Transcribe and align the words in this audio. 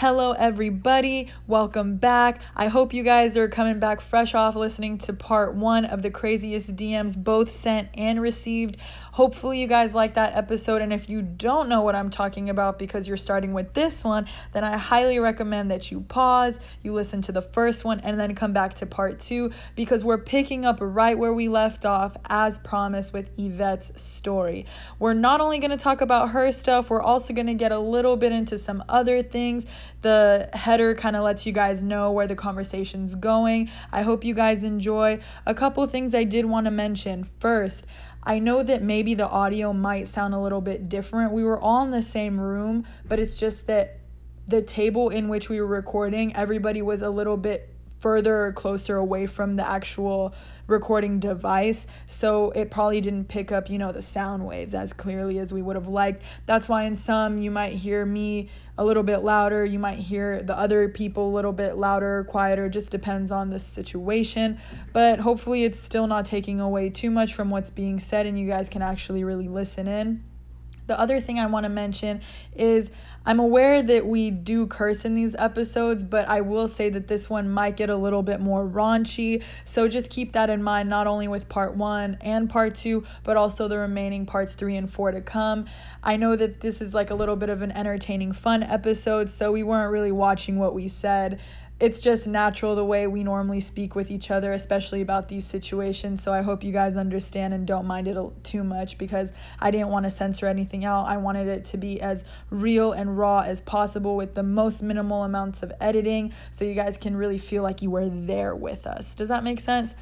Hello, 0.00 0.30
everybody. 0.30 1.28
Welcome 1.48 1.96
back. 1.96 2.40
I 2.54 2.68
hope 2.68 2.94
you 2.94 3.02
guys 3.02 3.36
are 3.36 3.48
coming 3.48 3.80
back 3.80 4.00
fresh 4.00 4.32
off 4.32 4.54
listening 4.54 4.98
to 4.98 5.12
part 5.12 5.56
one 5.56 5.84
of 5.84 6.02
the 6.02 6.10
craziest 6.10 6.76
DMs, 6.76 7.16
both 7.16 7.50
sent 7.50 7.88
and 7.94 8.22
received. 8.22 8.76
Hopefully, 9.10 9.60
you 9.60 9.66
guys 9.66 9.96
like 9.96 10.14
that 10.14 10.36
episode. 10.36 10.82
And 10.82 10.92
if 10.92 11.08
you 11.08 11.20
don't 11.20 11.68
know 11.68 11.82
what 11.82 11.96
I'm 11.96 12.10
talking 12.10 12.48
about 12.48 12.78
because 12.78 13.08
you're 13.08 13.16
starting 13.16 13.52
with 13.52 13.74
this 13.74 14.04
one, 14.04 14.26
then 14.52 14.62
I 14.62 14.76
highly 14.76 15.18
recommend 15.18 15.72
that 15.72 15.90
you 15.90 16.02
pause, 16.02 16.60
you 16.84 16.92
listen 16.92 17.20
to 17.22 17.32
the 17.32 17.42
first 17.42 17.84
one, 17.84 17.98
and 17.98 18.20
then 18.20 18.36
come 18.36 18.52
back 18.52 18.74
to 18.74 18.86
part 18.86 19.18
two 19.18 19.50
because 19.74 20.04
we're 20.04 20.16
picking 20.16 20.64
up 20.64 20.78
right 20.80 21.18
where 21.18 21.34
we 21.34 21.48
left 21.48 21.84
off, 21.84 22.16
as 22.28 22.60
promised, 22.60 23.12
with 23.12 23.36
Yvette's 23.36 24.00
story. 24.00 24.64
We're 25.00 25.14
not 25.14 25.40
only 25.40 25.58
going 25.58 25.72
to 25.72 25.76
talk 25.76 26.00
about 26.00 26.28
her 26.28 26.52
stuff, 26.52 26.88
we're 26.88 27.02
also 27.02 27.34
going 27.34 27.48
to 27.48 27.54
get 27.54 27.72
a 27.72 27.80
little 27.80 28.16
bit 28.16 28.30
into 28.30 28.58
some 28.58 28.84
other 28.88 29.24
things. 29.24 29.66
The 30.02 30.48
header 30.52 30.94
kind 30.94 31.16
of 31.16 31.24
lets 31.24 31.46
you 31.46 31.52
guys 31.52 31.82
know 31.82 32.12
where 32.12 32.26
the 32.26 32.36
conversation's 32.36 33.14
going. 33.14 33.70
I 33.92 34.02
hope 34.02 34.24
you 34.24 34.34
guys 34.34 34.62
enjoy. 34.62 35.20
A 35.46 35.54
couple 35.54 35.86
things 35.86 36.14
I 36.14 36.24
did 36.24 36.46
want 36.46 36.66
to 36.66 36.70
mention. 36.70 37.28
First, 37.40 37.84
I 38.22 38.38
know 38.38 38.62
that 38.62 38.82
maybe 38.82 39.14
the 39.14 39.28
audio 39.28 39.72
might 39.72 40.08
sound 40.08 40.34
a 40.34 40.38
little 40.38 40.60
bit 40.60 40.88
different. 40.88 41.32
We 41.32 41.44
were 41.44 41.58
all 41.58 41.84
in 41.84 41.90
the 41.90 42.02
same 42.02 42.38
room, 42.38 42.86
but 43.06 43.18
it's 43.18 43.34
just 43.34 43.66
that 43.68 44.00
the 44.46 44.62
table 44.62 45.08
in 45.08 45.28
which 45.28 45.48
we 45.48 45.60
were 45.60 45.66
recording, 45.66 46.34
everybody 46.34 46.82
was 46.82 47.02
a 47.02 47.10
little 47.10 47.36
bit 47.36 47.68
further 48.00 48.46
or 48.46 48.52
closer 48.52 48.96
away 48.96 49.26
from 49.26 49.56
the 49.56 49.68
actual 49.68 50.34
recording 50.68 51.18
device 51.18 51.86
so 52.06 52.50
it 52.50 52.70
probably 52.70 53.00
didn't 53.00 53.24
pick 53.24 53.50
up 53.50 53.68
you 53.68 53.78
know 53.78 53.90
the 53.90 54.02
sound 54.02 54.46
waves 54.46 54.74
as 54.74 54.92
clearly 54.92 55.38
as 55.38 55.52
we 55.52 55.62
would 55.62 55.74
have 55.74 55.88
liked. 55.88 56.22
That's 56.46 56.68
why 56.68 56.84
in 56.84 56.94
some 56.94 57.38
you 57.38 57.50
might 57.50 57.72
hear 57.72 58.06
me 58.06 58.50
a 58.76 58.84
little 58.84 59.02
bit 59.02 59.18
louder 59.18 59.64
you 59.64 59.78
might 59.78 59.98
hear 59.98 60.42
the 60.42 60.56
other 60.56 60.88
people 60.88 61.30
a 61.30 61.34
little 61.34 61.52
bit 61.52 61.76
louder 61.76 62.24
quieter 62.28 62.68
just 62.68 62.90
depends 62.90 63.32
on 63.32 63.50
the 63.50 63.58
situation. 63.58 64.60
But 64.92 65.18
hopefully 65.18 65.64
it's 65.64 65.80
still 65.80 66.06
not 66.06 66.26
taking 66.26 66.60
away 66.60 66.90
too 66.90 67.10
much 67.10 67.34
from 67.34 67.50
what's 67.50 67.70
being 67.70 67.98
said 67.98 68.26
and 68.26 68.38
you 68.38 68.46
guys 68.46 68.68
can 68.68 68.82
actually 68.82 69.24
really 69.24 69.48
listen 69.48 69.88
in. 69.88 70.22
The 70.86 70.98
other 70.98 71.20
thing 71.20 71.38
I 71.38 71.46
want 71.46 71.64
to 71.64 71.68
mention 71.68 72.22
is 72.56 72.90
I'm 73.28 73.40
aware 73.40 73.82
that 73.82 74.06
we 74.06 74.30
do 74.30 74.66
curse 74.66 75.04
in 75.04 75.14
these 75.14 75.34
episodes, 75.34 76.02
but 76.02 76.26
I 76.30 76.40
will 76.40 76.66
say 76.66 76.88
that 76.88 77.08
this 77.08 77.28
one 77.28 77.50
might 77.50 77.76
get 77.76 77.90
a 77.90 77.96
little 77.96 78.22
bit 78.22 78.40
more 78.40 78.66
raunchy. 78.66 79.42
So 79.66 79.86
just 79.86 80.08
keep 80.08 80.32
that 80.32 80.48
in 80.48 80.62
mind, 80.62 80.88
not 80.88 81.06
only 81.06 81.28
with 81.28 81.46
part 81.46 81.76
one 81.76 82.16
and 82.22 82.48
part 82.48 82.74
two, 82.74 83.04
but 83.24 83.36
also 83.36 83.68
the 83.68 83.76
remaining 83.76 84.24
parts 84.24 84.54
three 84.54 84.76
and 84.76 84.90
four 84.90 85.10
to 85.10 85.20
come. 85.20 85.66
I 86.02 86.16
know 86.16 86.36
that 86.36 86.62
this 86.62 86.80
is 86.80 86.94
like 86.94 87.10
a 87.10 87.14
little 87.14 87.36
bit 87.36 87.50
of 87.50 87.60
an 87.60 87.70
entertaining, 87.72 88.32
fun 88.32 88.62
episode, 88.62 89.28
so 89.28 89.52
we 89.52 89.62
weren't 89.62 89.92
really 89.92 90.10
watching 90.10 90.58
what 90.58 90.74
we 90.74 90.88
said 90.88 91.38
it's 91.80 92.00
just 92.00 92.26
natural 92.26 92.74
the 92.74 92.84
way 92.84 93.06
we 93.06 93.22
normally 93.22 93.60
speak 93.60 93.94
with 93.94 94.10
each 94.10 94.30
other, 94.32 94.52
especially 94.52 95.00
about 95.00 95.28
these 95.28 95.46
situations. 95.46 96.22
So 96.22 96.32
I 96.32 96.42
hope 96.42 96.64
you 96.64 96.72
guys 96.72 96.96
understand 96.96 97.54
and 97.54 97.66
don't 97.66 97.86
mind 97.86 98.08
it 98.08 98.16
too 98.42 98.64
much 98.64 98.98
because 98.98 99.30
I 99.60 99.70
didn't 99.70 99.88
want 99.88 100.04
to 100.04 100.10
censor 100.10 100.46
anything 100.46 100.84
out. 100.84 101.06
I 101.06 101.18
wanted 101.18 101.46
it 101.46 101.64
to 101.66 101.76
be 101.76 102.00
as 102.00 102.24
real 102.50 102.92
and 102.92 103.16
raw 103.16 103.40
as 103.40 103.60
possible 103.60 104.16
with 104.16 104.34
the 104.34 104.42
most 104.42 104.82
minimal 104.82 105.22
amounts 105.22 105.62
of 105.62 105.72
editing 105.80 106.32
so 106.50 106.64
you 106.64 106.74
guys 106.74 106.96
can 106.96 107.14
really 107.14 107.38
feel 107.38 107.62
like 107.62 107.80
you 107.80 107.90
were 107.90 108.08
there 108.08 108.56
with 108.56 108.86
us. 108.86 109.14
Does 109.14 109.28
that 109.28 109.44
make 109.44 109.60
sense? 109.60 109.94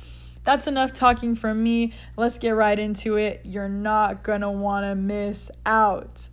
That's 0.45 0.67
enough 0.67 0.95
talking 0.95 1.35
from 1.35 1.63
me. 1.63 1.93
Let's 2.17 2.39
get 2.39 2.51
right 2.51 2.79
into 2.79 3.17
it. 3.17 3.41
You're 3.45 3.69
not 3.69 4.23
going 4.23 4.43
to 4.43 4.51
want 4.51 4.85
to 4.85 4.95
miss 4.95 5.51
out. 5.67 6.29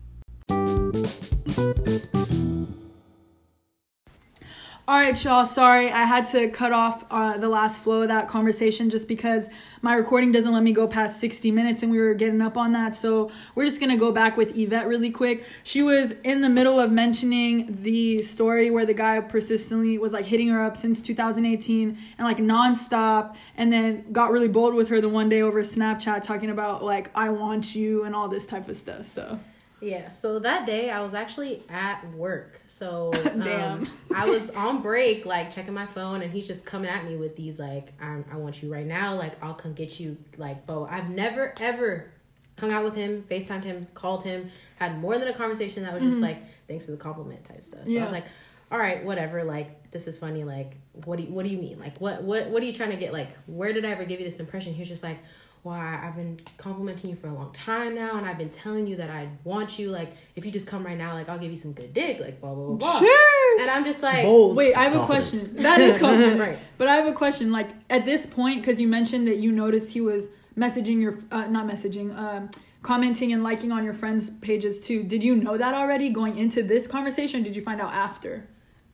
All 4.85 4.97
right, 4.97 5.23
y'all. 5.23 5.45
Sorry, 5.45 5.89
I 5.89 6.03
had 6.03 6.27
to 6.31 6.49
cut 6.49 6.73
off 6.73 7.05
uh, 7.09 7.37
the 7.37 7.47
last 7.47 7.79
flow 7.79 8.01
of 8.01 8.09
that 8.09 8.27
conversation 8.27 8.89
just 8.89 9.07
because 9.07 9.47
my 9.81 9.93
recording 9.95 10.33
doesn't 10.33 10.51
let 10.51 10.61
me 10.61 10.73
go 10.73 10.89
past 10.89 11.21
60 11.21 11.51
minutes 11.51 11.83
and 11.83 11.89
we 11.89 11.99
were 11.99 12.13
getting 12.13 12.41
up 12.41 12.57
on 12.57 12.73
that. 12.73 12.97
So 12.97 13.31
we're 13.55 13.63
just 13.63 13.79
going 13.79 13.91
to 13.91 13.95
go 13.95 14.11
back 14.11 14.35
with 14.35 14.57
Yvette 14.57 14.85
really 14.87 15.09
quick. 15.09 15.45
She 15.63 15.81
was 15.81 16.17
in 16.25 16.41
the 16.41 16.49
middle 16.49 16.81
of 16.81 16.91
mentioning 16.91 17.77
the 17.81 18.23
story 18.23 18.71
where 18.71 18.85
the 18.85 18.93
guy 18.93 19.21
persistently 19.21 19.97
was 19.97 20.11
like 20.11 20.25
hitting 20.25 20.49
her 20.49 20.61
up 20.61 20.75
since 20.75 21.01
2018 21.01 21.97
and 22.17 22.27
like 22.27 22.39
nonstop 22.39 23.37
and 23.55 23.71
then 23.71 24.11
got 24.11 24.31
really 24.31 24.49
bold 24.49 24.73
with 24.73 24.89
her 24.89 24.99
the 24.99 25.07
one 25.07 25.29
day 25.29 25.43
over 25.43 25.61
Snapchat 25.61 26.23
talking 26.23 26.49
about 26.49 26.83
like, 26.83 27.09
I 27.15 27.29
want 27.29 27.73
you 27.73 28.03
and 28.03 28.13
all 28.13 28.27
this 28.27 28.45
type 28.45 28.67
of 28.67 28.75
stuff. 28.75 29.05
So. 29.05 29.39
Yeah, 29.83 30.09
so 30.09 30.39
that 30.39 30.65
day 30.65 30.89
I 30.89 31.01
was 31.01 31.13
actually 31.13 31.61
at 31.69 32.09
work. 32.13 32.61
So 32.67 33.11
um, 33.25 33.87
I 34.15 34.29
was 34.29 34.49
on 34.51 34.81
break, 34.81 35.25
like 35.25 35.53
checking 35.53 35.73
my 35.73 35.85
phone, 35.85 36.21
and 36.21 36.31
he's 36.31 36.47
just 36.47 36.65
coming 36.65 36.89
at 36.89 37.05
me 37.05 37.17
with 37.17 37.35
these 37.35 37.59
like, 37.59 37.91
"I 38.01 38.37
want 38.37 38.63
you 38.63 38.71
right 38.71 38.85
now." 38.85 39.15
Like, 39.15 39.41
I'll 39.43 39.53
come 39.53 39.73
get 39.73 39.99
you. 39.99 40.17
Like, 40.37 40.65
Bo, 40.65 40.85
I've 40.85 41.09
never 41.09 41.53
ever 41.59 42.09
hung 42.57 42.71
out 42.71 42.83
with 42.85 42.95
him, 42.95 43.23
Facetimed 43.29 43.63
him, 43.63 43.87
called 43.93 44.23
him, 44.23 44.49
had 44.77 44.99
more 44.99 45.17
than 45.17 45.27
a 45.27 45.33
conversation 45.33 45.83
that 45.83 45.93
was 45.93 46.03
just 46.03 46.15
mm-hmm. 46.15 46.23
like, 46.23 46.37
"Thanks 46.67 46.85
for 46.85 46.91
the 46.91 46.97
compliment" 46.97 47.43
type 47.43 47.65
stuff. 47.65 47.85
So 47.85 47.91
yeah. 47.91 47.99
I 47.99 48.03
was 48.03 48.11
like, 48.13 48.25
"All 48.71 48.79
right, 48.79 49.03
whatever." 49.03 49.43
Like, 49.43 49.91
this 49.91 50.07
is 50.07 50.17
funny. 50.17 50.45
Like, 50.45 50.77
what 51.05 51.17
do 51.17 51.23
you, 51.23 51.29
what 51.29 51.43
do 51.43 51.51
you 51.51 51.57
mean? 51.57 51.77
Like, 51.77 51.97
what 51.99 52.23
what 52.23 52.47
what 52.47 52.63
are 52.63 52.65
you 52.65 52.73
trying 52.73 52.91
to 52.91 52.97
get? 52.97 53.11
Like, 53.11 53.35
where 53.47 53.73
did 53.73 53.83
I 53.83 53.89
ever 53.89 54.05
give 54.05 54.19
you 54.19 54.25
this 54.25 54.39
impression? 54.39 54.73
He 54.73 54.79
was 54.79 54.89
just 54.89 55.03
like 55.03 55.19
well, 55.63 55.75
I, 55.75 56.01
I've 56.07 56.15
been 56.15 56.41
complimenting 56.57 57.09
you 57.09 57.15
for 57.15 57.27
a 57.27 57.33
long 57.33 57.51
time 57.53 57.95
now, 57.95 58.17
and 58.17 58.25
I've 58.25 58.37
been 58.37 58.49
telling 58.49 58.85
you 58.85 58.97
that 58.97 59.09
I 59.09 59.29
want 59.43 59.79
you. 59.79 59.89
Like, 59.89 60.13
if 60.35 60.45
you 60.45 60.51
just 60.51 60.67
come 60.67 60.85
right 60.85 60.97
now, 60.97 61.13
like, 61.13 61.29
I'll 61.29 61.39
give 61.39 61.51
you 61.51 61.57
some 61.57 61.71
good 61.71 61.93
dick, 61.93 62.19
like, 62.19 62.41
blah, 62.41 62.53
blah, 62.53 62.67
blah, 62.67 62.75
blah. 62.75 62.99
Sure. 62.99 63.61
And 63.61 63.69
I'm 63.71 63.85
just 63.85 64.03
like, 64.03 64.23
Bold. 64.25 64.57
wait, 64.57 64.75
I 64.75 64.83
have 64.83 64.95
a 64.95 65.05
question. 65.05 65.55
That 65.55 65.79
is 65.79 65.97
compliment. 65.99 66.39
right. 66.39 66.59
But 66.77 66.89
I 66.89 66.95
have 66.95 67.07
a 67.07 67.13
question. 67.13 67.51
Like, 67.51 67.69
at 67.89 68.03
this 68.03 68.25
point, 68.25 68.61
because 68.61 68.79
you 68.79 68.87
mentioned 68.87 69.27
that 69.27 69.37
you 69.37 69.51
noticed 69.53 69.93
he 69.93 70.01
was 70.01 70.29
messaging 70.57 71.01
your, 71.01 71.17
uh, 71.31 71.45
not 71.47 71.65
messaging, 71.65 72.15
um, 72.17 72.49
commenting 72.81 73.31
and 73.31 73.43
liking 73.43 73.71
on 73.71 73.83
your 73.85 73.93
friends' 73.93 74.29
pages 74.29 74.81
too. 74.81 75.03
Did 75.03 75.23
you 75.23 75.35
know 75.35 75.57
that 75.57 75.73
already 75.73 76.09
going 76.09 76.37
into 76.37 76.61
this 76.61 76.85
conversation? 76.85 77.41
did 77.41 77.55
you 77.55 77.61
find 77.61 77.79
out 77.79 77.93
after? 77.93 78.45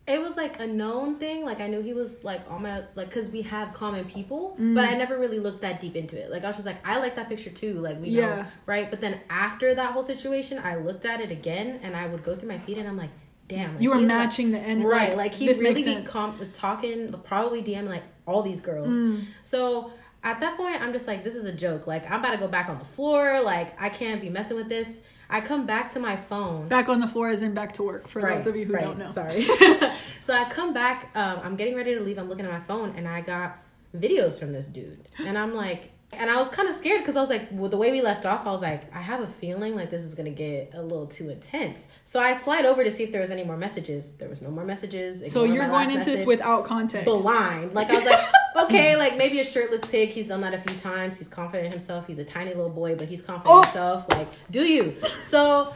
It 0.10 0.20
was 0.20 0.36
like 0.36 0.60
a 0.60 0.66
known 0.66 1.16
thing. 1.18 1.46
Like 1.46 1.62
I 1.62 1.68
knew 1.68 1.82
he 1.82 1.94
was 1.94 2.24
like 2.24 2.42
on 2.50 2.64
my 2.64 2.84
like 2.96 3.10
because 3.10 3.30
we 3.30 3.44
have 3.44 3.74
common 3.74 4.06
people, 4.06 4.58
mm. 4.60 4.74
but 4.74 4.84
I 4.84 4.96
never 4.96 5.18
really 5.18 5.40
looked 5.40 5.62
that 5.62 5.80
deep 5.80 5.96
into 5.96 6.18
it. 6.20 6.32
Like 6.32 6.44
I 6.44 6.48
was 6.48 6.58
just 6.58 6.66
like, 6.66 6.86
I 6.86 7.00
like 7.00 7.16
that 7.16 7.30
picture 7.30 7.52
too. 7.52 7.76
Like 7.76 8.02
we 8.02 8.10
yeah. 8.10 8.22
know, 8.22 8.46
right? 8.66 8.90
But 8.90 9.02
then 9.02 9.20
after 9.30 9.76
that 9.76 9.92
whole 9.92 10.04
situation, 10.04 10.60
I 10.64 10.76
looked 10.76 11.06
at 11.06 11.22
it 11.22 11.32
again, 11.32 11.80
and 11.84 11.96
I 11.96 12.08
would 12.08 12.24
go 12.24 12.36
through 12.36 12.50
my 12.50 12.58
feed, 12.58 12.80
and 12.80 12.88
I'm 12.88 12.98
like, 12.98 13.12
damn, 13.48 13.74
like, 13.74 13.84
you 13.84 13.92
were 13.92 14.00
matching 14.00 14.52
like, 14.52 14.62
the 14.62 14.68
end, 14.68 14.84
right? 14.84 15.16
Like 15.16 15.34
he 15.34 15.48
really 15.54 15.84
be 15.84 16.02
com- 16.04 16.40
talking, 16.54 17.14
probably 17.24 17.62
DM 17.62 17.88
like 17.88 18.04
all 18.26 18.42
these 18.42 18.62
girls. 18.62 18.96
Mm. 18.96 19.26
So 19.44 19.92
at 20.24 20.40
that 20.40 20.58
point, 20.58 20.82
I'm 20.82 20.92
just 20.92 21.08
like, 21.08 21.24
this 21.24 21.36
is 21.36 21.46
a 21.46 21.54
joke. 21.54 21.86
Like 21.86 22.10
I'm 22.10 22.20
about 22.20 22.32
to 22.32 22.38
go 22.38 22.48
back 22.48 22.70
on 22.70 22.80
the 22.80 22.86
floor. 22.86 23.42
Like 23.42 23.80
I 23.80 23.90
can't 23.90 24.22
be 24.22 24.30
messing 24.30 24.58
with 24.58 24.70
this. 24.70 25.02
I 25.30 25.42
come 25.42 25.66
back 25.66 25.94
to 25.94 26.00
my 26.00 26.16
phone. 26.16 26.68
Back 26.68 26.90
on 26.90 27.00
the 27.00 27.08
floor 27.08 27.30
as 27.30 27.42
in 27.42 27.54
back 27.54 27.74
to 27.74 27.84
work 27.84 28.08
for 28.08 28.22
right, 28.22 28.38
those 28.38 28.48
of 28.48 28.56
you 28.56 28.66
who 28.66 28.74
right, 28.74 28.84
don't 28.84 28.98
know. 28.98 29.12
Sorry. 29.12 29.44
so 30.22 30.34
I 30.34 30.46
come 30.50 30.74
back, 30.74 31.12
um, 31.16 31.40
I'm 31.44 31.56
getting 31.56 31.76
ready 31.76 31.94
to 31.94 32.02
leave, 32.02 32.18
I'm 32.18 32.30
looking 32.30 32.46
at 32.46 32.52
my 32.52 32.62
phone 32.62 32.94
and 32.96 33.08
I 33.08 33.22
got 33.22 33.60
videos 33.96 34.40
from 34.40 34.54
this 34.54 34.68
dude. 34.68 35.00
And 35.20 35.38
I'm 35.38 35.54
like, 35.54 35.92
and 36.12 36.30
I 36.30 36.38
was 36.38 36.50
kind 36.50 36.68
of 36.68 36.76
scared 36.76 37.02
because 37.02 37.16
I 37.16 37.22
was 37.22 37.30
like, 37.30 37.48
well, 37.52 37.70
the 37.70 37.78
way 37.78 37.92
we 37.92 38.02
left 38.02 38.26
off, 38.26 38.48
I 38.48 38.52
was 38.52 38.62
like, 38.62 38.94
I 38.94 39.00
have 39.00 39.22
a 39.22 39.28
feeling 39.28 39.76
like 39.76 39.92
this 39.92 40.02
is 40.02 40.16
gonna 40.16 40.32
get 40.32 40.72
a 40.74 40.82
little 40.82 41.06
too 41.06 41.30
intense. 41.30 41.88
So 42.04 42.20
I 42.20 42.34
slide 42.34 42.66
over 42.66 42.84
to 42.84 42.92
see 42.92 43.04
if 43.04 43.12
there 43.12 43.22
was 43.22 43.30
any 43.30 43.44
more 43.44 43.58
messages. 43.58 44.14
There 44.14 44.28
was 44.28 44.42
no 44.42 44.50
more 44.50 44.66
messages. 44.66 45.32
So 45.32 45.44
you're 45.44 45.68
going 45.68 45.92
into 45.92 46.06
this 46.06 46.26
without 46.26 46.66
context, 46.66 47.06
blind. 47.06 47.74
Like 47.74 47.90
I 47.92 47.96
was 47.96 48.06
like, 48.06 48.26
okay, 48.66 48.96
like 48.98 49.18
maybe 49.18 49.40
a 49.40 49.46
shirtless 49.46 49.86
pig. 49.86 50.10
He's 50.10 50.28
done 50.28 50.42
that 50.42 50.54
a 50.54 50.60
few 50.60 50.76
times. 50.78 51.18
He's 51.18 51.28
confident 51.28 51.68
in 51.68 51.72
himself. 51.72 52.08
He's 52.08 52.20
a 52.20 52.26
tiny 52.26 52.54
little 52.54 52.70
boy, 52.70 52.96
but 52.96 53.08
he's 53.08 53.22
confident 53.22 53.56
oh. 53.56 53.60
in 53.60 53.66
himself. 53.66 54.06
Like, 54.12 54.28
do 54.50 54.62
you? 54.62 54.96
So 55.10 55.74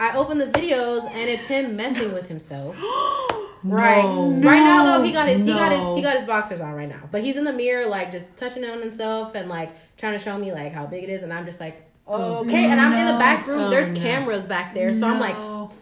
I 0.00 0.16
open 0.16 0.38
the 0.38 0.46
videos 0.46 1.04
and 1.04 1.30
it's 1.30 1.44
him 1.44 1.76
messing 1.76 2.12
with 2.12 2.26
himself. 2.28 2.76
Right. 3.62 4.02
No, 4.02 4.30
right 4.30 4.60
now 4.60 4.84
though, 4.84 5.02
he 5.02 5.12
got 5.12 5.28
his 5.28 5.44
no. 5.44 5.52
he 5.52 5.58
got 5.58 5.72
his 5.72 5.96
he 5.96 6.02
got 6.02 6.16
his 6.16 6.26
boxers 6.26 6.60
on 6.60 6.72
right 6.72 6.88
now. 6.88 7.08
But 7.10 7.22
he's 7.22 7.36
in 7.36 7.44
the 7.44 7.52
mirror 7.52 7.86
like 7.86 8.12
just 8.12 8.36
touching 8.36 8.64
on 8.64 8.80
himself 8.80 9.34
and 9.34 9.48
like 9.48 9.72
trying 9.96 10.12
to 10.12 10.18
show 10.18 10.38
me 10.38 10.52
like 10.52 10.72
how 10.72 10.86
big 10.86 11.04
it 11.04 11.10
is 11.10 11.22
and 11.22 11.32
I'm 11.32 11.46
just 11.46 11.60
like 11.60 11.86
oh, 12.06 12.44
okay, 12.44 12.66
and 12.70 12.80
I'm 12.80 12.92
in 12.92 13.06
the 13.06 13.18
back 13.18 13.46
room. 13.46 13.62
Oh, 13.62 13.70
There's 13.70 13.90
no. 13.90 14.00
cameras 14.00 14.46
back 14.46 14.74
there, 14.74 14.92
so 14.92 15.06
I'm 15.06 15.20
like 15.20 15.36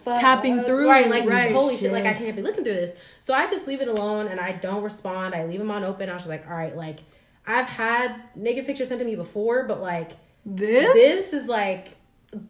tapping 0.05 0.65
through. 0.65 0.89
Right, 0.89 1.09
like 1.09 1.27
right. 1.27 1.53
holy 1.53 1.75
shit. 1.75 1.83
shit, 1.83 1.93
like 1.93 2.07
I 2.07 2.15
can't 2.15 2.37
be 2.37 2.43
looking 2.43 2.65
through 2.65 2.75
this. 2.75 2.95
So 3.21 3.35
I 3.35 3.49
just 3.51 3.67
leave 3.67 3.81
it 3.81 3.89
alone 3.89 4.29
and 4.29 4.41
I 4.41 4.53
don't 4.53 4.83
respond. 4.83 5.35
I 5.35 5.45
leave 5.45 5.59
them 5.59 5.71
on 5.71 5.85
open. 5.85 6.09
I 6.09 6.15
was 6.15 6.23
just 6.23 6.31
like, 6.31 6.47
all 6.49 6.57
right, 6.57 6.77
like 6.77 7.01
I've 7.47 7.67
had 7.67 8.21
naked 8.35 8.67
pictures 8.67 8.89
sent 8.89 9.01
to 9.01 9.05
me 9.05 9.17
before, 9.17 9.65
but 9.65 9.81
like 9.81 10.13
this 10.47 10.93
this 10.95 11.33
is 11.33 11.47
like 11.47 11.94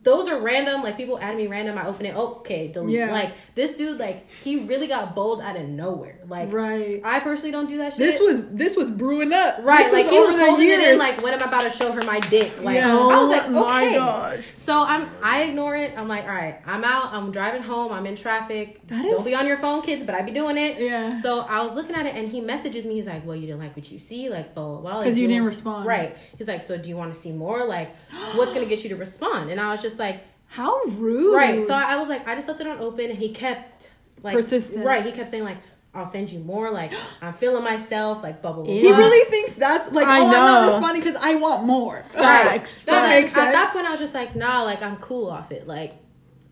those 0.02 0.28
are 0.28 0.40
random. 0.40 0.82
Like 0.82 0.96
people 0.96 1.18
add 1.18 1.36
me 1.36 1.46
random. 1.46 1.76
I 1.78 1.86
open 1.86 2.06
it. 2.06 2.14
Okay, 2.16 2.68
delete. 2.68 2.96
Yeah. 2.96 3.12
Like 3.12 3.32
this 3.54 3.76
dude, 3.76 3.98
like 3.98 4.30
he 4.30 4.64
really 4.66 4.86
got 4.86 5.14
bold 5.14 5.40
out 5.40 5.56
of 5.56 5.68
nowhere. 5.68 6.18
Like 6.26 6.52
Right. 6.52 7.00
I 7.04 7.20
personally 7.20 7.50
don't 7.52 7.68
do 7.68 7.78
that 7.78 7.92
shit. 7.92 7.98
This 8.00 8.20
was 8.20 8.46
this 8.48 8.76
was 8.76 8.90
brewing 8.90 9.32
up. 9.32 9.58
right. 9.62 9.84
This 9.84 9.92
Like 9.92 10.06
he 10.06 10.18
was 10.18 10.38
holding 10.38 10.68
it 10.68 10.74
in. 10.74 10.80
years. 10.80 10.98
Like 10.98 11.22
when 11.22 11.34
am 11.34 11.42
I 11.42 11.46
about 11.46 11.62
to 11.62 11.70
show 11.70 11.92
her 11.92 12.02
my 12.02 12.20
dick? 12.20 12.60
Like 12.62 12.76
Yeah. 12.76 12.96
I 12.96 13.22
was 13.22 13.30
like, 13.30 13.46
Oh 13.48 13.50
my 13.68 13.96
okay. 14.34 14.44
So 14.54 14.84
I'm 14.84 15.08
I 15.22 15.42
ignore 15.44 15.76
it. 15.76 15.92
I'm 15.96 16.08
like, 16.08 16.24
all 16.24 16.30
right, 16.34 16.60
I'm 16.66 16.84
out. 16.84 17.12
I'm 17.12 17.30
driving 17.32 17.62
home. 17.62 17.92
I'm 17.92 18.06
in 18.06 18.16
traffic. 18.16 18.86
That 18.88 19.02
Don't 19.02 19.24
be 19.24 19.34
on 19.34 19.46
your 19.46 19.56
phone, 19.58 19.82
kids. 19.82 20.02
But 20.04 20.14
I 20.14 20.22
be 20.22 20.32
doing 20.32 20.56
it. 20.58 20.78
Yeah. 20.78 21.12
So 21.12 21.40
I 21.40 21.62
was 21.62 21.74
looking 21.74 21.94
at 21.94 22.06
it, 22.06 22.14
and 22.14 22.28
he 22.28 22.40
messages 22.40 22.84
me. 22.84 22.94
He's 22.94 23.06
like, 23.06 23.24
well, 23.26 23.36
you 23.36 23.46
didn't 23.46 23.60
like 23.60 23.74
what 23.76 23.90
you 23.90 23.98
see, 23.98 24.28
like, 24.28 24.54
blah 24.54 24.64
blah 24.64 24.80
blah. 24.80 24.96
Like, 24.98 25.06
'Cause 25.06 25.14
do 25.14 25.22
you 25.22 25.28
didn't 25.28 25.44
respond. 25.44 25.86
Right. 25.86 26.16
He's 26.38 26.48
like, 26.48 26.62
so 26.62 26.76
do 26.78 26.88
you 26.88 26.96
want 26.96 27.14
to 27.14 27.18
see 27.20 27.32
more? 27.32 27.64
Like, 27.66 27.94
what's 28.34 28.52
gonna 28.52 28.66
get 28.66 28.82
you 28.82 28.90
to 28.90 28.96
respond? 28.96 29.50
And 29.50 29.60
I 29.60 29.73
was 29.74 29.82
just 29.82 29.98
like, 29.98 30.24
How 30.46 30.80
rude. 30.84 31.34
right. 31.34 31.66
So 31.66 31.74
I 31.74 31.96
was 31.96 32.08
like, 32.08 32.26
I 32.26 32.34
just 32.34 32.48
left 32.48 32.60
it 32.60 32.66
on 32.66 32.78
open, 32.80 33.10
and 33.10 33.18
he 33.18 33.30
kept 33.32 33.90
like 34.22 34.34
Persistent. 34.34 34.84
Right. 34.84 35.04
He 35.04 35.12
kept 35.12 35.28
saying 35.28 35.44
like. 35.44 35.58
I'll 35.96 36.06
send 36.06 36.32
you 36.32 36.40
more. 36.40 36.72
Like 36.72 36.92
I'm 37.22 37.34
feeling 37.34 37.62
myself. 37.62 38.20
Like 38.20 38.42
blah 38.42 38.52
blah 38.52 38.64
blah. 38.64 38.74
he 38.74 38.90
really 38.90 39.30
thinks 39.30 39.54
that's 39.54 39.92
like 39.92 40.08
I 40.08 40.22
oh 40.22 40.26
I'm 40.26 40.32
not 40.32 40.72
responding 40.72 41.00
because 41.00 41.14
I 41.14 41.36
want 41.36 41.62
more. 41.62 42.02
Facts. 42.02 42.82
So 42.82 42.90
That 42.90 43.02
like, 43.02 43.22
makes 43.22 43.32
sense. 43.32 43.46
At 43.46 43.52
that 43.52 43.72
point, 43.72 43.86
I 43.86 43.92
was 43.92 44.00
just 44.00 44.12
like, 44.12 44.34
nah, 44.34 44.64
like 44.64 44.82
I'm 44.82 44.96
cool 44.96 45.30
off 45.30 45.52
it. 45.52 45.68
Like 45.68 45.94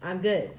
I'm 0.01 0.21
good. 0.21 0.53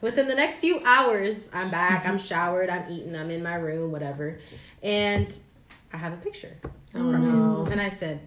Within 0.00 0.28
the 0.28 0.34
next 0.34 0.60
few 0.60 0.82
hours, 0.84 1.50
I'm 1.54 1.70
back. 1.70 2.06
I'm 2.06 2.18
showered. 2.18 2.70
I'm 2.70 2.90
eating. 2.90 3.14
I'm 3.14 3.30
in 3.30 3.42
my 3.42 3.54
room. 3.54 3.92
Whatever, 3.92 4.40
and 4.82 5.32
I 5.92 5.98
have 5.98 6.12
a 6.12 6.16
picture 6.16 6.56
oh, 6.62 7.12
from 7.12 7.22
him, 7.66 7.72
and 7.72 7.80
I 7.80 7.90
said, 7.90 8.26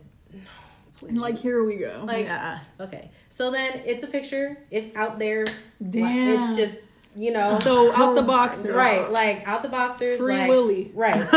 And, 1.09 1.17
like 1.19 1.37
here 1.37 1.63
we 1.63 1.77
go. 1.77 2.03
like, 2.05 2.25
Yeah. 2.25 2.59
okay. 2.79 3.11
So 3.29 3.51
then 3.51 3.81
it's 3.85 4.03
a 4.03 4.07
picture. 4.07 4.57
It's 4.71 4.95
out 4.95 5.19
there. 5.19 5.45
Damn. 5.89 6.41
It's 6.41 6.55
just 6.55 6.81
you 7.15 7.31
know. 7.31 7.59
so 7.59 7.93
out 7.93 8.15
the 8.15 8.21
box. 8.23 8.65
Right, 8.65 9.09
like 9.11 9.47
out 9.47 9.61
the 9.63 9.69
boxers, 9.69 10.19
Free 10.19 10.35
like 10.37 10.49
Willy. 10.49 10.91
right. 10.95 11.15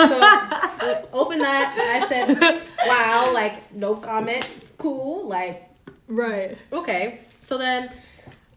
So 0.81 1.09
open 1.13 1.39
that. 1.41 2.01
I 2.03 2.07
said, 2.09 2.63
"Wow!" 2.87 3.33
Like 3.35 3.75
no 3.75 3.97
comment. 3.97 4.49
Cool. 4.79 5.27
Like 5.27 5.69
Right. 6.09 6.57
okay. 6.73 7.21
So 7.41 7.59
then, 7.59 7.91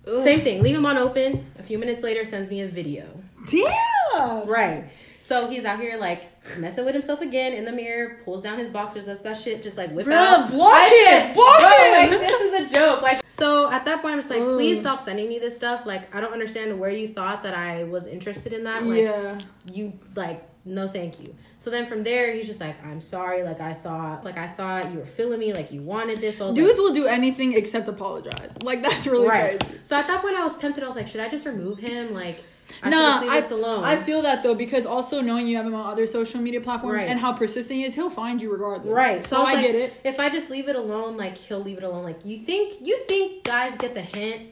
same 0.05 0.41
thing. 0.41 0.61
Leave 0.63 0.75
him 0.75 0.85
on 0.85 0.97
open. 0.97 1.45
A 1.57 1.63
few 1.63 1.77
minutes 1.79 2.03
later, 2.03 2.23
sends 2.25 2.49
me 2.49 2.61
a 2.61 2.67
video. 2.67 3.05
Damn. 3.49 4.47
Right. 4.47 4.85
So 5.19 5.49
he's 5.49 5.65
out 5.65 5.79
here 5.79 5.97
like 5.97 6.28
messing 6.57 6.85
with 6.85 6.93
himself 6.93 7.21
again 7.21 7.53
in 7.53 7.65
the 7.65 7.71
mirror. 7.71 8.17
Pulls 8.25 8.41
down 8.41 8.57
his 8.57 8.69
boxers. 8.69 9.05
That's 9.05 9.21
that 9.21 9.37
shit. 9.37 9.63
Just 9.63 9.77
like 9.77 9.91
whip 9.91 10.05
Bruh, 10.05 10.13
out. 10.13 10.49
block 10.51 10.73
I 10.73 10.89
it, 10.91 11.05
said, 11.07 11.33
block 11.33 11.59
"Bro, 11.59 11.69
it." 11.71 12.11
Like 12.11 12.19
this 12.19 12.41
is 12.41 12.71
a 12.71 12.75
joke. 12.75 13.01
Like 13.01 13.21
so. 13.27 13.71
At 13.71 13.85
that 13.85 14.01
point, 14.01 14.13
I'm 14.13 14.19
just 14.19 14.29
like, 14.29 14.41
please 14.41 14.79
stop 14.79 15.01
sending 15.01 15.29
me 15.29 15.39
this 15.39 15.55
stuff. 15.55 15.85
Like 15.85 16.13
I 16.15 16.21
don't 16.21 16.33
understand 16.33 16.79
where 16.79 16.91
you 16.91 17.09
thought 17.13 17.43
that 17.43 17.53
I 17.53 17.83
was 17.85 18.07
interested 18.07 18.53
in 18.53 18.63
that. 18.63 18.83
Like 18.83 19.01
yeah. 19.01 19.37
you 19.71 19.93
like 20.15 20.49
no 20.65 20.87
thank 20.87 21.19
you 21.19 21.33
so 21.57 21.69
then 21.69 21.85
from 21.85 22.03
there 22.03 22.33
he's 22.33 22.45
just 22.45 22.59
like 22.59 22.75
i'm 22.85 22.99
sorry 22.99 23.43
like 23.43 23.61
i 23.61 23.73
thought 23.73 24.23
like 24.25 24.37
i 24.37 24.45
thought 24.47 24.91
you 24.91 24.99
were 24.99 25.05
feeling 25.05 25.39
me 25.39 25.53
like 25.53 25.71
you 25.71 25.81
wanted 25.81 26.19
this 26.19 26.37
Dudes 26.37 26.77
will 26.77 26.93
do 26.93 27.07
anything 27.07 27.53
except 27.53 27.87
apologize. 27.87 28.55
Like 28.61 28.83
that's 28.83 29.07
really 29.07 29.27
right 29.27 29.59
crazy. 29.59 29.79
so 29.83 29.95
at 29.97 30.07
that 30.07 30.21
point 30.21 30.35
i 30.35 30.43
was 30.43 30.57
tempted 30.57 30.83
i 30.83 30.87
was 30.87 30.95
like 30.95 31.07
should 31.07 31.21
i 31.21 31.29
just 31.29 31.45
remove 31.45 31.79
him 31.79 32.13
like 32.13 32.43
i 32.83 32.89
No, 32.89 33.19
leave 33.21 33.31
I, 33.31 33.41
this 33.41 33.51
alone 33.51 33.83
I 33.83 33.95
feel 33.95 34.21
that 34.23 34.43
though 34.43 34.55
because 34.55 34.85
also 34.85 35.21
knowing 35.21 35.47
you 35.47 35.57
have 35.57 35.65
him 35.65 35.75
on 35.75 35.85
other 35.91 36.05
social 36.07 36.39
media 36.41 36.61
platforms 36.61 36.95
Right. 36.97 37.07
and 37.09 37.19
how 37.19 37.33
persistent 37.33 37.77
he 37.79 37.85
is, 37.85 37.95
he'll 37.95 38.09
find 38.09 38.41
you 38.41 38.51
regardless. 38.51 38.93
right 38.93 39.25
So, 39.25 39.39
was 39.39 39.49
I 39.49 39.53
like, 39.53 39.61
get 39.65 39.75
it. 39.75 39.93
if 40.03 40.19
i 40.19 40.29
just 40.29 40.49
leave 40.49 40.67
it 40.69 40.75
alone 40.75 41.17
like 41.17 41.37
he'll 41.37 41.61
leave 41.61 41.77
it 41.77 41.83
alone 41.83 42.03
like 42.03 42.23
you 42.25 42.37
think 42.39 42.77
you 42.85 42.97
think 43.07 43.43
guys 43.43 43.75
get 43.77 43.93
the 43.95 44.01
hint 44.01 44.43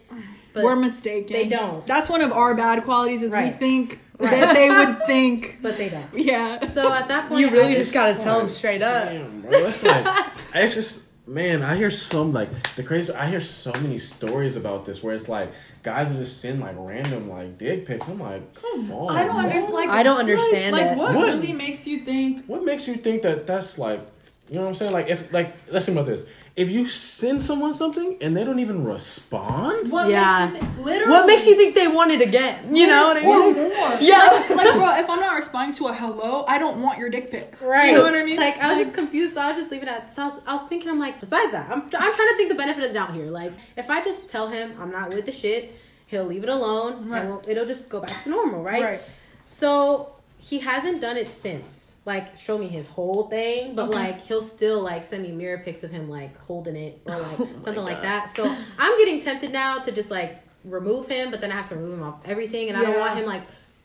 but 0.53 0.63
We're 0.63 0.75
mistaken. 0.75 1.33
they 1.33 1.47
don't. 1.47 1.85
That's 1.85 2.09
one 2.09 2.21
of 2.21 2.31
our 2.33 2.55
bad 2.55 2.83
qualities 2.83 3.21
is 3.21 3.31
we 3.31 3.37
Right. 3.37 3.55
think 3.59 3.99
that 4.17 4.55
they 4.55 4.69
would 4.71 5.05
think. 5.05 5.59
but 5.61 5.77
they 5.77 5.89
don't 5.89 6.07
Yeah. 6.17 6.65
so 6.65 6.91
at 6.91 7.07
that 7.09 7.29
point 7.29 7.41
You 7.41 7.51
really 7.51 7.73
I 7.73 7.75
just 7.75 7.93
gotta 7.93 8.15
tell 8.19 8.39
them 8.39 8.49
straight 8.49 8.81
up. 8.81 9.09
Damn, 9.09 9.41
bro. 9.41 9.51
That's 9.51 9.83
like, 9.83 10.25
it's 10.55 10.73
just, 10.73 11.03
man, 11.27 11.61
I 11.61 11.75
hear 11.75 11.91
some, 11.91 12.31
like, 12.33 12.49
the 12.75 12.81
crazy, 12.81 13.13
I 13.13 13.27
hear 13.29 13.41
so 13.41 13.71
many 13.73 13.99
stories 13.99 14.57
about 14.57 14.85
this 14.87 15.03
where 15.03 15.13
it's 15.13 15.29
like, 15.29 15.51
guys 15.87 16.09
will 16.11 16.17
just 16.17 16.41
send, 16.41 16.59
like, 16.59 16.75
random, 16.77 17.29
like, 17.29 17.57
dick 17.57 17.85
pics. 17.85 18.09
I'm 18.09 18.19
like, 18.19 18.53
come 18.55 18.91
on. 18.91 19.15
I 19.15 19.23
don't 19.23 19.37
understand. 19.37 19.73
Like, 19.73 19.89
I 19.89 20.03
don't 20.03 20.17
understand 20.17 20.73
like, 20.73 20.85
it. 20.87 20.97
what, 20.97 21.15
What? 21.15 21.27
really 21.27 21.53
makes 21.53 21.87
you 21.87 21.99
think? 21.99 22.45
What 22.45 22.65
makes 22.65 22.89
you 22.89 22.95
think 22.95 23.21
that 23.21 23.47
that's, 23.47 23.79
like, 23.79 24.01
you 24.49 24.55
know 24.55 24.63
what 24.63 24.69
I'm 24.69 24.75
saying? 24.75 24.91
Like, 24.91 25.07
if, 25.07 25.31
like, 25.31 25.55
let's 25.71 25.85
think 25.85 25.97
about 25.97 26.07
this. 26.07 26.23
If 26.57 26.69
you 26.71 26.87
send 26.87 27.43
someone 27.43 27.75
something 27.75 28.17
and 28.19 28.35
they 28.35 28.43
don't 28.43 28.57
even 28.59 28.83
respond, 28.83 29.91
What 29.91 30.09
Yeah. 30.09 30.49
makes 30.49 30.55
you 30.55 30.59
think? 30.73 30.85
Literally. 30.85 31.11
What 31.11 31.27
makes 31.27 31.45
you 31.45 31.55
think 31.55 31.75
they 31.75 31.87
want 31.87 32.09
it 32.11 32.19
again? 32.21 32.75
You 32.75 32.87
know 32.87 33.07
what 33.09 33.17
I 33.17 33.25
Or 33.25 33.39
mean? 33.53 33.69
more. 33.77 33.97
Yeah. 34.01 34.25
Like, 34.25 34.49
like, 34.49 34.73
bro, 34.73 34.95
if 34.97 35.07
I'm 35.07 35.19
not 35.19 35.35
responding 35.35 35.75
to 35.75 35.87
a 35.89 35.93
hello, 35.93 36.45
I 36.47 36.57
don't 36.57 36.81
want 36.81 36.97
your 36.97 37.09
dick 37.09 37.29
pic. 37.29 37.53
Right. 37.61 37.91
You 37.91 37.97
know 37.97 38.03
what 38.03 38.15
I 38.15 38.23
mean? 38.23 38.37
Like 38.37 38.57
I 38.57 38.73
was 38.73 38.79
just 38.87 38.95
confused, 38.95 39.35
so 39.35 39.41
I 39.41 39.49
was 39.49 39.57
just 39.57 39.69
leaving 39.71 39.87
it 39.87 39.91
at. 39.91 40.11
So 40.11 40.23
I 40.23 40.25
was, 40.29 40.41
I 40.47 40.53
was 40.53 40.63
thinking, 40.63 40.89
I'm 40.89 40.99
like, 40.99 41.19
besides 41.19 41.51
that, 41.51 41.69
I'm, 41.69 41.81
I'm 41.83 41.89
trying 41.89 42.13
to 42.15 42.35
think 42.37 42.49
the 42.49 42.55
benefit 42.55 42.83
of 42.83 42.89
the 42.89 42.93
doubt 42.95 43.13
here. 43.13 43.27
Like, 43.29 43.53
if 43.75 43.89
I 43.91 44.03
just 44.03 44.27
tell 44.27 44.47
him 44.47 44.71
I'm 44.81 44.91
not 44.91 45.13
with 45.13 45.27
the 45.27 45.31
shit, 45.31 45.75
he'll 46.07 46.25
leave 46.25 46.41
it 46.43 46.49
alone, 46.49 47.07
Right. 47.07 47.19
and 47.21 47.29
we'll, 47.29 47.43
it'll 47.47 47.65
just 47.67 47.87
go 47.87 47.99
back 47.99 48.23
to 48.23 48.29
normal, 48.29 48.63
right? 48.63 48.83
Right. 48.83 49.01
So 49.45 50.11
he 50.47 50.59
hasn't 50.59 51.01
done 51.01 51.17
it 51.17 51.27
since. 51.27 51.95
Like, 52.05 52.37
show 52.37 52.57
me 52.57 52.67
his 52.69 52.87
whole 52.87 53.27
thing, 53.27 53.75
but 53.75 53.89
Okay. 53.89 53.97
like 53.97 54.21
he'll 54.21 54.41
still 54.41 54.81
like 54.81 55.03
send 55.03 55.23
me 55.23 55.31
mirror 55.31 55.57
pics 55.57 55.83
of 55.83 55.91
him 55.91 56.09
like 56.09 56.37
holding 56.43 56.75
it 56.75 57.01
or 57.05 57.17
like 57.19 57.39
Oh 57.39 57.49
something 57.59 57.83
like 57.83 58.01
that. 58.03 58.29
So 58.31 58.45
I'm 58.79 58.97
getting 58.97 59.19
tempted 59.21 59.51
now 59.51 59.79
to 59.79 59.91
just 59.91 60.09
like 60.11 60.41
remove 60.63 61.07
him, 61.07 61.31
but 61.31 61.41
then 61.41 61.51
I 61.51 61.55
have 61.55 61.67
to 61.69 61.75
remove 61.75 61.95
him 61.95 62.03
off 62.03 62.19
everything, 62.25 62.69
and 62.69 62.77
I 62.77 62.83
don't 62.83 62.99
want 62.99 63.17
him 63.19 63.25
like 63.25 63.43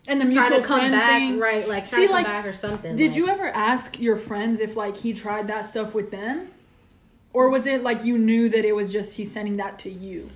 and 0.09 0.21
the 0.21 0.25
trying 0.25 0.35
mutual 0.35 0.61
to 0.61 0.67
come 0.67 0.79
friend 0.81 0.93
back, 0.93 1.19
thing. 1.21 1.39
right? 1.39 1.67
Like 1.69 1.85
See, 1.87 1.91
trying 1.91 2.03
to 2.03 2.07
come 2.09 2.17
like, 2.17 2.27
back 2.27 2.47
or 2.47 2.53
something. 2.53 2.97
Did 2.97 3.09
like- 3.13 3.17
you 3.17 3.29
ever 3.29 3.47
ask 3.47 3.99
your 4.01 4.17
friends 4.17 4.61
if 4.61 4.77
like 4.77 4.97
he 4.97 5.13
tried 5.15 5.49
that 5.49 5.67
stuff 5.67 5.95
with 5.95 6.11
them? 6.11 6.49
Or 7.33 7.49
was 7.49 7.67
it 7.67 7.83
like 7.83 8.05
you 8.05 8.19
knew 8.19 8.49
that 8.51 8.65
it 8.65 8.77
was 8.77 8.93
just 8.93 9.17
he's 9.17 9.33
sending 9.33 9.57
that 9.57 9.79
to 9.81 9.91
you? 9.91 10.31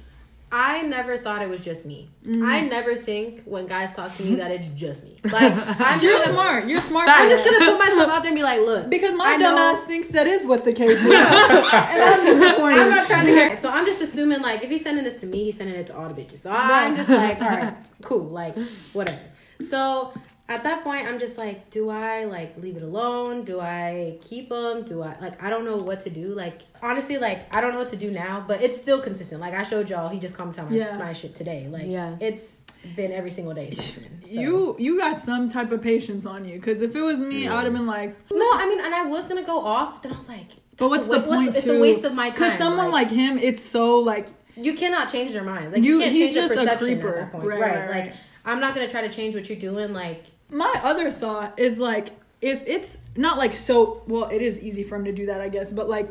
I 0.50 0.82
never 0.82 1.18
thought 1.18 1.42
it 1.42 1.48
was 1.48 1.64
just 1.64 1.86
me. 1.86 2.08
Mm-hmm. 2.24 2.44
I 2.44 2.60
never 2.60 2.94
think 2.94 3.42
when 3.44 3.66
guys 3.66 3.94
talk 3.94 4.16
to 4.16 4.22
me 4.22 4.36
that 4.36 4.52
it's 4.52 4.68
just 4.70 5.02
me. 5.02 5.18
Like 5.24 5.52
I'm 5.80 6.00
You're 6.00 6.18
just, 6.18 6.30
smart. 6.30 6.66
You're 6.66 6.80
smart. 6.80 7.08
I'm 7.10 7.28
just 7.28 7.50
gonna 7.50 7.72
put 7.72 7.78
myself 7.78 8.10
out 8.10 8.22
there 8.22 8.30
and 8.30 8.36
be 8.36 8.44
like, 8.44 8.60
look, 8.60 8.88
because 8.88 9.14
my 9.16 9.36
dumbass 9.40 9.86
thinks 9.86 10.08
that 10.08 10.28
is 10.28 10.46
what 10.46 10.64
the 10.64 10.72
case 10.72 10.90
is. 10.90 11.04
and 11.04 11.12
I'm 11.12 12.24
disappointed. 12.24 12.78
I'm 12.78 12.90
not 12.90 13.06
trying 13.06 13.26
to 13.26 13.32
get 13.32 13.58
so 13.58 13.70
I'm 13.70 13.86
just 13.86 14.00
assuming 14.00 14.40
like 14.40 14.62
if 14.62 14.70
he's 14.70 14.82
sending 14.82 15.04
this 15.04 15.20
to 15.20 15.26
me, 15.26 15.44
he's 15.44 15.56
sending 15.56 15.74
it 15.74 15.88
to 15.88 15.96
all 15.96 16.08
the 16.08 16.20
bitches. 16.20 16.38
So 16.38 16.52
I'm 16.52 16.96
just 16.96 17.08
like, 17.08 17.40
all 17.40 17.48
right, 17.48 17.76
cool, 18.02 18.24
like 18.26 18.56
whatever. 18.92 19.18
So 19.60 20.12
at 20.48 20.62
that 20.62 20.84
point, 20.84 21.06
I'm 21.08 21.18
just 21.18 21.36
like, 21.38 21.70
do 21.70 21.90
I 21.90 22.24
like 22.24 22.56
leave 22.58 22.76
it 22.76 22.82
alone? 22.82 23.44
Do 23.44 23.60
I 23.60 24.16
keep 24.20 24.50
him? 24.52 24.84
Do 24.84 25.02
I 25.02 25.16
like? 25.20 25.42
I 25.42 25.50
don't 25.50 25.64
know 25.64 25.76
what 25.76 26.00
to 26.00 26.10
do. 26.10 26.34
Like 26.34 26.62
honestly, 26.82 27.18
like 27.18 27.52
I 27.54 27.60
don't 27.60 27.72
know 27.72 27.78
what 27.80 27.88
to 27.90 27.96
do 27.96 28.10
now, 28.10 28.44
but 28.46 28.60
it's 28.62 28.76
still 28.78 29.00
consistent. 29.00 29.40
Like 29.40 29.54
I 29.54 29.64
showed 29.64 29.90
y'all, 29.90 30.08
he 30.08 30.18
just 30.20 30.34
commented 30.36 30.64
on 30.64 30.70
my, 30.70 30.76
Yeah. 30.76 30.96
my 30.98 31.12
shit 31.12 31.34
today. 31.34 31.66
Like 31.68 31.86
Yeah. 31.86 32.16
it's 32.20 32.58
been 32.94 33.10
every 33.10 33.32
single 33.32 33.54
day 33.54 33.70
since 33.70 33.94
then. 33.96 34.12
So. 34.26 34.40
You 34.40 34.76
you 34.78 34.98
got 34.98 35.20
some 35.20 35.48
type 35.48 35.70
of 35.72 35.82
patience 35.82 36.26
on 36.26 36.44
you 36.44 36.56
because 36.56 36.82
if 36.82 36.94
it 36.96 37.02
was 37.02 37.20
me, 37.20 37.46
I 37.48 37.54
would 37.56 37.64
have 37.64 37.72
been 37.72 37.86
like, 37.86 38.16
No, 38.32 38.48
I 38.54 38.66
mean, 38.68 38.80
and 38.84 38.94
I 38.94 39.04
was 39.04 39.26
gonna 39.28 39.44
go 39.44 39.60
off. 39.64 40.02
Then 40.02 40.12
I 40.12 40.16
was 40.16 40.28
like, 40.28 40.48
but 40.76 40.90
what's 40.90 41.06
a 41.06 41.10
the 41.10 41.18
wa- 41.20 41.26
what's- 41.26 41.44
point? 41.44 41.56
It's 41.56 41.66
a 41.66 41.80
waste 41.80 42.04
of 42.04 42.12
my 42.12 42.30
time. 42.30 42.38
Because 42.38 42.58
someone 42.58 42.90
like, 42.92 43.10
him, 43.10 43.38
it's 43.38 43.62
so 43.62 43.98
like 44.00 44.28
you 44.56 44.74
cannot 44.74 45.10
change 45.12 45.32
their 45.32 45.44
minds. 45.44 45.74
Like 45.74 45.82
you, 45.84 45.94
You- 45.94 46.00
can't 46.02 46.12
he's 46.12 46.22
change 46.26 46.34
their 46.34 46.42
just 46.48 46.54
a 46.54 46.56
perception 46.64 46.86
creeper. 47.00 47.08
at 47.18 47.32
that 47.32 47.32
point. 47.32 47.46
Right, 47.46 47.60
Right, 47.60 47.70
right, 47.78 47.90
Like 47.90 48.04
right. 48.04 48.14
I'm 48.44 48.60
not 48.60 48.74
gonna 48.74 48.88
try 48.88 49.02
to 49.02 49.08
change 49.12 49.34
what 49.34 49.48
you're 49.48 49.58
doing. 49.58 49.92
Like 49.92 50.24
my 50.50 50.80
other 50.82 51.10
thought 51.10 51.58
is 51.58 51.78
like 51.78 52.10
if 52.40 52.62
it's 52.66 52.98
not 53.16 53.38
like 53.38 53.52
so 53.52 54.02
well 54.06 54.24
it 54.24 54.42
is 54.42 54.60
easy 54.60 54.82
for 54.82 54.96
him 54.96 55.04
to 55.04 55.12
do 55.12 55.26
that 55.26 55.40
i 55.40 55.48
guess 55.48 55.72
but 55.72 55.88
like 55.88 56.10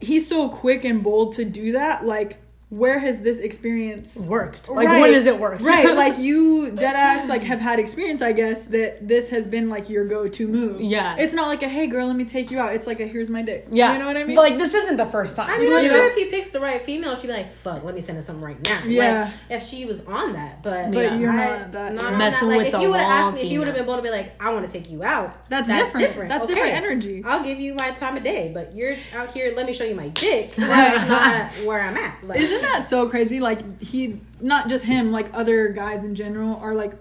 he's 0.00 0.28
so 0.28 0.48
quick 0.48 0.84
and 0.84 1.02
bold 1.02 1.34
to 1.34 1.44
do 1.44 1.72
that 1.72 2.04
like 2.04 2.38
where 2.68 2.98
has 2.98 3.20
this 3.22 3.38
experience 3.38 4.16
Worked. 4.16 4.68
Like 4.68 4.88
Right. 4.88 5.00
when 5.00 5.12
has 5.12 5.26
it 5.26 5.38
worked? 5.38 5.62
right 5.62 5.94
like 6.04 6.18
you 6.18 6.72
dead 6.72 6.96
ass 6.96 7.28
like 7.28 7.44
have 7.44 7.60
had 7.60 7.78
experience 7.78 8.20
i 8.22 8.32
guess 8.32 8.66
that 8.66 9.06
this 9.06 9.30
has 9.30 9.46
been 9.46 9.68
like 9.68 9.88
your 9.88 10.04
go-to 10.04 10.48
move 10.48 10.80
Yeah. 10.80 11.14
it's 11.16 11.32
not 11.32 11.46
like 11.46 11.62
a 11.62 11.68
hey 11.68 11.86
girl 11.86 12.08
let 12.08 12.16
me 12.16 12.24
take 12.24 12.50
you 12.50 12.58
out 12.58 12.74
it's 12.74 12.86
like 12.86 12.98
a 12.98 13.06
here's 13.06 13.30
my 13.30 13.42
dick 13.42 13.68
yeah. 13.70 13.92
you 13.92 13.98
know 14.00 14.06
what 14.06 14.16
i 14.16 14.24
mean 14.24 14.34
But, 14.34 14.42
like 14.50 14.58
this 14.58 14.74
isn't 14.74 14.96
the 14.96 15.06
first 15.06 15.36
time. 15.36 15.48
I 15.48 15.58
mean, 15.58 15.68
You 15.68 15.76
I'm 15.76 15.84
know? 15.84 15.90
sure 15.90 16.06
if 16.08 16.16
he 16.16 16.24
picks 16.26 16.50
the 16.50 16.58
right 16.60 16.82
female, 16.82 17.14
she'd 17.14 17.28
be 17.28 17.32
like, 17.34 17.52
"Fuck, 17.52 17.84
let 17.84 17.94
me 17.94 18.00
send 18.00 18.16
her 18.16 18.22
something 18.22 18.44
right 18.44 18.60
now." 18.64 18.80
Yeah. 18.86 19.24
Like, 19.48 19.60
if 19.60 19.66
she 19.66 19.84
was 19.84 20.04
on 20.06 20.32
that, 20.34 20.62
but 20.62 20.90
But 20.92 21.00
yeah, 21.00 21.16
you're 21.18 21.30
I- 21.30 21.36
not 21.60 21.72
that- 21.72 21.94
not 21.94 22.02
you're 22.10 22.18
messing 22.18 22.48
that. 22.48 22.54
Like, 22.56 22.58
with 22.58 22.66
if 22.68 22.72
the 22.72 22.80
you 22.80 22.90
would 22.90 23.00
have 23.00 23.08
wrong 23.10 23.22
asked 23.28 23.34
me, 23.36 23.42
if 23.42 23.52
you 23.52 23.58
would 23.60 23.68
have 23.68 23.76
been 23.76 23.86
bold 23.86 23.98
to 23.98 24.02
be 24.02 24.10
like, 24.10 24.32
"I 24.40 24.52
want 24.52 24.66
to 24.66 24.72
take 24.72 24.90
you 24.90 25.02
out," 25.04 25.48
That's 25.48 25.68
different. 25.68 26.28
That's 26.28 26.46
different 26.46 26.72
energy. 26.74 27.22
I'll 27.24 27.42
give 27.44 27.58
you 27.60 27.74
my 27.74 27.90
time 27.92 28.16
of 28.16 28.22
day, 28.24 28.50
but 28.52 28.74
you're 28.74 28.94
out 29.14 29.32
here. 29.32 29.52
Let 29.56 29.66
me 29.66 29.72
show 29.72 29.84
you 29.84 29.94
my 29.94 30.08
dick. 30.08 30.54
That's 30.56 31.08
not 31.08 31.66
where 31.66 31.80
I'm 31.80 31.96
at. 31.96 32.18
Like, 32.26 32.40
Isn't 32.56 32.70
that 32.70 32.86
so 32.88 33.08
crazy? 33.08 33.40
Like 33.40 33.80
he, 33.80 34.20
not 34.40 34.68
just 34.68 34.84
him, 34.84 35.12
like 35.12 35.28
other 35.32 35.68
guys 35.68 36.04
in 36.04 36.14
general 36.14 36.56
are 36.56 36.74
like 36.74 36.94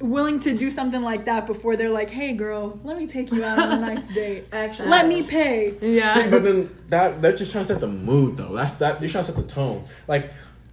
willing 0.00 0.40
to 0.40 0.56
do 0.56 0.70
something 0.70 1.02
like 1.02 1.26
that 1.26 1.46
before 1.46 1.76
they're 1.76 1.90
like, 1.90 2.10
"Hey, 2.10 2.32
girl, 2.32 2.78
let 2.84 2.96
me 2.96 3.06
take 3.06 3.30
you 3.32 3.44
out 3.44 3.58
on 3.58 3.72
a 3.72 3.80
nice 3.94 4.06
date. 4.08 4.46
Actually, 4.52 4.88
Let 4.88 5.06
me 5.06 5.22
pay." 5.26 5.76
Yeah. 5.80 6.14
See, 6.14 6.30
but 6.30 6.42
then 6.42 6.76
that 6.88 7.22
they're 7.22 7.36
just 7.36 7.52
trying 7.52 7.64
to 7.64 7.68
set 7.68 7.80
the 7.80 7.86
mood 7.86 8.36
though. 8.36 8.54
That's 8.54 8.74
that 8.74 9.00
you're 9.00 9.10
trying 9.10 9.24
to 9.24 9.32
set 9.32 9.36
the 9.36 9.52
tone. 9.52 9.84
Like, 10.08 10.32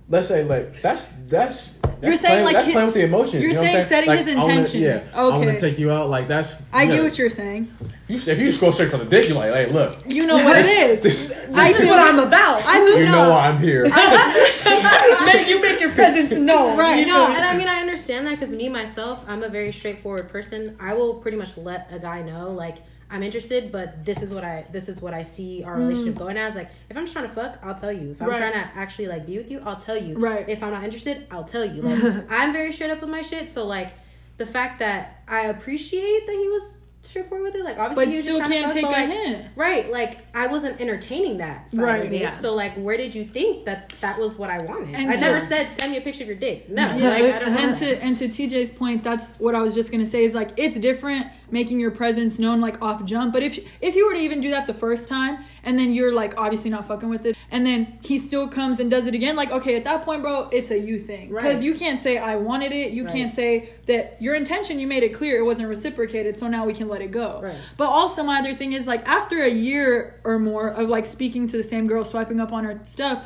let's 0.10 0.28
say 0.28 0.44
like 0.44 0.82
that's 0.82 1.10
that's. 1.28 1.68
that's 1.82 2.04
You're 2.04 2.16
saying, 2.16 2.44
playing, 2.44 2.46
like, 2.46 2.54
that's 2.56 2.66
hi- 2.68 2.72
playing 2.74 2.88
with 2.88 2.96
the 2.96 3.04
emotions. 3.04 3.42
you're 3.44 3.52
you 3.52 3.54
know 3.56 3.62
what 3.62 3.68
I'm 3.68 3.74
saying 3.74 3.86
setting 3.86 4.10
Like, 4.10 4.20
his 4.26 4.28
I 4.36 4.40
wanna- 4.40 4.54
intention. 4.54 4.82
yeah, 4.82 5.04
I 5.14 5.24
want 5.24 5.36
Okay. 5.44 5.56
to 5.56 5.60
take 5.62 5.80
you 5.80 5.92
out. 5.92 6.10
Like 6.10 6.28
that's. 6.28 6.62
I 6.72 6.84
yeah. 6.84 6.92
get 6.92 7.04
what 7.04 7.18
you're 7.18 7.30
saying. 7.30 7.68
You, 8.08 8.18
if 8.18 8.40
you 8.40 8.48
just 8.48 8.62
go 8.62 8.72
straight 8.72 8.90
for 8.90 8.98
the 8.98 9.04
dick, 9.06 9.28
you're 9.28 9.36
like, 9.38 9.52
hey, 9.54 9.66
look, 9.68 9.98
You 10.08 10.26
know 10.28 10.36
what 10.38 10.56
it 10.58 10.66
is. 10.66 11.02
this, 11.02 11.34
I 11.54 11.68
This 11.74 11.82
is 11.82 11.88
what 11.90 12.00
I'm 12.00 12.20
about. 12.20 12.62
I 12.66 12.78
you 13.00 13.04
no. 13.06 13.12
know 13.12 13.30
why 13.32 13.48
I'm 13.50 13.60
here. 13.60 13.84
make 15.26 15.48
you 15.50 15.62
make 15.62 15.80
your 15.82 15.92
presence 15.92 16.32
known. 16.50 16.78
Right. 16.78 17.06
No, 17.06 17.28
and 17.28 17.44
I 17.44 17.58
mean 17.58 17.68
I 17.68 17.82
understand 17.82 18.26
that 18.28 18.40
because 18.40 18.56
me 18.56 18.70
myself, 18.70 19.24
I'm 19.28 19.44
a 19.44 19.50
very 19.50 19.74
straightforward 19.74 20.30
person. 20.30 20.78
I 20.80 20.94
will 20.94 21.16
pretty 21.16 21.36
much 21.38 21.58
let 21.58 21.90
a 21.92 22.00
guy 22.00 22.22
know 22.22 22.50
like 22.52 22.78
I'm 23.10 23.24
interested, 23.24 23.72
but 23.72 24.04
this 24.06 24.22
is 24.22 24.34
what 24.34 24.44
I 24.44 24.66
this 24.72 24.90
is 24.90 25.02
what 25.02 25.14
I 25.14 25.22
see 25.24 25.64
our 25.64 25.76
mm. 25.76 25.80
relationship 25.88 26.16
going 26.16 26.38
as. 26.38 26.56
Like 26.56 26.70
if 26.90 26.98
I'm 26.98 27.04
just 27.04 27.14
trying 27.14 27.28
to 27.28 27.34
fuck, 27.34 27.58
I'll 27.64 27.76
tell 27.76 27.92
you. 27.92 28.12
If 28.12 28.22
I'm 28.22 28.30
Right. 28.30 28.38
trying 28.38 28.54
to 28.54 28.70
actually 28.76 29.08
like 29.08 29.26
be 29.26 29.38
with 29.38 29.50
you, 29.50 29.62
I'll 29.66 29.78
tell 29.78 29.98
you. 29.98 30.18
Right. 30.18 30.48
If 30.48 30.62
I'm 30.62 30.72
not 30.72 30.84
interested, 30.84 31.26
I'll 31.32 31.46
tell 31.46 31.66
you. 31.66 31.82
Like 31.88 32.26
I'm 32.30 32.52
very 32.54 32.72
straight 32.74 32.92
up 32.92 33.02
with 33.02 33.10
my 33.10 33.22
shit. 33.22 33.50
So 33.50 33.66
like 33.66 33.94
the 34.38 34.46
fact 34.46 34.80
that 34.80 35.22
I 35.28 35.44
appreciate 35.46 36.26
that 36.28 36.34
he 36.34 36.50
was 36.50 36.78
straightforward 37.04 37.54
with 37.54 37.56
it, 37.56 37.64
like 37.64 37.78
obviously 37.78 38.06
But 38.06 38.10
he 38.12 38.16
was 38.18 38.26
still 38.26 38.38
just 38.40 38.50
trying 38.52 38.64
can't 38.64 38.76
to 38.76 38.82
fuck, 38.82 38.92
take 38.94 39.08
but, 39.08 39.18
a 39.18 39.30
hint. 39.30 39.48
Right, 39.56 39.90
like 39.92 40.36
I 40.36 40.48
wasn't 40.48 40.82
entertaining 40.82 41.38
that 41.38 41.70
side 41.70 41.82
Right, 41.82 42.06
of 42.06 42.12
it. 42.14 42.20
yeah. 42.20 42.32
So 42.32 42.54
like, 42.54 42.74
where 42.76 42.98
did 42.98 43.16
you 43.16 43.24
think 43.24 43.66
that 43.66 43.94
that 44.02 44.20
was 44.20 44.38
what 44.38 44.50
I 44.50 44.58
wanted? 44.66 44.94
And 44.96 45.10
I 45.10 45.16
to- 45.16 45.22
never 45.22 45.40
said 45.40 45.70
send 45.80 45.92
me 45.94 45.98
a 45.98 46.02
picture 46.02 46.24
of 46.24 46.28
your 46.28 46.38
dick. 46.38 46.68
No, 46.70 46.84
Yeah, 46.96 47.10
like, 47.10 47.24
I 47.36 47.40
don't 47.40 47.54
and 47.58 47.76
to 47.78 48.04
and 48.04 48.18
to 48.18 48.28
TJ's 48.28 48.72
point, 48.72 49.04
that's 49.04 49.38
what 49.40 49.56
I 49.56 49.62
was 49.62 49.74
just 49.74 49.92
gonna 49.92 50.06
say 50.06 50.26
is 50.26 50.36
like 50.36 50.50
it's 50.58 50.78
different 50.78 51.28
making 51.50 51.80
your 51.80 51.92
presence 51.92 52.38
known 52.40 52.60
like 52.62 52.82
off 52.82 53.06
jump. 53.06 53.34
But 53.34 53.44
if 53.44 53.58
if 53.82 53.96
you 53.96 54.06
were 54.08 54.14
to 54.14 54.20
even 54.20 54.42
do 54.42 54.50
that 54.52 54.68
the 54.68 54.74
first 54.74 55.08
time 55.08 55.40
and 55.64 55.78
then 55.80 55.94
you're 55.94 56.14
like 56.14 56.38
obviously 56.38 56.70
not 56.70 56.88
fucking 56.88 57.10
with 57.10 57.26
it, 57.26 57.36
and 57.52 57.66
then 57.66 57.98
he 58.02 58.20
still 58.20 58.48
comes 58.48 58.80
and 58.80 58.90
does 58.92 59.06
it 59.06 59.16
again, 59.16 59.36
like 59.36 59.52
okay, 59.52 59.76
at 59.76 59.84
that 59.86 60.04
point, 60.04 60.22
bro, 60.22 60.50
it's 60.52 60.72
a 60.72 60.78
you 60.80 61.00
thing 61.00 61.30
because 61.30 61.56
Right. 61.56 61.64
you 61.64 61.74
can't 61.76 62.00
say 62.02 62.18
I 62.18 62.36
wanted 62.36 62.72
it. 62.72 62.92
You 62.92 63.04
Right. 63.06 63.14
can't 63.14 63.32
say 63.32 63.70
that 63.86 64.18
your 64.20 64.36
intention. 64.36 64.80
You 64.80 64.88
made 64.88 65.04
it 65.04 65.14
clear 65.14 65.38
it 65.38 65.44
wasn't 65.46 65.70
reciprocated, 65.70 66.38
so 66.38 66.48
now 66.48 66.66
we 66.66 66.74
can 66.74 66.88
let 66.90 67.02
it 67.02 67.12
go. 67.12 67.40
Right. 67.42 67.56
But 67.78 67.86
also 67.90 68.24
my 68.24 68.40
other 68.40 68.54
thing 68.54 68.74
is 68.74 68.88
like 68.88 69.08
after 69.08 69.42
a 69.42 69.50
year 69.50 70.20
or 70.24 70.40
more 70.40 70.68
of 70.70 70.90
like 70.90 71.06
speaking 71.06 71.48
to 71.48 71.58
the 71.58 71.64
same 71.64 71.88
girl, 71.88 72.04
swiping 72.04 72.40
up 72.40 72.52
on 72.52 72.64
her 72.66 72.80
stuff. 72.84 73.24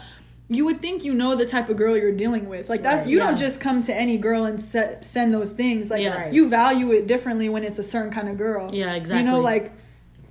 You 0.53 0.65
would 0.65 0.81
think 0.81 1.03
you 1.05 1.13
know 1.13 1.35
the 1.35 1.45
type 1.45 1.69
of 1.69 1.77
girl 1.77 1.95
you're 1.97 2.11
dealing 2.11 2.49
with. 2.49 2.69
Like 2.69 2.81
that, 2.81 2.95
Right, 2.99 3.07
you 3.07 3.19
yeah. 3.19 3.27
don't 3.27 3.37
just 3.37 3.61
come 3.61 3.81
to 3.83 3.95
any 3.95 4.17
girl 4.17 4.43
and 4.45 4.59
set, 4.59 5.05
send 5.05 5.33
those 5.33 5.53
things. 5.53 5.89
Like 5.89 6.03
Yeah. 6.03 6.23
Right. 6.23 6.33
you 6.33 6.49
value 6.49 6.91
it 6.91 7.07
differently 7.07 7.47
when 7.47 7.63
it's 7.63 7.79
a 7.79 7.83
certain 7.83 8.11
kind 8.11 8.27
of 8.27 8.37
girl. 8.37 8.69
Yeah, 8.73 8.93
exactly. 8.95 9.23
You 9.23 9.31
know, 9.31 9.39
like 9.39 9.71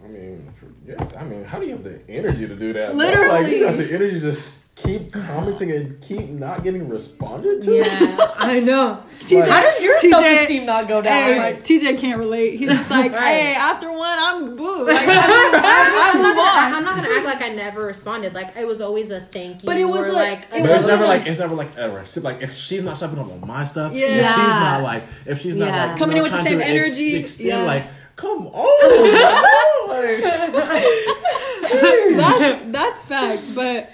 I 0.05 0.09
mean, 0.09 0.50
yeah, 0.91 1.09
I 1.19 1.25
mean, 1.25 1.45
how 1.45 1.59
do 1.59 1.67
you 1.67 1.73
have 1.73 1.85
the 1.85 2.01
energy 2.09 2.47
to 2.47 2.57
do 2.57 2.73
that? 2.73 2.89
bro? 2.89 2.97
Literally. 2.97 3.29
like 3.45 3.53
you 3.53 3.67
have 3.67 3.77
the 3.79 3.93
energy 3.93 4.15
to 4.15 4.21
just 4.21 4.59
keep 4.77 5.13
commenting 5.13 5.71
and 5.73 6.01
keep 6.01 6.27
not 6.31 6.65
getting 6.65 6.89
responded 6.89 7.61
to. 7.61 7.75
Yeah, 7.77 8.17
I 8.39 8.61
know. 8.61 9.03
TJ 9.21 9.47
How 9.47 9.61
does 9.61 9.79
your 9.83 9.99
TJ 9.99 10.09
self 10.09 10.25
esteem 10.25 10.65
not 10.65 10.89
go 10.89 11.03
down? 11.03 11.13
Hey, 11.13 11.39
Like, 11.39 11.63
TJ 11.65 11.99
can't 11.99 12.17
relate. 12.17 12.59
He's 12.59 12.71
just 12.71 12.91
like, 12.91 13.13
Right. 13.13 13.21
hey, 13.23 13.55
after 13.55 13.93
one, 13.93 14.19
I'm 14.19 14.57
boo. 14.57 14.87
Like, 14.91 15.07
I, 15.07 15.13
I'm, 15.13 15.55
I 15.55 16.13
not 16.15 16.15
move 16.15 16.35
gonna, 16.37 16.41
on. 16.41 16.73
I'm 16.75 16.85
not 16.85 16.97
gonna 16.97 17.15
act 17.15 17.27
like 17.27 17.43
I 17.43 17.55
never 17.55 17.85
responded. 17.85 18.33
Like 18.33 18.57
it 18.57 18.67
was 18.67 18.81
always 18.81 19.11
a 19.11 19.21
thank 19.21 19.63
you. 19.63 19.67
But 19.67 19.77
it 19.77 19.85
was 19.85 20.09
or 20.09 20.13
like- 20.13 20.31
like, 20.31 20.43
it 20.45 20.51
But 20.51 20.61
it's 20.61 20.69
wasn't 20.71 20.89
never 20.89 21.05
like 21.07 21.27
it's 21.27 21.39
never 21.39 21.55
like 21.55 21.77
ever. 21.77 22.07
See, 22.07 22.21
Like 22.21 22.41
if 22.41 22.57
she's 22.57 22.83
not 22.83 22.97
stepping 22.97 23.19
up 23.19 23.31
on 23.31 23.47
my 23.47 23.65
stuff, 23.65 23.93
Yeah. 23.93 24.07
if 24.07 24.35
she's 24.35 24.55
not 24.55 24.83
like 24.83 25.05
if 25.27 25.41
she's 25.43 25.57
not 25.57 25.67
Yeah. 25.69 25.87
like 25.89 25.99
Coming 25.99 26.17
you 26.17 26.25
in 26.25 26.33
with 26.33 26.41
the 26.41 26.43
same 26.49 26.59
to 26.59 26.65
ex- 26.65 26.71
energy, 26.71 27.17
extend 27.17 27.49
yeah. 27.49 27.63
like 27.65 27.85
come 28.21 28.47
on, 28.49 29.89
bro. 29.89 30.01
like, 30.71 32.17
that's 32.17 32.65
that's 32.65 33.05
facts. 33.05 33.55
But 33.55 33.91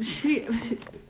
she, 0.00 0.46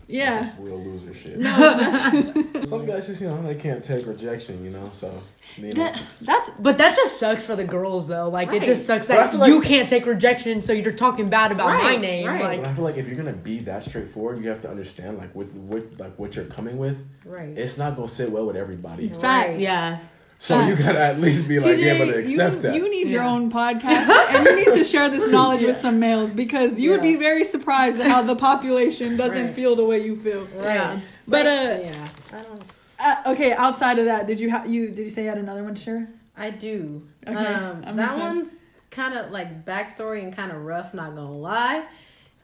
yeah. 0.08 0.52
real 0.58 0.78
loser 0.82 1.12
shit. 1.12 1.42
Some 2.68 2.86
guys 2.86 3.06
just 3.06 3.20
you 3.20 3.28
know 3.28 3.42
they 3.42 3.56
can't 3.56 3.82
take 3.82 4.06
rejection, 4.06 4.64
you 4.64 4.70
know. 4.70 4.88
So 4.92 5.22
you 5.56 5.64
know. 5.64 5.70
That, 5.72 6.02
that's 6.22 6.50
but 6.58 6.78
that 6.78 6.96
just 6.96 7.18
sucks 7.18 7.44
for 7.44 7.56
the 7.56 7.64
girls 7.64 8.08
though. 8.08 8.28
Like 8.28 8.52
it 8.52 8.62
just 8.62 8.86
sucks 8.86 9.08
that 9.08 9.34
like- 9.34 9.48
you 9.48 9.60
can't 9.60 9.88
take 9.88 10.06
rejection, 10.06 10.62
so 10.62 10.72
you're 10.72 10.92
talking 10.92 11.28
bad 11.28 11.52
about 11.52 11.82
my 11.82 11.96
name. 11.96 12.26
right. 12.26 12.40
Like 12.40 12.62
But 12.62 12.70
I 12.70 12.74
feel 12.74 12.84
like 12.84 12.96
if 12.96 13.06
you're 13.06 13.16
gonna 13.16 13.32
be 13.32 13.58
that 13.60 13.84
straightforward, 13.84 14.42
you 14.42 14.48
have 14.48 14.62
to 14.62 14.70
understand 14.70 15.18
like 15.18 15.34
with 15.34 15.52
what 15.52 15.98
like 15.98 16.18
what 16.18 16.36
you're 16.36 16.44
coming 16.46 16.78
with. 16.78 17.04
right. 17.24 17.56
It's 17.56 17.76
not 17.76 17.96
gonna 17.96 18.08
sit 18.08 18.30
well 18.30 18.46
with 18.46 18.56
everybody. 18.56 19.08
facts. 19.08 19.60
yeah. 19.60 19.98
So 20.38 20.60
you 20.66 20.76
gotta 20.76 21.00
at 21.00 21.20
least 21.20 21.48
be 21.48 21.58
like 21.58 21.76
TJ, 21.76 21.94
able 21.94 22.12
to 22.12 22.18
accept 22.18 22.56
you, 22.56 22.60
that. 22.62 22.74
you 22.74 22.90
need 22.90 23.10
your 23.10 23.22
own 23.22 23.50
podcast 23.50 24.08
and 24.34 24.44
you 24.46 24.56
need 24.66 24.74
to 24.74 24.84
share 24.84 25.08
this 25.08 25.30
knowledge 25.32 25.62
with 25.62 25.78
some 25.78 25.98
males 25.98 26.34
because 26.34 26.78
you 26.78 26.90
would 26.90 27.02
be 27.02 27.16
very 27.16 27.42
surprised 27.42 27.98
at 28.00 28.06
how 28.06 28.22
the 28.22 28.36
population 28.36 29.16
doesn't 29.22 29.46
Right. 29.46 29.54
feel 29.54 29.74
the 29.76 29.84
way 29.84 30.04
you 30.04 30.14
feel. 30.20 30.44
right. 30.56 31.00
But 31.26 31.46
uh, 31.46 31.50
yeah, 31.82 32.08
I 32.32 32.42
don't. 32.42 32.62
uh 33.00 33.32
okay, 33.32 33.52
outside 33.54 33.98
of 33.98 34.04
that, 34.04 34.26
did 34.26 34.38
you 34.38 34.50
ha- 34.50 34.64
you 34.66 34.88
did 34.90 35.04
you 35.04 35.10
say 35.10 35.22
you 35.24 35.28
had 35.30 35.38
another 35.38 35.64
one 35.64 35.74
to 35.74 35.82
share? 35.82 36.08
I 36.36 36.50
do. 36.50 37.02
Okay, 37.26 37.34
Um, 37.36 37.96
that 37.96 38.10
okay. 38.12 38.20
one's 38.20 38.56
kind 38.90 39.14
of 39.18 39.30
like 39.32 39.64
backstory 39.64 40.22
and 40.22 40.36
kind 40.36 40.52
of 40.52 40.58
rough. 40.64 40.92
Not 40.94 41.14
gonna 41.16 41.32
lie. 41.32 41.86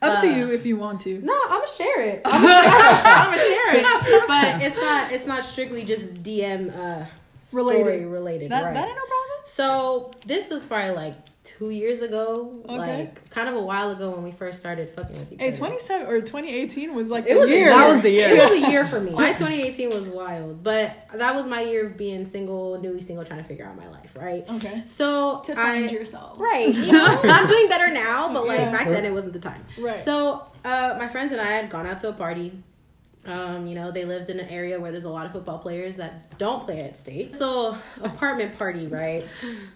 Up 0.00 0.20
to 0.22 0.26
Uh, 0.28 0.34
you 0.36 0.50
if 0.50 0.64
you 0.66 0.76
want 0.78 1.02
to. 1.02 1.20
No, 1.20 1.38
I'm 1.44 1.60
gonna 1.60 1.66
share 1.68 2.00
it. 2.00 2.22
I'm 2.24 2.42
gonna 2.42 2.96
share, 2.96 3.04
I'm 3.04 3.24
gonna 3.26 3.38
share 3.38 3.76
it. 3.76 4.26
But 4.26 4.62
it's 4.62 4.76
not. 4.76 5.12
It's 5.12 5.26
not 5.26 5.44
strictly 5.44 5.84
just 5.84 6.14
DM 6.22 6.74
uh, 6.76 7.04
Related. 7.52 7.80
story 7.80 8.04
related. 8.04 8.50
That, 8.50 8.64
right. 8.64 8.74
that 8.74 8.86
ain't 8.88 8.96
no 8.96 9.02
problem. 9.02 9.18
So 9.44 10.10
this 10.26 10.50
was 10.50 10.62
probably 10.64 10.94
like 10.94 11.14
two 11.44 11.70
years 11.70 12.02
ago, 12.02 12.62
Okay. 12.64 12.76
like 12.76 13.30
kind 13.30 13.48
of 13.48 13.56
a 13.56 13.60
while 13.60 13.90
ago 13.90 14.10
when 14.12 14.22
we 14.22 14.30
first 14.30 14.60
started 14.60 14.88
fucking 14.94 15.18
with 15.18 15.32
each 15.32 15.40
Hey, 15.40 15.48
other. 15.48 15.56
27 15.56 16.06
or 16.06 16.20
2018 16.20 16.94
was 16.94 17.10
like 17.10 17.26
It 17.26 17.36
was 17.36 17.50
year. 17.50 17.68
That 17.68 17.88
was 17.88 18.00
the 18.00 18.10
year. 18.10 18.28
It 18.28 18.50
was 18.50 18.62
a 18.62 18.70
year 18.70 18.86
for 18.86 19.00
me. 19.00 19.10
My 19.22 19.32
2018 19.32 19.88
was 19.90 20.08
wild, 20.08 20.62
but 20.62 21.08
that 21.12 21.34
was 21.34 21.48
my 21.48 21.62
year 21.62 21.86
of 21.86 21.96
being 21.96 22.24
single, 22.26 22.80
newly 22.80 23.00
single, 23.00 23.24
trying 23.24 23.42
to 23.42 23.48
figure 23.48 23.66
out 23.66 23.76
my 23.76 23.88
life. 23.88 24.12
Right. 24.14 24.44
Okay. 24.48 24.84
So 24.86 25.40
To 25.46 25.54
find 25.56 25.90
I, 25.90 25.92
yourself. 25.92 26.38
Right. 26.38 26.72
You 26.74 26.92
know, 26.92 27.20
I'm 27.24 27.48
doing 27.48 27.68
better 27.68 27.92
now, 27.92 28.32
but 28.32 28.46
like 28.46 28.60
Yeah. 28.60 28.70
back 28.70 28.88
then 28.88 29.04
it 29.04 29.12
wasn't 29.12 29.32
the 29.34 29.40
time. 29.40 29.64
Right. 29.78 29.96
So 29.96 30.46
uh, 30.64 30.94
my 30.96 31.08
friends 31.08 31.32
and 31.32 31.40
I 31.40 31.50
had 31.50 31.68
gone 31.70 31.86
out 31.88 31.98
to 31.98 32.08
a 32.10 32.12
party. 32.12 32.62
Um, 33.24 33.66
you 33.68 33.74
know, 33.76 33.90
they 33.92 34.04
lived 34.04 34.30
in 34.30 34.40
an 34.40 34.48
area 34.48 34.80
where 34.80 34.90
there's 34.90 35.04
a 35.04 35.10
lot 35.10 35.26
of 35.26 35.32
football 35.32 35.58
players 35.58 35.96
that 35.96 36.36
don't 36.38 36.64
play 36.64 36.80
at 36.82 36.96
state. 36.96 37.34
So 37.34 37.76
apartment 38.02 38.58
party, 38.58 38.88
right? 38.88 39.24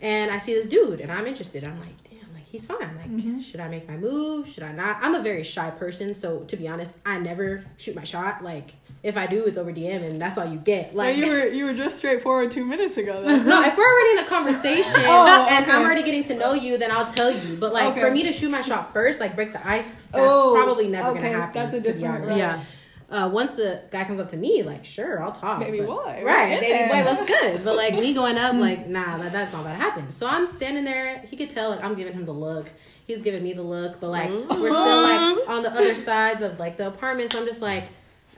And 0.01 0.31
I 0.33 0.39
see 0.39 0.55
this 0.55 0.67
dude 0.67 1.01
and 1.01 1.13
I'm 1.13 1.27
interested. 1.27 1.63
I'm 1.63 1.79
like, 1.79 1.95
damn, 2.11 2.33
like 2.35 2.45
he's 2.45 2.67
fine. 2.67 2.79
Like, 2.97 3.07
Mm-hmm. 3.07 3.39
should 3.39 3.61
I 3.61 3.69
make 3.69 3.89
my 3.89 3.97
move? 3.97 4.49
Should 4.49 4.65
I 4.65 4.73
not? 4.73 4.99
I'm 5.01 5.15
a 5.15 5.23
very 5.23 5.45
shy 5.45 5.71
person, 5.71 6.13
so 6.13 6.41
to 6.41 6.57
be 6.57 6.67
honest, 6.67 6.97
I 7.07 7.19
never 7.21 7.65
shoot 7.77 7.95
my 7.95 8.03
shot. 8.03 8.43
Like 8.43 8.73
if 9.05 9.17
I 9.17 9.29
do, 9.29 9.45
it's 9.45 9.57
over 9.57 9.73
DM 9.73 10.03
and 10.03 10.21
that's 10.21 10.37
all 10.39 10.45
you 10.45 10.59
get. 10.59 10.93
Well, 10.93 11.07
Like 11.07 11.17
you 11.17 11.31
were 11.31 11.47
you 11.47 11.67
were 11.67 11.73
just 11.75 11.99
straightforward 11.99 12.51
two 12.51 12.65
minutes 12.65 12.97
ago. 12.97 13.23
Then. 13.23 13.47
no, 13.49 13.63
if 13.63 13.77
we're 13.77 13.85
already 13.85 14.19
in 14.19 14.25
a 14.25 14.29
conversation 14.29 14.95
Oh, 15.05 15.47
and 15.49 15.63
okay. 15.65 15.73
I'm 15.73 15.85
already 15.85 16.03
getting 16.03 16.25
to 16.25 16.35
know 16.35 16.53
you, 16.55 16.79
then 16.79 16.91
I'll 16.91 17.07
tell 17.07 17.31
you. 17.31 17.57
But 17.57 17.73
like 17.73 17.93
Okay. 17.93 18.01
for 18.01 18.11
me 18.11 18.25
to 18.25 18.33
shoot 18.33 18.51
my 18.51 18.63
shot 18.63 18.93
first, 18.93 19.21
like 19.21 19.37
break 19.37 19.53
the 19.53 19.65
ice, 19.65 19.89
that's 20.11 20.29
Oh, 20.29 20.53
probably 20.61 20.89
never 20.89 21.11
okay, 21.11 21.21
gonna 21.31 21.39
happen. 21.43 21.63
that's 21.63 21.75
a 21.75 21.81
to 21.81 21.93
be 21.93 22.01
different- 22.01 22.25
honest. 22.25 22.39
Yeah. 22.39 22.61
Uh, 23.09 23.31
once 23.33 23.55
the 23.55 23.81
guy 23.93 24.03
comes 24.03 24.19
up 24.19 24.29
to 24.31 24.37
me, 24.37 24.63
like 24.65 24.85
sure, 24.85 25.23
I'll 25.23 25.31
talk. 25.33 25.61
Baby 25.61 25.79
but- 25.79 25.87
boy, 25.87 26.23
right? 26.25 26.59
Baby 26.61 26.73
there. 26.73 26.89
boy, 27.05 27.11
what's 27.11 27.27
good? 27.31 27.63
But 27.65 27.77
like 27.77 27.95
me 27.95 28.13
going 28.13 28.37
up, 28.37 28.55
like 28.57 28.89
nah, 28.89 29.17
that, 29.19 29.33
that's 29.33 29.53
not 29.53 29.63
gonna 29.63 29.77
happen. 29.77 30.11
So 30.11 30.27
I'm 30.27 30.47
standing 30.47 30.85
there. 30.85 31.21
He 31.21 31.37
could 31.37 31.51
tell 31.51 31.71
like 31.71 31.85
I'm 31.85 31.95
giving 31.95 32.13
him 32.15 32.25
the 32.27 32.33
look. 32.35 32.69
He's 33.07 33.23
giving 33.23 33.45
me 33.45 33.53
the 33.53 33.63
look, 33.63 34.01
but 34.01 34.11
like 34.11 34.31
we're 34.31 34.71
still 34.73 35.03
like 35.03 35.49
on 35.49 35.63
the 35.63 35.71
other 35.73 35.95
sides 35.95 36.43
of 36.43 36.59
like 36.59 36.77
the 36.77 36.89
apartment. 36.89 37.31
So 37.31 37.39
I'm 37.39 37.47
just 37.47 37.63
like, 37.63 37.85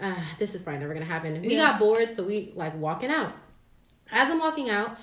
ah, 0.02 0.22
this 0.38 0.54
is 0.54 0.60
probably 0.60 0.80
never 0.80 0.92
gonna 0.92 1.06
happen. 1.06 1.40
We 1.40 1.54
Yeah. 1.56 1.70
got 1.70 1.78
bored, 1.78 2.10
so 2.10 2.22
we 2.25 2.52
like 2.54 2.76
walking 2.76 3.10
out. 3.10 3.32
As 4.12 4.28
I'm 4.30 4.38
walking 4.38 4.68
out, 4.68 4.98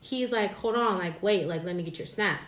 he's 0.00 0.32
like, 0.32 0.54
hold 0.54 0.76
on, 0.76 0.96
like 0.98 1.22
wait, 1.22 1.46
like 1.46 1.62
let 1.64 1.76
me 1.76 1.82
get 1.82 1.98
your 1.98 2.06
snap. 2.06 2.40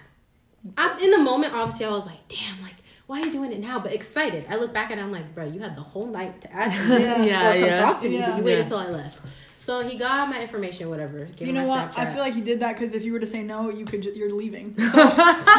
I'm 0.79 0.99
in 1.01 1.11
the 1.11 1.19
moment. 1.19 1.53
Obviously, 1.53 1.85
I 1.85 1.91
was 1.91 2.07
like, 2.07 2.27
damn, 2.29 2.63
like 2.63 2.77
why 3.07 3.21
are 3.21 3.27
you 3.27 3.33
doing 3.33 3.53
it 3.53 3.61
now? 3.61 3.79
But 3.79 3.93
excited. 3.93 4.47
I 4.49 4.57
look 4.57 4.73
back 4.73 4.91
and. 4.91 5.01
I'm 5.01 5.13
like, 5.13 5.35
bro, 5.35 5.45
you 5.47 5.61
had 5.61 5.77
the 5.77 5.83
whole 5.83 6.07
night 6.07 6.41
to 6.43 6.53
ask 6.53 6.73
me 6.89 7.03
Yeah. 7.05 7.23
Yeah, 7.25 7.49
or 7.51 7.53
come 7.55 7.65
yeah. 7.69 7.81
talk 7.81 8.01
to 8.03 8.09
me, 8.09 8.19
Yeah. 8.19 8.31
but 8.31 8.39
you 8.39 8.45
waited 8.45 8.63
Yeah. 8.63 8.69
till 8.69 8.79
I 8.79 8.89
left. 8.89 9.19
So 9.59 9.87
he 9.87 9.97
got 9.97 10.29
my 10.29 10.41
information, 10.41 10.91
whatever. 10.91 11.25
Gave 11.37 11.47
You 11.47 11.53
know 11.53 11.63
my 11.63 11.69
what? 11.87 11.99
I 11.99 12.07
feel 12.07 12.19
like 12.21 12.35
he 12.35 12.41
did 12.41 12.61
that 12.61 12.75
because 12.77 12.95
if 12.95 13.05
you 13.05 13.13
were 13.13 13.21
to 13.21 13.27
say 13.27 13.43
no, 13.43 13.71
you 13.71 13.85
could 13.85 14.03
ju- 14.03 14.13
you're 14.15 14.33
leaving. 14.35 14.75
So 14.79 14.83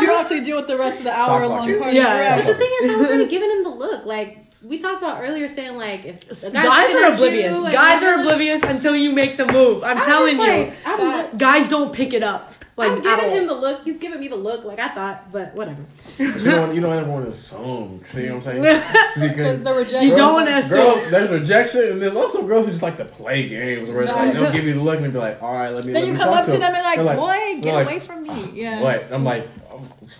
you 0.02 0.08
don't 0.08 0.20
have 0.20 0.28
to 0.30 0.44
deal 0.44 0.58
with 0.58 0.68
the 0.68 0.78
rest 0.78 0.98
of 0.98 1.04
the 1.06 1.14
hour 1.18 1.48
long 1.48 1.60
clock. 1.66 1.80
party. 1.80 1.96
Yeah, 1.98 2.20
Right. 2.36 2.44
But 2.44 2.48
the 2.52 2.58
thing 2.58 2.72
is, 2.82 2.92
I 2.92 2.98
was 2.98 3.08
already 3.08 3.28
giving 3.36 3.50
him 3.50 3.64
the 3.64 3.70
look. 3.70 4.06
Like 4.06 4.40
we 4.62 4.80
talked 4.80 4.98
about 5.02 5.22
earlier, 5.22 5.48
saying 5.48 5.78
like 5.78 6.04
if 6.06 6.28
Guys, 6.28 6.52
guy's 6.52 6.96
are 6.96 7.14
oblivious. 7.14 7.56
you 7.56 7.72
Guys 7.72 8.02
you're 8.02 8.12
are 8.12 8.18
look- 8.18 8.26
oblivious 8.26 8.64
until 8.64 8.96
you 8.96 9.12
make 9.14 9.38
the 9.38 9.46
move. 9.46 9.84
I'm 9.84 9.92
I 9.92 9.94
was 10.00 10.06
telling 10.06 10.38
you. 10.38 10.44
I'm 10.44 10.72
Facts. 10.72 11.00
look- 11.32 11.38
Guys 11.38 11.70
don't 11.70 11.94
pick 11.94 12.14
it 12.14 12.24
up. 12.24 12.54
Like 12.75 12.92
I'm 12.92 12.98
at 12.98 13.03
giving 13.03 13.30
all. 13.30 13.36
him 13.36 13.48
the 13.48 13.53
look. 13.53 13.84
He's 13.84 14.00
giving 14.00 14.20
me 14.20 14.27
the 14.30 14.36
look, 14.36 14.63
like 14.65 14.80
I 14.80 14.88
thought, 14.89 15.32
but 15.32 15.53
whatever. 15.53 15.86
you 16.18 16.34
don't, 16.44 16.74
you 16.74 16.82
don't 16.82 16.98
ever 16.98 17.10
want 17.10 17.25
to 17.25 17.32
assume. 17.32 18.01
See 18.03 18.27
what 18.32 18.48
I'm 18.48 18.63
saying? 18.63 18.63
Because 19.20 19.62
the 19.63 19.74
rejection. 19.74 20.10
You 20.10 20.15
don't 20.15 20.34
want 20.34 20.48
to 20.50 20.58
assume. 20.58 20.77
Girls, 20.80 21.12
there's 21.12 21.30
rejection, 21.30 21.82
and 21.92 22.01
there's 22.01 22.15
also 22.15 22.48
girls 22.48 22.65
who 22.65 22.72
just 22.72 22.82
like 22.82 22.98
to 22.98 23.06
play 23.06 23.48
games, 23.48 23.89
where 23.89 24.01
it's 24.01 24.12
like 24.12 24.34
they'll 24.34 24.51
give 24.51 24.63
you 24.65 24.74
the 24.74 24.82
look 24.82 25.00
and 25.00 25.13
be 25.13 25.20
like, 25.20 25.42
"All 25.44 25.53
right, 25.53 25.70
let 25.70 25.86
me." 25.86 25.94
Then 25.94 26.01
let 26.01 26.08
you 26.08 26.13
me 26.13 26.20
come 26.20 26.30
talk 26.30 26.39
up 26.39 26.46
to 26.46 26.51
him." 26.53 26.62
them 26.62 26.74
and 26.75 26.84
like, 26.84 26.98
They're 26.98 27.15
boy, 27.15 27.62
get 27.62 27.74
like, 27.75 27.86
away 27.88 28.00
from 28.00 28.24
me. 28.24 28.50
Yeah. 28.60 28.82
What? 28.82 29.08
I'm 29.13 29.24
like, 29.24 29.48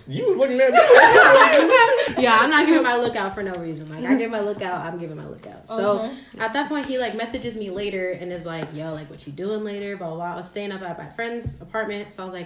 you 0.06 0.28
was 0.28 0.36
looking 0.36 0.60
at 0.60 0.70
me. 0.70 0.78
yeah, 2.22 2.38
I'm 2.40 2.50
not 2.50 2.66
giving 2.66 2.82
my 2.84 2.96
look 2.96 3.16
out 3.16 3.34
for 3.34 3.42
no 3.42 3.54
reason. 3.54 3.88
Like 3.90 4.04
I 4.04 4.16
give 4.16 4.30
my 4.30 4.40
look 4.40 4.62
out, 4.62 4.80
I'm 4.86 4.98
giving 4.98 5.16
my 5.16 5.26
look 5.26 5.46
out. 5.48 5.66
So 5.68 5.98
Uh-huh. 5.98 6.14
at 6.38 6.52
that 6.52 6.68
point, 6.68 6.86
he 6.86 6.98
like 6.98 7.16
messages 7.16 7.56
me 7.56 7.70
later 7.70 8.10
and 8.10 8.32
is 8.32 8.46
like, 8.46 8.68
"Yo, 8.74 8.92
like 8.94 9.10
what 9.10 9.26
you 9.26 9.32
doing 9.32 9.64
later?" 9.64 9.96
Blah 9.96 10.06
blah. 10.08 10.16
blah. 10.16 10.32
I 10.34 10.36
was 10.36 10.48
staying 10.48 10.70
up 10.70 10.82
at 10.82 10.96
my 10.98 11.08
friend's 11.10 11.60
apartment, 11.60 12.12
so 12.12 12.22
I 12.22 12.24
was 12.26 12.32
like. 12.34 12.43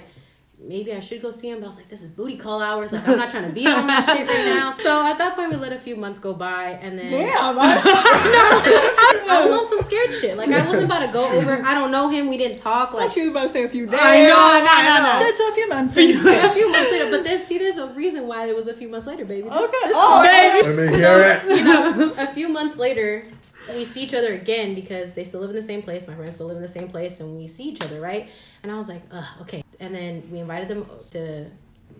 Maybe 0.60 0.92
I 0.92 0.98
should 0.98 1.22
go 1.22 1.30
see 1.30 1.48
him, 1.50 1.60
but 1.60 1.66
I 1.66 1.68
was 1.68 1.76
like, 1.76 1.88
"This 1.88 2.02
is 2.02 2.10
booty 2.10 2.36
call 2.36 2.60
hours. 2.60 2.92
Like, 2.92 3.06
I'm 3.08 3.16
not 3.16 3.30
trying 3.30 3.46
to 3.48 3.54
be 3.54 3.64
on 3.66 3.86
that 3.86 4.04
shit 4.04 4.26
right 4.28 4.44
now." 4.46 4.72
So 4.88 5.06
at 5.06 5.16
that 5.18 5.36
point, 5.36 5.50
we 5.50 5.56
let 5.56 5.72
a 5.72 5.78
few 5.78 5.94
months 5.96 6.18
go 6.18 6.34
by, 6.34 6.78
and 6.82 6.98
then 6.98 7.08
Damn. 7.10 7.56
I 7.58 9.44
was 9.44 9.50
on 9.60 9.68
some 9.68 9.82
scared 9.84 10.12
shit. 10.14 10.36
Like, 10.36 10.48
I 10.50 10.64
wasn't 10.66 10.84
about 10.86 11.06
to 11.06 11.12
go 11.12 11.28
over. 11.30 11.62
I 11.64 11.74
don't 11.74 11.90
know 11.92 12.08
him. 12.08 12.28
We 12.28 12.36
didn't 12.38 12.58
talk. 12.58 12.90
I 12.90 12.94
Like, 12.96 13.06
thought 13.08 13.14
she 13.14 13.20
was 13.20 13.28
about 13.30 13.42
to 13.44 13.48
say 13.50 13.64
a 13.64 13.68
few 13.68 13.86
days. 13.86 14.00
I 14.00 14.22
know, 14.26 14.34
I 14.36 14.60
know, 14.60 14.66
I 14.70 15.20
know. 15.20 15.36
So 15.36 15.48
a 15.48 15.52
few 15.54 15.68
months. 15.68 15.96
a 15.96 16.54
few 16.54 16.70
months 16.72 16.90
later. 16.92 17.10
But 17.10 17.24
there's 17.24 17.44
see, 17.44 17.58
there's 17.58 17.78
a 17.78 17.86
reason 17.88 18.26
why 18.26 18.46
it 18.48 18.56
was 18.56 18.66
a 18.68 18.74
few 18.74 18.88
months 18.88 19.06
later, 19.06 19.24
baby. 19.24 19.48
This- 19.48 19.54
Okay. 19.54 19.66
this- 19.84 19.92
Oh, 19.94 20.22
Baby. 20.22 20.68
Let 20.76 20.90
me 20.90 20.96
hear 20.96 21.40
it. 21.44 21.58
you 21.58 21.64
know, 21.64 22.14
a 22.18 22.26
few 22.28 22.48
months 22.48 22.76
later, 22.76 23.24
we 23.74 23.84
see 23.84 24.02
each 24.02 24.14
other 24.14 24.34
again 24.34 24.74
because 24.74 25.14
they 25.14 25.24
still 25.24 25.40
live 25.40 25.50
in 25.50 25.56
the 25.56 25.62
same 25.62 25.82
place. 25.82 26.06
My 26.08 26.14
friends 26.14 26.34
still 26.34 26.46
live 26.46 26.56
in 26.56 26.62
the 26.62 26.68
same 26.68 26.88
place, 26.88 27.20
and 27.20 27.36
we 27.36 27.46
see 27.46 27.64
each 27.64 27.82
other, 27.82 28.00
right? 28.00 28.30
And 28.62 28.72
I 28.72 28.76
was 28.76 28.88
like, 28.88 29.02
okay. 29.42 29.62
And 29.80 29.94
then 29.94 30.28
we 30.30 30.38
invited 30.40 30.68
them 30.68 30.86
to 31.12 31.46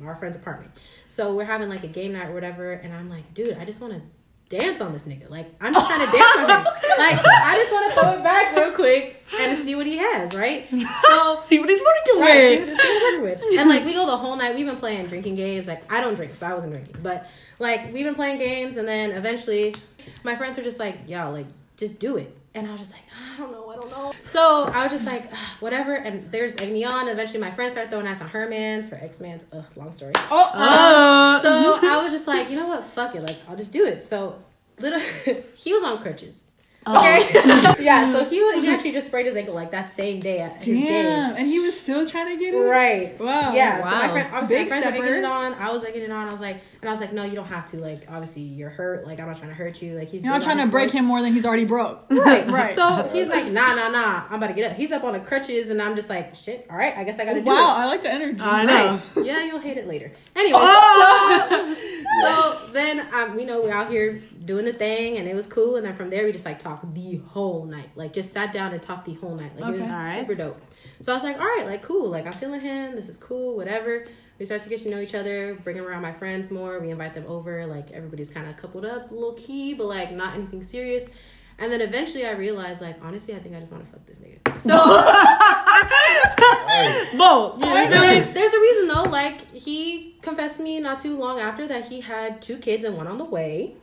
our 0.05 0.17
friend's 0.17 0.37
apartment. 0.37 0.73
So 1.09 1.35
we're 1.35 1.45
having 1.45 1.69
like 1.69 1.85
a 1.85 1.89
game 1.89 2.13
night 2.13 2.29
or 2.29 2.35
whatever, 2.35 2.73
and 2.73 2.93
I'm 2.93 3.09
like, 3.09 3.35
dude, 3.35 3.57
I 3.59 3.65
just 3.65 3.81
want 3.81 3.95
to 3.95 4.01
dance 4.49 4.81
on 4.81 4.93
this 4.93 5.05
nigga. 5.07 5.29
Like, 5.31 5.47
I'm 5.61 5.73
just 5.75 5.87
trying 5.89 6.07
to 6.07 6.13
dance 6.17 6.37
on 6.39 6.51
him. 6.51 6.67
Like, 6.99 7.21
I 7.25 7.55
just 7.57 7.73
want 7.73 7.93
to 7.95 8.01
throw 8.01 8.13
it 8.15 8.25
back 8.25 8.57
real 8.57 8.73
quick 8.73 9.23
and 9.39 9.57
see 9.57 9.77
what 9.77 9.87
he 9.87 9.99
has, 9.99 10.35
right? 10.35 10.69
So 10.69 11.41
See 11.45 11.61
what 11.61 11.69
he's 11.69 11.81
working 11.81 12.21
Right, 12.21 12.61
with. 12.67 12.77
see 12.77 12.89
what 12.89 13.23
working 13.23 13.47
with. 13.51 13.59
And 13.61 13.69
like 13.69 13.85
we 13.85 13.93
go 13.95 14.05
the 14.05 14.17
whole 14.17 14.35
night. 14.37 14.57
We've 14.57 14.67
been 14.67 14.77
playing 14.77 15.07
drinking 15.07 15.37
games. 15.37 15.69
Like 15.69 15.91
I 15.93 16.01
don't 16.01 16.15
drink, 16.17 16.35
so 16.35 16.47
I 16.49 16.55
wasn't 16.55 16.73
drinking. 16.73 16.97
But 17.03 17.29
like 17.61 17.93
we've 17.93 18.05
been 18.05 18.17
playing 18.17 18.39
games, 18.39 18.79
and 18.79 18.89
then 18.89 19.13
eventually, 19.13 19.77
my 20.25 20.35
friends 20.35 20.57
were 20.59 20.65
just 20.65 20.81
like, 20.81 20.99
"Yeah, 21.07 21.29
like 21.29 21.47
just 21.79 21.99
do 21.99 22.17
it." 22.17 22.35
And 22.55 22.67
I 22.67 22.73
was 22.73 22.81
just 22.81 22.93
like, 22.93 23.03
ah, 23.15 23.35
"I 23.35 23.37
don't 23.39 23.53
know, 23.53 23.71
I 23.71 23.77
don't 23.77 23.91
know." 23.91 24.13
So 24.25 24.65
I 24.75 24.83
was 24.83 24.93
just 24.93 25.07
like, 25.07 25.31
ah, 25.33 25.57
whatever. 25.61 25.95
And 25.95 26.31
they're 26.33 26.47
just 26.49 26.61
egging 26.61 26.75
me 26.75 26.85
on. 26.85 27.09
Eventually, 27.09 27.39
my 27.41 27.51
friends 27.51 27.73
started 27.73 27.91
throwing 27.91 28.07
ass 28.07 28.21
on 28.21 28.29
her 28.29 28.49
man's, 28.49 28.87
for 28.89 28.97
X 28.97 29.21
Man's. 29.21 29.45
Ugh, 29.53 29.65
long 29.77 29.93
story. 29.93 30.13
Oh, 30.31 30.51
um, 30.55 30.61
Uh, 30.61 31.41
So 31.41 31.79
I 31.87 32.03
was 32.03 32.13
just 32.13 32.27
like, 32.27 32.51
you 32.51 32.57
know 32.57 32.67
what? 32.69 32.85
Fuck 32.85 33.15
it. 33.15 33.23
Like 33.23 33.37
I'll 33.49 33.57
just 33.57 33.73
do 33.73 33.87
it. 33.87 34.03
So 34.03 34.43
little, 34.81 35.01
he 35.55 35.73
was 35.73 35.83
on 35.85 35.99
crutches. 35.99 36.48
Okay. 36.97 37.31
Oh. 37.45 37.77
yeah. 37.81 38.13
So 38.13 38.25
he 38.25 38.41
was, 38.41 38.63
he 38.63 38.69
actually 38.73 38.93
just 38.93 39.09
sprained 39.09 39.27
his 39.27 39.37
ankle 39.37 39.55
like 39.55 39.71
that 39.73 39.83
same 39.87 40.21
day 40.21 40.41
at 40.41 40.57
his 40.65 40.79
game. 40.79 41.07
And 41.07 41.47
he 41.47 41.59
was 41.61 41.79
still 41.79 42.07
trying 42.07 42.29
to 42.29 42.43
get 42.43 42.55
it. 42.55 42.59
Right. 42.59 43.19
Wow. 43.21 43.53
Yeah. 43.53 43.83
So 43.83 43.91
my 43.91 44.07
Wow. 44.07 44.13
friend, 44.13 44.29
obviously, 44.33 44.57
Big 44.57 44.65
my 44.65 44.69
friends 44.69 44.85
were 44.87 44.91
egging 44.93 45.03
stepper. 45.05 45.19
it 45.19 45.25
on. 45.25 45.55
I 45.55 45.71
was 45.73 45.85
egging 45.85 46.03
it 46.03 46.11
on. 46.11 46.29
I 46.29 46.31
was 46.31 46.41
like, 46.41 46.59
and 46.81 46.89
I 46.89 46.93
was 46.93 47.01
like, 47.01 47.13
no, 47.13 47.25
you 47.25 47.35
don't 47.35 47.47
have 47.49 47.69
to. 47.73 47.79
Like, 47.79 48.05
obviously, 48.09 48.43
you're 48.43 48.71
hurt. 48.71 49.05
Like, 49.07 49.19
I'm 49.21 49.27
not 49.27 49.37
trying 49.39 49.49
to 49.51 49.55
hurt 49.57 49.83
you. 49.83 49.99
Like, 49.99 50.09
he's 50.11 50.23
You're 50.23 50.33
not 50.33 50.43
trying 50.43 50.59
to 50.59 50.69
break 50.69 50.87
work. 50.89 50.95
him 50.95 51.05
more 51.07 51.21
than 51.23 51.33
he's 51.33 51.45
already 51.47 51.65
broke. 51.65 52.05
Right. 52.11 52.47
Right. 52.49 52.75
So 52.75 53.09
he's 53.13 53.27
like, 53.29 53.47
nah, 53.53 53.75
nah, 53.75 53.89
nah. 53.89 54.25
I'm 54.29 54.35
about 54.35 54.49
to 54.49 54.53
get 54.55 54.71
up. 54.71 54.77
He's 54.77 54.93
up 54.93 55.03
on 55.05 55.13
the 55.15 55.21
crutches, 55.21 55.71
and 55.71 55.81
I'm 55.83 55.97
just 55.97 56.09
like, 56.11 56.35
shit. 56.35 56.67
All 56.71 56.77
right. 56.77 56.97
I 56.97 57.05
guess 57.05 57.19
I 57.19 57.25
got 57.25 57.35
to 57.35 57.41
oh, 57.41 57.43
do 57.45 57.51
it. 57.51 57.55
Wow, 57.55 57.75
I 57.77 57.87
like 57.87 58.03
the 58.03 58.11
energy. 58.13 58.41
I 58.41 58.65
know. 58.65 59.01
Right. 59.17 59.27
Yeah, 59.27 59.45
you'll 59.45 59.59
hate 59.61 59.77
it 59.79 59.87
later. 59.89 60.13
Anyway, 60.37 60.59
Oh! 60.61 61.75
so, 61.77 61.88
so 62.21 62.69
then 62.73 63.13
um, 63.15 63.35
we 63.35 63.45
know 63.45 63.63
we're 63.63 63.73
out 63.73 63.91
here 63.91 64.21
doing 64.45 64.65
the 64.65 64.73
thing, 64.73 65.19
and 65.19 65.29
it 65.29 65.35
was 65.35 65.47
cool. 65.47 65.77
And 65.77 65.87
then 65.87 65.97
from 65.97 66.11
there, 66.11 66.25
we 66.25 66.33
just 66.33 66.45
like 66.45 66.59
talked 66.59 66.95
the 66.95 67.17
whole 67.29 67.65
night. 67.65 67.91
Like 67.95 68.13
just 68.13 68.33
sat 68.33 68.53
down 68.53 68.73
and 68.73 68.83
talked 68.83 69.07
the 69.07 69.15
whole 69.15 69.35
night. 69.35 69.59
Like 69.59 69.75
it 69.75 69.81
was 69.81 69.91
Alright. 69.91 70.21
super 70.21 70.35
dope. 70.35 70.61
So 71.01 71.13
I 71.13 71.17
was 71.17 71.25
like, 71.25 71.39
all 71.39 71.47
right, 71.47 71.67
like 71.67 71.83
cool. 71.83 72.09
Like 72.09 72.27
I'm 72.27 72.33
feeling 72.33 72.61
him. 72.61 72.95
This 72.95 73.09
is 73.09 73.17
cool. 73.17 73.57
Whatever. 73.57 74.07
We 74.39 74.47
start 74.47 74.63
to 74.63 74.69
get 74.69 74.81
to 74.83 74.91
know 74.91 75.01
each 75.01 75.17
other, 75.17 75.57
bring 75.65 75.77
him 75.77 75.85
around 75.85 76.03
my 76.03 76.13
friends 76.13 76.53
more. 76.53 76.79
We 76.79 76.91
invite 76.91 77.15
them 77.15 77.25
over. 77.27 77.67
Like 77.67 77.91
everybody's 77.91 78.31
kind 78.31 78.49
of 78.49 78.57
coupled 78.57 78.85
up, 78.85 79.11
low 79.11 79.33
key, 79.33 79.75
but 79.75 79.87
like 79.87 80.13
not 80.13 80.35
anything 80.35 80.63
serious. 80.63 81.11
And 81.61 81.73
then 81.73 81.81
eventually, 81.81 82.25
I 82.25 82.33
realized, 82.33 82.81
like 82.81 82.97
honestly, 83.03 83.35
I 83.35 83.41
think 83.41 83.57
I 83.57 83.61
just 83.61 83.73
want 83.73 83.85
to 83.85 83.91
fuck 83.91 84.07
this 84.07 84.21
nigga. 84.21 84.63
So. 84.63 84.71
Both. 87.17 87.61
But 87.61 87.91
there's 88.35 88.55
a 88.55 88.61
reason 88.61 88.89
though. 88.89 89.05
Like 89.05 89.53
he 89.55 90.17
confessed 90.23 90.59
to 90.59 90.63
me 90.63 90.81
not 90.81 90.99
too 91.01 91.17
long 91.19 91.41
after 91.41 91.67
that 91.69 91.87
he 91.87 92.01
had 92.01 92.41
two 92.43 92.59
kids 92.59 92.85
and 92.85 92.97
one 92.97 93.07
on 93.07 93.19
the 93.19 93.25
way. 93.25 93.75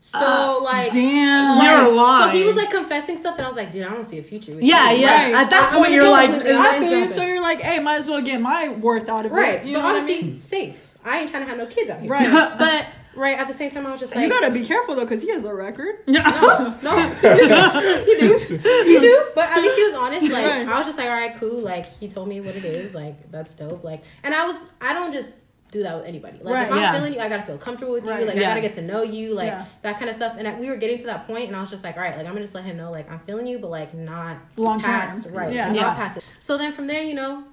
So 0.00 0.18
uh, 0.20 0.62
like, 0.62 0.92
Damn. 0.92 1.64
You're 1.64 1.92
lying. 1.94 2.30
so 2.30 2.36
he 2.36 2.44
was 2.44 2.54
like 2.54 2.70
confessing 2.70 3.16
stuff, 3.16 3.36
and 3.38 3.44
I 3.44 3.48
was 3.48 3.56
like, 3.56 3.72
dude, 3.72 3.84
I 3.84 3.90
don't 3.90 4.04
see 4.04 4.18
a 4.18 4.22
future 4.22 4.52
with 4.54 4.62
Yeah, 4.62 4.92
you. 4.92 5.00
yeah. 5.00 5.24
Right. 5.24 5.34
At 5.34 5.50
that 5.50 5.72
point, 5.72 5.92
you're 5.92 6.08
like, 6.08 6.30
I 6.30 6.34
honest. 6.34 6.78
feel 6.78 6.90
you. 6.90 6.98
something. 7.06 7.16
So 7.18 7.24
you're 7.24 7.40
like, 7.42 7.60
hey, 7.60 7.80
might 7.80 7.96
as 8.00 8.06
well 8.06 8.22
get 8.22 8.40
my 8.40 8.68
worth 8.68 9.08
out 9.08 9.26
of 9.26 9.32
right. 9.32 9.54
it. 9.54 9.56
Right. 9.56 9.64
but 9.64 9.70
know 9.72 9.80
what 9.80 9.86
I 9.86 9.98
honestly, 9.98 10.22
mean? 10.22 10.36
safe. 10.36 10.92
I 11.04 11.20
ain't 11.20 11.30
trying 11.30 11.42
to 11.44 11.48
have 11.48 11.58
no 11.58 11.66
kids 11.66 11.90
out 11.90 12.00
here. 12.00 12.10
Right. 12.10 12.28
but 12.58 12.86
right 13.16 13.38
at 13.38 13.48
the 13.48 13.54
same 13.54 13.70
time, 13.70 13.86
I 13.86 13.90
was 13.90 14.00
just 14.00 14.14
like, 14.14 14.24
you 14.24 14.30
gotta 14.30 14.50
be 14.50 14.64
careful 14.64 14.94
though, 14.94 15.04
because 15.04 15.22
he 15.22 15.30
has 15.30 15.44
a 15.44 15.54
record. 15.54 15.96
no, 16.06 16.20
no, 16.82 16.96
you 18.06 18.18
do, 18.20 18.58
you 18.90 19.00
do. 19.00 19.26
But 19.34 19.50
at 19.50 19.60
least 19.62 19.76
he 19.76 19.84
was 19.84 19.94
honest. 19.94 20.30
Like 20.32 20.44
Right. 20.44 20.66
I 20.68 20.78
was 20.78 20.86
just 20.86 20.98
like, 20.98 21.08
all 21.08 21.14
right, 21.14 21.36
cool. 21.38 21.60
Like 21.60 21.92
he 21.98 22.08
told 22.08 22.28
me 22.28 22.40
what 22.40 22.54
it 22.56 22.64
is. 22.64 22.94
Like 22.94 23.30
that's 23.30 23.54
dope. 23.54 23.82
Like, 23.84 24.02
and 24.22 24.34
I 24.34 24.46
was, 24.46 24.68
I 24.80 24.92
don't 24.92 25.12
just 25.12 25.34
do 25.72 25.82
that 25.82 25.96
with 25.96 26.06
anybody. 26.06 26.38
Like 26.42 26.54
Right. 26.54 26.66
if 26.68 26.72
I'm 26.72 26.78
Yeah. 26.80 26.92
feeling 26.92 27.12
you, 27.14 27.20
I 27.20 27.28
gotta 27.28 27.42
feel 27.42 27.58
comfortable 27.58 27.94
with 27.94 28.04
you. 28.04 28.10
Right. 28.10 28.26
Like 28.26 28.36
I 28.36 28.40
gotta 28.40 28.60
get 28.60 28.74
to 28.74 28.82
know 28.82 29.02
you. 29.02 29.34
Like 29.34 29.48
Yeah. 29.48 29.64
that 29.82 29.98
kind 29.98 30.08
of 30.08 30.14
stuff. 30.16 30.36
And 30.38 30.46
I, 30.46 30.58
we 30.58 30.68
were 30.70 30.76
getting 30.76 30.98
to 30.98 31.04
that 31.06 31.26
point, 31.26 31.48
and 31.48 31.56
I 31.56 31.60
was 31.60 31.70
just 31.70 31.82
like, 31.84 31.96
all 31.96 32.02
right, 32.02 32.16
like 32.16 32.26
I'm 32.26 32.32
gonna 32.32 32.44
just 32.44 32.54
let 32.54 32.64
him 32.64 32.76
know, 32.76 32.90
like 32.92 33.10
I'm 33.10 33.18
feeling 33.20 33.46
you, 33.46 33.58
but 33.58 33.70
like 33.70 33.92
not 33.94 34.38
Long 34.56 34.80
term. 34.80 34.90
past, 34.92 35.28
right? 35.30 35.52
Yeah. 35.52 35.66
not 35.68 35.76
Yeah. 35.76 35.94
past 35.94 36.18
it. 36.18 36.24
So 36.38 36.56
then 36.56 36.72
from 36.72 36.86
there, 36.86 37.02
you 37.02 37.14
know, 37.14 37.44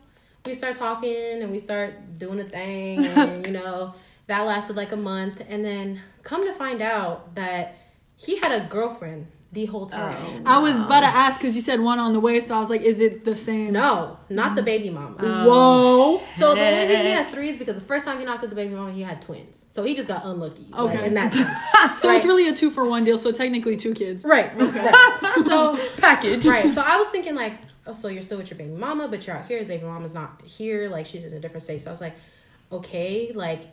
we 0.45 0.53
start 0.53 0.75
talking 0.75 1.41
and 1.41 1.51
we 1.51 1.57
start 1.57 2.19
doing 2.19 2.39
a 2.39 2.43
thing, 2.43 3.05
and 3.17 3.45
you 3.47 3.53
know, 3.53 3.95
that 4.27 4.41
lasted 4.41 4.75
like 4.75 4.91
a 4.91 4.97
month, 4.97 5.41
and 5.47 5.63
then 5.65 6.01
come 6.23 6.43
to 6.43 6.53
find 6.53 6.81
out 6.81 7.35
that 7.35 7.75
he 8.15 8.37
had 8.39 8.51
a 8.61 8.65
girlfriend 8.65 9.27
the 9.51 9.65
whole 9.67 9.85
time. 9.85 10.41
Oh, 10.47 10.51
I 10.51 10.57
was 10.57 10.77
about 10.79 11.01
to 11.01 11.05
ask 11.05 11.39
because 11.39 11.55
you 11.55 11.61
said 11.61 11.79
one 11.79 11.99
on 11.99 12.13
the 12.13 12.19
way, 12.19 12.39
so 12.39 12.55
I 12.55 12.59
was 12.59 12.71
like, 12.71 12.81
is 12.81 12.99
it 12.99 13.23
the 13.23 13.35
same? 13.35 13.73
No, 13.73 14.17
not 14.29 14.55
the 14.55 14.63
baby 14.63 14.89
mama. 14.89 15.15
Oh, 15.19 15.25
oh, 15.45 16.17
whoa. 16.17 16.23
So 16.33 16.55
the 16.55 16.65
only 16.65 16.87
reason 16.87 17.05
he 17.05 17.11
has 17.11 17.29
three 17.29 17.49
is 17.49 17.57
because 17.57 17.75
the 17.75 17.81
first 17.85 18.03
time 18.05 18.17
he 18.19 18.25
knocked 18.25 18.43
at 18.43 18.49
the 18.49 18.55
baby 18.55 18.73
mama, 18.73 18.91
he 18.93 19.03
had 19.03 19.21
twins. 19.21 19.67
So 19.69 19.83
he 19.83 19.93
just 19.93 20.07
got 20.07 20.25
unlucky. 20.25 20.65
like, 20.71 20.95
Okay. 20.95 21.05
in 21.05 21.13
that 21.13 21.33
sense. 21.33 21.99
So 22.01 22.07
Right. 22.09 22.15
it's 22.15 22.25
really 22.25 22.47
a 22.47 22.53
two 22.55 22.71
for 22.71 22.83
one 22.85 23.03
deal. 23.03 23.19
So 23.19 23.31
technically 23.31 23.77
two 23.77 23.93
kids. 23.93 24.23
Right. 24.25 24.51
right. 24.57 25.43
So 25.45 25.77
package. 25.97 26.47
right. 26.47 26.73
So 26.73 26.81
I 26.83 26.97
was 26.97 27.09
thinking 27.09 27.35
like, 27.35 27.53
oh, 27.85 27.93
so 27.93 28.07
you're 28.07 28.23
still 28.23 28.39
with 28.39 28.49
your 28.49 28.57
baby 28.57 28.71
mama, 28.71 29.07
but 29.07 29.27
you're 29.27 29.35
out 29.37 29.45
here. 29.45 29.59
His 29.59 29.67
baby 29.67 29.83
mama's 29.85 30.15
not 30.15 30.41
here. 30.43 30.89
Like 30.89 31.05
she's 31.05 31.25
in 31.25 31.33
a 31.33 31.39
different 31.39 31.61
state. 31.61 31.83
So 31.83 31.91
I 31.91 31.93
was 31.93 32.01
like, 32.01 32.15
okay, 32.71 33.31
like 33.35 33.67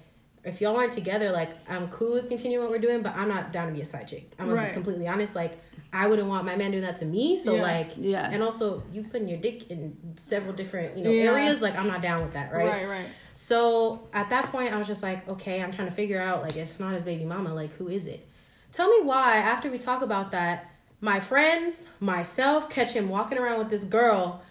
if 0.44 0.60
y'all 0.60 0.76
aren't 0.76 0.92
together, 0.92 1.30
like 1.32 1.50
I'm 1.68 1.88
cool 1.88 2.14
with 2.14 2.28
continuing 2.28 2.64
what 2.64 2.70
we're 2.72 2.78
doing, 2.80 3.02
but 3.02 3.14
I'm 3.14 3.28
not 3.28 3.52
down 3.52 3.68
to 3.68 3.72
be 3.74 3.80
a 3.80 3.84
side 3.84 4.08
chick. 4.08 4.30
I'm 4.38 4.46
gonna 4.48 4.60
Right. 4.60 4.68
be 4.68 4.74
completely 4.74 5.06
honest. 5.08 5.34
Like 5.36 5.58
I 5.92 6.06
wouldn't 6.06 6.28
want 6.28 6.44
my 6.46 6.54
man 6.56 6.70
doing 6.70 6.84
that 6.84 6.98
to 7.00 7.04
me. 7.04 7.36
So 7.36 7.56
Yeah. 7.56 7.62
like, 7.62 7.90
Yeah. 7.96 8.28
And 8.30 8.42
also, 8.42 8.82
you 8.92 9.02
putting 9.02 9.28
your 9.28 9.38
dick 9.38 9.70
in 9.70 9.96
several 10.16 10.52
different 10.54 10.96
you 10.96 11.04
know 11.04 11.10
Yeah. 11.10 11.32
areas. 11.32 11.60
Like 11.60 11.76
I'm 11.78 11.88
not 11.88 12.00
down 12.00 12.22
with 12.22 12.32
that. 12.34 12.52
Right. 12.52 12.66
Right. 12.66 12.88
Right. 12.88 13.06
So 13.34 14.08
at 14.12 14.30
that 14.30 14.44
point, 14.46 14.72
I 14.72 14.78
was 14.78 14.86
just 14.86 15.02
like, 15.02 15.28
okay, 15.28 15.62
I'm 15.62 15.72
trying 15.72 15.88
to 15.88 15.94
figure 15.94 16.20
out 16.20 16.42
like 16.42 16.56
if 16.56 16.68
it's 16.70 16.80
not 16.80 16.94
his 16.94 17.04
baby 17.04 17.24
mama, 17.24 17.54
like 17.54 17.72
who 17.74 17.88
is 17.88 18.06
it? 18.06 18.26
Tell 18.72 18.88
me 18.88 19.02
why. 19.04 19.36
After 19.36 19.70
we 19.70 19.78
talk 19.78 20.02
about 20.02 20.30
that, 20.32 20.70
my 21.00 21.18
friends, 21.20 21.88
myself, 21.98 22.68
catch 22.70 22.92
him 22.92 23.08
walking 23.08 23.38
around 23.38 23.58
with 23.58 23.70
this 23.70 23.84
girl 23.84 24.42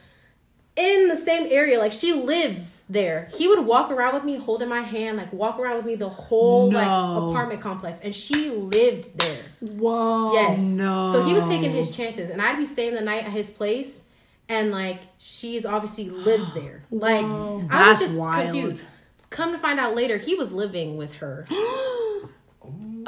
in 0.76 1.08
the 1.10 1.18
same 1.18 1.48
area. 1.52 1.80
Like 1.80 1.92
she 1.92 2.14
lives 2.14 2.84
there. 2.90 3.30
He 3.34 3.48
would 3.48 3.66
walk 3.66 3.92
around 3.92 4.14
with 4.14 4.24
me, 4.24 4.38
holding 4.38 4.70
my 4.70 4.82
hand, 4.82 5.18
like 5.18 5.32
walk 5.34 5.60
around 5.60 5.78
with 5.78 5.86
me 5.86 5.96
the 5.96 6.10
whole 6.10 6.72
like 6.72 6.86
apartment 6.86 7.62
complex, 7.62 8.02
and 8.02 8.16
she 8.16 8.50
lived 8.50 9.18
there. 9.20 9.44
Whoa. 9.62 10.34
Yes. 10.34 10.62
no. 10.62 11.12
So 11.12 11.24
he 11.24 11.34
was 11.34 11.44
taking 11.46 11.72
his 11.72 11.96
chances, 11.96 12.30
and 12.30 12.42
I'd 12.42 12.58
be 12.58 12.66
staying 12.66 12.96
the 12.96 13.02
night 13.02 13.26
at 13.26 13.32
his 13.32 13.50
place, 13.50 14.06
and 14.48 14.72
like 14.72 15.02
she's 15.18 15.66
obviously 15.66 16.10
lives 16.10 16.54
there. 16.54 16.84
Like 16.92 17.26
I 17.26 17.30
was 17.30 17.68
That's 17.70 18.00
just 18.02 18.20
wild. 18.20 18.46
confused. 18.52 18.86
Come 19.30 19.52
to 19.52 19.58
find 19.60 19.80
out 19.80 19.96
later, 19.96 20.18
he 20.18 20.36
was 20.36 20.52
living 20.54 20.98
with 20.98 21.14
her. 21.16 21.46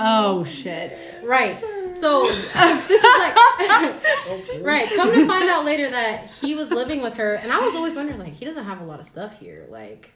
Oh 0.03 0.43
shit. 0.45 0.99
Right. 1.23 1.55
So 1.93 2.25
this 2.27 2.55
is 2.55 3.03
like 3.19 3.35
right. 4.63 4.87
Come 4.95 5.11
to 5.13 5.27
find 5.27 5.49
out 5.49 5.65
later 5.65 5.89
that 5.89 6.29
he 6.41 6.55
was 6.55 6.71
living 6.71 7.01
with 7.01 7.15
her, 7.15 7.35
and 7.35 7.51
I 7.51 7.59
was 7.59 7.75
always 7.75 7.95
wondering 7.95 8.19
like 8.19 8.33
he 8.33 8.45
doesn't 8.45 8.63
have 8.65 8.81
a 8.81 8.85
lot 8.85 8.99
of 8.99 9.05
stuff 9.05 9.39
here. 9.39 9.67
Like 9.69 10.11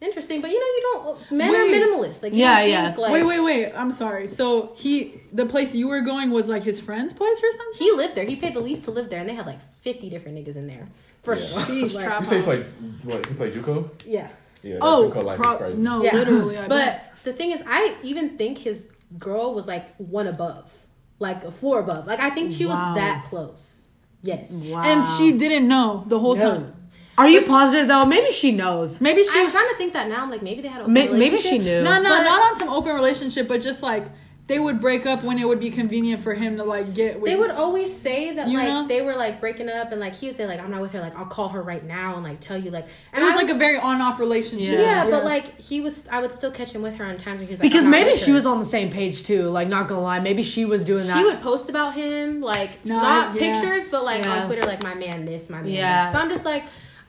interesting, 0.00 0.40
but 0.40 0.50
you 0.50 0.58
know 0.58 0.66
you 0.66 0.82
don't. 1.28 1.30
Men 1.38 1.52
Wait. 1.52 1.60
are 1.82 1.86
minimalist. 1.86 2.22
Like 2.22 2.32
you 2.32 2.40
Yeah, 2.40 2.60
don't 2.60 2.70
yeah. 2.70 2.84
think, 2.86 2.98
like 2.98 3.12
wait, 3.12 3.22
wait, 3.24 3.40
wait. 3.40 3.72
I'm 3.72 3.92
sorry. 3.92 4.28
So 4.28 4.72
he, 4.76 5.20
the 5.32 5.46
place 5.46 5.74
you 5.74 5.88
were 5.88 6.00
going 6.00 6.30
was 6.30 6.48
like 6.48 6.62
his 6.64 6.80
friend's 6.80 7.12
place 7.12 7.38
or 7.42 7.50
something? 7.52 7.78
he 7.78 7.92
lived 7.92 8.14
there. 8.14 8.24
He 8.24 8.36
paid 8.36 8.54
the 8.54 8.60
lease 8.60 8.80
to 8.82 8.90
live 8.90 9.10
there, 9.10 9.20
and 9.20 9.28
they 9.28 9.34
had 9.34 9.46
like 9.46 9.60
50 9.82 10.10
different 10.10 10.36
niggas 10.38 10.56
in 10.56 10.66
there. 10.66 10.88
First 11.22 11.52
Yeah. 11.52 11.62
of 11.62 11.70
all. 11.70 11.76
Sheesh, 11.76 11.94
Like, 11.94 12.18
You 12.20 12.24
say 12.24 12.36
you 12.36 12.40
out. 12.40 12.44
played 12.44 12.66
what? 13.04 13.28
You 13.28 13.34
played 13.36 13.52
JUCO? 13.54 13.90
yeah. 14.06 14.28
Yeah. 14.64 14.78
Oh, 14.80 15.10
JUCO 15.14 15.22
life 15.24 15.38
pro- 15.40 15.52
is 15.52 15.58
crazy. 15.58 15.78
no, 15.78 16.02
Yeah. 16.02 16.14
literally. 16.14 16.58
I. 16.58 16.68
But 16.68 17.12
the 17.24 17.32
thing 17.32 17.50
is, 17.50 17.62
I 17.66 17.96
even 18.02 18.36
think 18.38 18.58
his 18.58 18.88
girl 19.18 19.54
was 19.54 19.66
like 19.68 19.94
one 19.96 20.26
above, 20.26 20.72
like 21.18 21.44
a 21.44 21.50
floor 21.52 21.80
above. 21.80 22.06
Like 22.06 22.20
I 22.20 22.30
think 22.30 22.52
she 22.52 22.66
Wow. 22.66 22.72
was 22.94 22.96
that 22.96 23.24
close. 23.28 23.86
Yes. 24.22 24.66
Wow. 24.68 24.82
and 24.82 25.04
she 25.06 25.32
didn't 25.36 25.66
know 25.68 26.04
the 26.06 26.18
whole 26.18 26.36
No. 26.36 26.42
time. 26.50 26.74
Are 27.18 27.28
you 27.28 27.42
positive 27.42 27.88
though? 27.88 28.04
Maybe 28.06 28.30
she 28.30 28.52
knows. 28.52 29.00
Maybe 29.00 29.22
she 29.22 29.38
I'm 29.38 29.50
trying 29.50 29.68
to 29.68 29.74
think 29.76 29.92
that 29.92 30.08
now. 30.08 30.22
I'm 30.22 30.30
like, 30.30 30.42
maybe 30.42 30.62
they 30.62 30.68
had 30.68 30.82
a 30.82 30.88
May- 30.88 31.08
maybe 31.08 31.38
she 31.38 31.58
knew. 31.58 31.82
No, 31.82 32.00
no, 32.00 32.08
But- 32.08 32.22
not 32.24 32.40
on 32.50 32.56
some 32.56 32.68
open 32.68 32.94
relationship, 32.94 33.48
but 33.48 33.60
just 33.60 33.82
like 33.82 34.06
they 34.52 34.58
would 34.58 34.82
break 34.82 35.06
up 35.06 35.24
when 35.24 35.38
it 35.38 35.48
would 35.48 35.58
be 35.60 35.70
convenient 35.70 36.22
for 36.22 36.34
him 36.34 36.58
to 36.58 36.64
like 36.64 36.92
get 36.94 37.18
with 37.18 37.30
They 37.30 37.36
would 37.38 37.50
always 37.50 37.90
say 37.96 38.34
that 38.34 38.46
like 38.48 38.68
know? 38.68 38.86
they 38.86 39.00
were 39.00 39.14
like 39.14 39.40
breaking 39.40 39.70
up, 39.70 39.92
and 39.92 39.98
like 40.00 40.14
he 40.14 40.26
would 40.26 40.36
say 40.36 40.46
like 40.46 40.60
I'm 40.60 40.70
not 40.70 40.82
with 40.82 40.92
her. 40.92 41.00
Like 41.00 41.16
I'll 41.16 41.24
call 41.24 41.48
her 41.48 41.62
right 41.62 41.82
now 41.82 42.16
and 42.16 42.22
like 42.22 42.38
tell 42.40 42.58
you 42.58 42.70
like. 42.70 42.86
And 43.14 43.22
It 43.22 43.24
was 43.24 43.32
I 43.32 43.36
like 43.36 43.48
a 43.48 43.54
very 43.54 43.78
on 43.78 44.02
off 44.02 44.20
relationship. 44.20 44.78
yeah, 44.78 45.08
but 45.08 45.24
like 45.24 45.58
he 45.58 45.80
was. 45.80 46.06
I 46.08 46.20
would 46.20 46.32
still 46.32 46.50
catch 46.50 46.72
him 46.72 46.82
with 46.82 46.96
her 46.96 47.04
on 47.06 47.16
times 47.16 47.38
where 47.38 47.46
he 47.46 47.52
was 47.52 47.60
like 47.60 47.70
Because 47.70 47.84
I'm 47.86 47.90
not 47.90 47.96
maybe 48.00 48.10
with 48.10 48.20
she 48.20 48.30
her. 48.32 48.34
was 48.34 48.44
on 48.44 48.58
the 48.58 48.66
same 48.66 48.90
page 48.90 49.22
too. 49.22 49.48
Like, 49.48 49.68
not 49.68 49.88
gonna 49.88 50.02
lie, 50.02 50.20
maybe 50.20 50.42
she 50.42 50.66
was 50.66 50.84
doing 50.84 51.06
that. 51.06 51.16
She 51.16 51.24
would 51.24 51.40
post 51.40 51.70
about 51.70 51.94
him, 51.94 52.42
like 52.42 52.84
No, 52.84 52.96
not 52.96 53.34
yeah. 53.34 53.40
pictures, 53.40 53.88
but 53.88 54.04
like 54.04 54.24
Yeah. 54.24 54.40
on 54.42 54.46
Twitter, 54.46 54.66
like 54.66 54.82
my 54.82 54.94
man 54.94 55.24
this, 55.24 55.48
my 55.48 55.62
man 55.62 55.70
Yeah. 55.72 56.04
that. 56.04 56.12
So 56.12 56.18
I'm 56.18 56.28
just 56.28 56.44
like, 56.44 56.64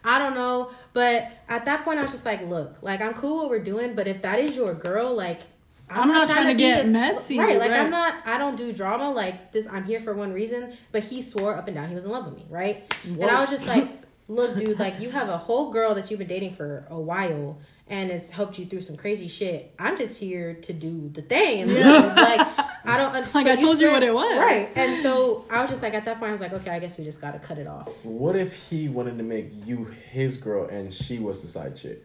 I 0.06 0.17
don't 0.17 0.36
know. 0.36 0.71
But 0.93 1.29
at 1.49 1.65
that 1.65 1.84
point, 1.84 1.99
I 1.99 2.03
was 2.03 2.12
just 2.12 2.25
like, 2.25 2.47
look, 2.47 2.77
like 2.82 3.01
I'm 3.01 3.13
cool 3.15 3.38
what 3.39 3.49
we're 3.49 3.63
doing, 3.63 3.95
but 3.95 4.08
if 4.08 4.21
that 4.21 4.39
is 4.39 4.56
your 4.56 4.73
girl, 4.73 5.13
like 5.13 5.41
I'm 5.89 6.08
not 6.08 6.30
trying 6.30 6.48
to 6.48 6.54
be 6.54 6.58
get 6.60 6.84
this- 6.84 6.91
messy, 6.93 7.38
right? 7.39 7.60
Like 7.60 7.72
right. 7.72 7.82
I'm 7.82 7.91
not. 7.91 8.15
I 8.26 8.38
don't 8.38 8.56
do 8.56 8.72
drama. 8.74 9.12
Like 9.12 9.52
this, 9.52 9.67
I'm 9.67 9.84
here 9.84 10.00
for 10.00 10.13
one 10.13 10.34
reason. 10.34 10.74
But 10.91 11.04
he 11.04 11.22
swore 11.22 11.56
up 11.58 11.67
and 11.67 11.76
down 11.76 11.89
he 11.89 11.96
was 11.96 12.06
in 12.06 12.12
love 12.12 12.26
with 12.26 12.36
me, 12.36 12.46
right? 12.50 12.93
And 13.06 13.24
I 13.24 13.41
was 13.41 13.50
just 13.50 13.67
like, 13.67 13.88
look, 14.28 14.58
dude, 14.58 14.80
like 14.80 15.00
you 15.00 15.10
have 15.12 15.30
a 15.30 15.38
whole 15.38 15.72
girl 15.72 15.93
that 15.96 16.10
you've 16.10 16.19
been 16.19 16.28
dating 16.28 16.56
for 16.56 16.86
a 16.89 17.00
while. 17.00 17.60
And 17.86 18.10
has 18.12 18.30
helped 18.30 18.58
you 18.58 18.65
through 18.65 18.80
some 18.80 18.96
crazy 18.96 19.28
shit. 19.28 19.76
I'm 19.78 19.98
just 19.98 20.17
here 20.17 20.54
to 20.54 20.74
do 20.74 21.10
the 21.10 21.22
thing, 21.22 21.63
and 21.63 21.74
like 21.76 22.39
I 22.86 22.98
don't. 22.98 23.13
Like, 23.13 23.26
so 23.26 23.39
I 23.39 23.56
told 23.58 23.80
you 23.82 23.88
said- 23.88 23.91
what 23.91 24.04
it 24.04 24.13
was. 24.13 24.39
right? 24.39 24.69
And 24.76 25.04
so 25.04 25.46
I 25.52 25.62
was 25.62 25.69
just 25.69 25.84
like, 25.84 25.93
at 25.93 26.06
that 26.06 26.17
point, 26.17 26.30
I 26.30 26.32
was 26.32 26.39
like, 26.41 26.54
okay, 26.54 26.72
I 26.72 26.80
guess 26.80 26.98
we 26.98 27.04
just 27.04 27.19
gotta 27.19 27.39
cut 27.39 27.58
it 27.58 27.67
off. 27.67 27.89
What 28.04 28.38
if 28.38 28.54
he 28.69 28.88
wanted 28.88 29.17
to 29.17 29.24
make 29.24 29.52
you 29.65 29.93
his 30.10 30.38
girl 30.38 30.65
and 30.69 30.93
she 30.93 31.19
was 31.19 31.41
the 31.41 31.50
side 31.50 31.76
chick? 31.76 32.04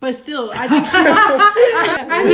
But 0.00 0.14
still, 0.14 0.52
I 0.54 0.68
think 0.68 0.86
she 0.86 0.92
I 0.96 2.24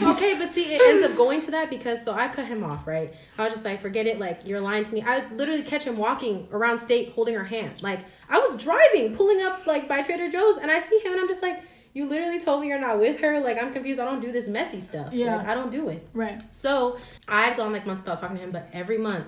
mean, 0.00 0.10
okay, 0.14 0.38
but 0.38 0.52
see, 0.52 0.74
it 0.74 0.80
ends 0.80 1.10
up 1.10 1.16
going 1.16 1.40
to 1.40 1.50
that 1.50 1.68
because 1.68 2.04
so 2.04 2.14
I 2.14 2.28
cut 2.28 2.46
him 2.46 2.62
off, 2.62 2.86
right? 2.86 3.12
I 3.36 3.44
was 3.44 3.52
just 3.52 3.64
like, 3.64 3.82
forget 3.82 4.06
it, 4.06 4.20
like 4.20 4.42
you're 4.44 4.60
lying 4.60 4.84
to 4.84 4.94
me. 4.94 5.02
I 5.02 5.26
literally 5.32 5.62
catch 5.62 5.84
him 5.84 5.96
walking 5.96 6.46
around 6.52 6.78
state 6.78 7.12
holding 7.12 7.34
her 7.34 7.42
hand. 7.44 7.82
Like 7.82 8.00
I 8.28 8.38
was 8.38 8.62
driving, 8.62 9.16
pulling 9.16 9.42
up 9.42 9.66
like 9.66 9.88
by 9.88 10.02
Trader 10.02 10.30
Joe's, 10.30 10.58
and 10.58 10.70
I 10.70 10.78
see 10.78 10.98
him, 11.00 11.12
and 11.12 11.20
I'm 11.20 11.28
just 11.28 11.42
like, 11.42 11.62
you 11.94 12.08
literally 12.08 12.40
told 12.40 12.60
me 12.60 12.68
you're 12.68 12.80
not 12.80 13.00
with 13.00 13.18
her. 13.20 13.40
Like 13.40 13.60
I'm 13.60 13.72
confused. 13.72 13.98
I 13.98 14.04
don't 14.04 14.20
do 14.20 14.30
this 14.30 14.46
messy 14.46 14.80
stuff. 14.80 15.12
Yeah. 15.12 15.38
like, 15.38 15.48
I 15.48 15.54
don't 15.54 15.72
do 15.72 15.88
it. 15.88 16.06
right. 16.12 16.40
So 16.52 16.98
I 17.26 17.42
had 17.46 17.56
gone 17.56 17.72
like 17.72 17.86
months 17.86 18.02
without 18.02 18.20
talking 18.20 18.36
to 18.36 18.42
him, 18.42 18.52
but 18.52 18.68
every 18.72 18.98
month 18.98 19.26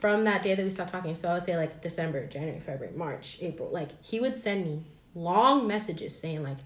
from 0.00 0.24
that 0.24 0.42
day 0.42 0.54
that 0.54 0.62
we 0.64 0.70
stopped 0.70 0.90
talking, 0.92 1.14
so 1.14 1.28
I 1.28 1.34
would 1.34 1.42
say 1.42 1.56
like 1.56 1.82
December, 1.82 2.26
January, 2.26 2.60
February, 2.60 2.96
March, 2.96 3.38
April, 3.42 3.68
like 3.70 3.90
he 4.02 4.20
would 4.20 4.36
send 4.36 4.64
me 4.64 4.84
long 5.16 5.66
messages 5.66 6.16
saying 6.18 6.42
like, 6.44 6.58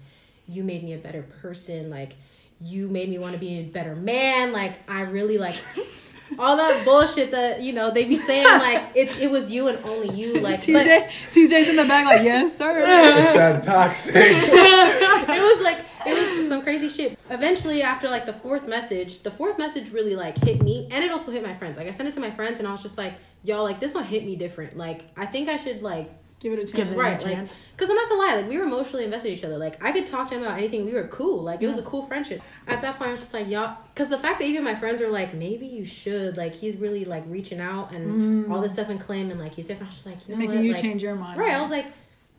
"You 0.47 0.63
made 0.63 0.83
me 0.83 0.93
a 0.93 0.97
better 0.97 1.23
person," 1.41 1.89
like, 1.89 2.15
"You 2.59 2.87
made 2.89 3.09
me 3.09 3.17
want 3.17 3.33
to 3.33 3.39
be 3.39 3.59
a 3.59 3.63
better 3.63 3.95
man," 3.95 4.51
like, 4.51 4.73
"I 4.87 5.01
really 5.01 5.37
like." 5.39 5.55
All 6.39 6.55
that 6.55 6.85
bullshit 6.85 7.31
that 7.31 7.61
you 7.61 7.73
know 7.73 7.91
they 7.91 8.05
be 8.05 8.15
saying 8.15 8.45
like 8.45 8.91
it's 8.95 9.19
it 9.19 9.29
was 9.29 9.51
you 9.51 9.67
and 9.67 9.83
only 9.83 10.15
you 10.15 10.39
like 10.39 10.59
but- 10.59 10.85
TJ, 10.85 11.07
TJ's 11.33 11.67
in 11.69 11.75
the 11.75 11.83
back 11.83 12.05
like 12.05 12.23
yes 12.23 12.57
sir. 12.57 12.71
It's 12.85 13.33
that 13.33 13.63
toxic. 13.63 14.15
it 14.15 15.41
was 15.43 15.61
like 15.61 15.79
it 16.05 16.13
was 16.13 16.47
some 16.47 16.61
crazy 16.61 16.87
shit. 16.87 17.19
Eventually, 17.29 17.83
after 17.83 18.09
like 18.09 18.25
the 18.25 18.31
fourth 18.33 18.65
message, 18.65 19.23
the 19.23 19.31
fourth 19.31 19.57
message 19.57 19.91
really 19.91 20.15
like 20.15 20.37
hit 20.41 20.63
me, 20.63 20.87
and 20.89 21.03
it 21.03 21.11
also 21.11 21.31
hit 21.31 21.43
my 21.43 21.53
friends. 21.53 21.77
Like 21.77 21.87
I 21.87 21.91
sent 21.91 22.07
it 22.07 22.13
to 22.13 22.21
my 22.21 22.31
friends, 22.31 22.59
and 22.59 22.67
I 22.67 22.71
was 22.71 22.81
just 22.81 22.97
like, 22.97 23.15
"Y'all, 23.43 23.63
like 23.63 23.81
this 23.81 23.93
one 23.93 24.05
hit 24.05 24.23
me 24.25 24.37
different. 24.37 24.77
Like 24.77 25.03
I 25.17 25.25
think 25.25 25.49
I 25.49 25.57
should 25.57 25.83
like 25.83 26.09
Give 26.41 26.53
it 26.53 26.59
a 26.59 26.61
chance. 26.63 26.71
Give 26.71 26.87
it 26.87 26.95
a 26.95 26.97
right, 26.97 27.23
like 27.23 27.47
because 27.77 27.91
I'm 27.91 27.95
not 27.95 28.09
gonna 28.09 28.21
lie, 28.21 28.35
like 28.37 28.49
we 28.49 28.57
were 28.57 28.63
emotionally 28.63 29.05
invested 29.05 29.29
in 29.29 29.37
each 29.37 29.43
other. 29.43 29.59
Like 29.59 29.81
I 29.83 29.91
could 29.91 30.07
talk 30.07 30.27
to 30.29 30.35
him 30.35 30.41
about 30.41 30.57
anything. 30.57 30.85
We 30.85 30.91
were 30.91 31.03
cool. 31.03 31.43
Like 31.43 31.61
it 31.61 31.67
was 31.67 31.77
a 31.77 31.83
cool 31.83 32.07
friendship. 32.07 32.41
At 32.67 32.81
that 32.81 32.97
point, 32.97 33.09
I 33.09 33.11
was 33.11 33.19
just 33.19 33.33
like, 33.35 33.47
y'all, 33.47 33.77
because 33.93 34.09
the 34.09 34.17
fact 34.17 34.39
that 34.39 34.45
even 34.45 34.63
my 34.63 34.73
friends 34.73 35.01
were 35.01 35.09
like, 35.09 35.35
maybe 35.35 35.67
you 35.67 35.85
should. 35.85 36.37
Like 36.37 36.55
he's 36.55 36.77
really 36.77 37.05
like 37.05 37.23
reaching 37.27 37.59
out 37.59 37.91
and 37.91 38.51
all 38.51 38.59
this 38.59 38.71
mm. 38.71 38.75
stuff 38.75 38.89
and 38.89 38.99
claiming 38.99 39.37
like 39.37 39.53
he's 39.53 39.67
different. 39.67 39.83
I 39.83 39.89
was 39.89 39.95
just 39.97 40.07
like, 40.07 40.27
you 40.27 40.33
know 40.33 40.39
Making 40.39 40.55
what? 40.55 40.65
you 40.65 40.73
Like, 40.73 40.81
change 40.81 41.03
your 41.03 41.13
mind. 41.13 41.39
Right. 41.39 41.53
I 41.53 41.61
was 41.61 41.69
like, 41.69 41.85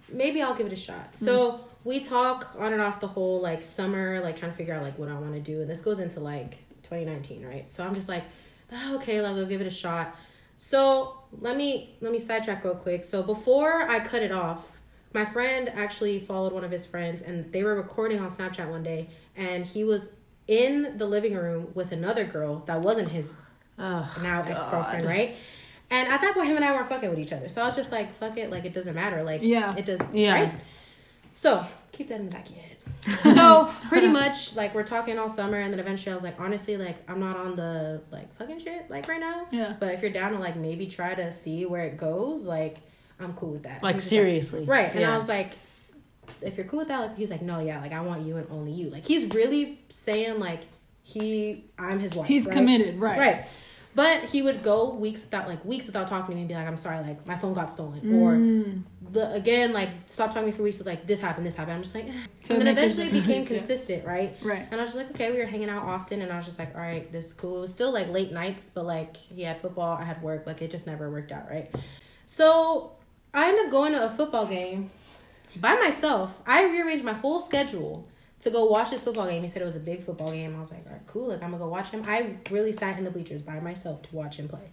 maybe 0.08 0.42
I'll 0.42 0.56
give 0.56 0.66
it 0.66 0.72
a 0.72 0.76
shot. 0.76 1.12
Mm. 1.12 1.16
So 1.18 1.60
we 1.84 2.00
talk 2.00 2.56
on 2.58 2.72
and 2.72 2.82
off 2.82 2.98
the 2.98 3.06
whole 3.06 3.40
like 3.40 3.62
summer, 3.62 4.20
like 4.20 4.36
trying 4.36 4.50
to 4.50 4.56
figure 4.56 4.74
out 4.74 4.82
like 4.82 4.98
what 4.98 5.10
I 5.10 5.14
want 5.14 5.34
to 5.34 5.40
do. 5.40 5.60
And 5.60 5.70
this 5.70 5.80
goes 5.80 6.00
into 6.00 6.18
like 6.18 6.58
2019, 6.82 7.46
right? 7.46 7.70
So 7.70 7.84
I'm 7.84 7.94
just 7.94 8.08
like, 8.08 8.24
oh, 8.72 8.96
okay, 8.96 9.20
like 9.20 9.36
we'll 9.36 9.46
give 9.46 9.60
it 9.60 9.66
a 9.68 9.70
shot. 9.70 10.16
So 10.64 11.18
let 11.40 11.56
me 11.56 11.96
let 12.00 12.12
me 12.12 12.20
sidetrack 12.20 12.62
real 12.62 12.76
quick. 12.76 13.02
So 13.02 13.20
before 13.20 13.82
I 13.90 13.98
cut 13.98 14.22
it 14.22 14.30
off, 14.30 14.64
my 15.12 15.24
friend 15.24 15.68
actually 15.74 16.20
followed 16.20 16.52
one 16.52 16.62
of 16.62 16.70
his 16.70 16.86
friends 16.86 17.20
and 17.20 17.52
they 17.52 17.64
were 17.64 17.74
recording 17.74 18.20
on 18.20 18.30
Snapchat 18.30 18.70
one 18.70 18.84
day 18.84 19.08
and 19.36 19.66
he 19.66 19.82
was 19.82 20.12
in 20.46 20.98
the 20.98 21.04
living 21.04 21.34
room 21.34 21.72
with 21.74 21.90
another 21.90 22.22
girl 22.22 22.62
that 22.66 22.80
wasn't 22.80 23.08
his 23.08 23.34
Ugh, 23.76 24.06
now 24.22 24.44
ex 24.44 24.68
girlfriend, 24.68 25.04
right? 25.04 25.34
And 25.90 26.06
at 26.08 26.20
that 26.20 26.32
point, 26.34 26.46
him 26.46 26.54
and 26.54 26.64
I 26.64 26.70
weren't 26.70 26.88
fucking 26.88 27.10
with 27.10 27.18
each 27.18 27.32
other. 27.32 27.48
So 27.48 27.60
I 27.60 27.66
was 27.66 27.74
just 27.74 27.90
like, 27.90 28.14
fuck 28.18 28.38
it, 28.38 28.48
like 28.52 28.64
it 28.64 28.72
doesn't 28.72 28.94
matter. 28.94 29.24
Like, 29.24 29.42
Yeah. 29.42 29.74
it 29.76 29.84
does. 29.84 30.00
Yeah. 30.12 30.32
Right? 30.44 30.54
So 31.32 31.66
keep 31.90 32.08
that 32.10 32.20
in 32.20 32.26
the 32.26 32.32
back 32.36 32.48
of 32.48 32.54
your 32.54 32.62
head. 32.62 32.71
so 33.24 33.72
pretty 33.88 34.08
much, 34.08 34.54
like 34.54 34.74
we're 34.74 34.84
talking 34.84 35.18
all 35.18 35.28
summer, 35.28 35.58
and 35.58 35.72
then 35.72 35.80
eventually 35.80 36.12
I 36.12 36.14
was 36.14 36.24
like, 36.24 36.40
honestly, 36.40 36.76
like 36.76 36.96
I'm 37.10 37.20
not 37.20 37.36
on 37.36 37.56
the 37.56 38.00
like 38.10 38.34
fucking 38.36 38.60
shit 38.60 38.90
like 38.90 39.08
right 39.08 39.20
now. 39.20 39.46
Yeah. 39.50 39.74
But 39.78 39.94
if 39.94 40.02
you're 40.02 40.12
down 40.12 40.32
to 40.32 40.38
like 40.38 40.56
maybe 40.56 40.86
try 40.86 41.14
to 41.14 41.32
see 41.32 41.66
where 41.66 41.84
it 41.84 41.96
goes, 41.96 42.46
like 42.46 42.78
I'm 43.18 43.32
cool 43.34 43.50
with 43.50 43.64
that. 43.64 43.82
Like 43.82 44.00
seriously. 44.00 44.64
Right. 44.64 44.90
And 44.90 45.00
Yeah. 45.00 45.14
I 45.14 45.16
was 45.16 45.28
like, 45.28 45.52
if 46.40 46.56
you're 46.56 46.66
cool 46.66 46.80
with 46.80 46.88
that, 46.88 47.00
like 47.00 47.16
he's 47.16 47.30
like, 47.30 47.42
no, 47.42 47.60
yeah, 47.60 47.80
like 47.80 47.92
I 47.92 48.00
want 48.00 48.22
you 48.22 48.36
and 48.36 48.46
only 48.50 48.72
you. 48.72 48.90
Like 48.90 49.04
he's 49.06 49.32
really 49.34 49.80
saying 49.88 50.38
like 50.38 50.60
he, 51.02 51.64
I'm 51.78 51.98
his 51.98 52.14
wife. 52.14 52.28
He's 52.28 52.46
right? 52.46 52.52
committed, 52.54 53.00
right? 53.00 53.18
Right. 53.18 53.46
But 53.94 54.24
he 54.24 54.40
would 54.40 54.62
go 54.62 54.94
weeks 54.94 55.20
without 55.22 55.48
like 55.48 55.62
weeks 55.66 55.86
without 55.86 56.08
talking 56.08 56.28
to 56.28 56.34
me 56.34 56.40
and 56.40 56.48
be 56.48 56.54
like, 56.54 56.66
I'm 56.66 56.78
sorry, 56.78 57.02
like 57.04 57.26
my 57.26 57.36
phone 57.36 57.52
got 57.52 57.70
stolen. 57.70 58.00
Or 58.22 58.32
Mm. 58.32 58.82
the 59.12 59.30
again, 59.34 59.74
like 59.74 59.90
stop 60.06 60.28
talking 60.30 60.44
to 60.44 60.46
me 60.46 60.52
for 60.56 60.62
weeks, 60.62 60.78
it's 60.78 60.86
like 60.86 61.06
this 61.06 61.20
happened, 61.20 61.44
this 61.46 61.56
happened. 61.56 61.76
I'm 61.76 61.82
just 61.82 61.94
like 61.94 62.06
eh. 62.06 62.12
To 62.44 62.52
and 62.54 62.62
then 62.62 62.68
eventually 62.68 63.08
it 63.08 63.12
became 63.12 63.44
consistent, 63.54 64.06
right? 64.06 64.34
Right. 64.42 64.66
And 64.70 64.80
I 64.80 64.84
was 64.84 64.94
just 64.94 64.96
like, 64.96 65.10
okay, 65.10 65.30
we 65.30 65.38
were 65.38 65.44
hanging 65.44 65.68
out 65.68 65.82
often 65.82 66.22
and 66.22 66.32
I 66.32 66.38
was 66.38 66.46
just 66.46 66.58
like, 66.58 66.74
all 66.74 66.80
right, 66.80 67.12
this 67.12 67.26
is 67.26 67.32
cool. 67.34 67.58
It 67.58 67.60
was 67.60 67.72
still 67.72 67.92
like 67.92 68.08
late 68.08 68.32
nights, 68.32 68.70
but 68.74 68.86
like 68.86 69.14
he 69.16 69.42
had 69.42 69.60
football, 69.60 69.98
I 69.98 70.04
had 70.04 70.22
work, 70.22 70.46
like 70.46 70.62
it 70.62 70.70
just 70.70 70.86
never 70.86 71.10
worked 71.10 71.30
out, 71.32 71.50
right? 71.50 71.70
So 72.24 72.92
I 73.34 73.48
ended 73.48 73.66
up 73.66 73.70
going 73.72 73.92
to 73.92 74.04
a 74.06 74.10
football 74.10 74.46
game 74.46 74.90
by 75.56 75.74
myself. 75.74 76.40
I 76.46 76.64
rearranged 76.64 77.04
my 77.04 77.12
whole 77.12 77.40
schedule 77.40 78.08
to 78.42 78.50
go 78.50 78.64
watch 78.66 78.90
this 78.90 79.04
football 79.04 79.26
game. 79.26 79.42
He 79.42 79.48
said 79.48 79.62
it 79.62 79.64
was 79.64 79.76
a 79.76 79.80
big 79.80 80.02
football 80.04 80.30
game. 80.32 80.54
I 80.54 80.58
was 80.60 80.72
like, 80.72 80.84
all 80.86 80.92
right, 80.92 81.06
cool. 81.06 81.28
Like 81.28 81.42
I'm 81.42 81.50
gonna 81.50 81.62
go 81.62 81.68
watch 81.68 81.90
him. 81.90 82.02
I 82.06 82.36
really 82.50 82.72
sat 82.72 82.98
in 82.98 83.04
the 83.04 83.10
bleachers 83.10 83.42
by 83.42 83.58
myself 83.60 84.02
to 84.02 84.14
watch 84.14 84.36
him 84.36 84.48
play. 84.48 84.70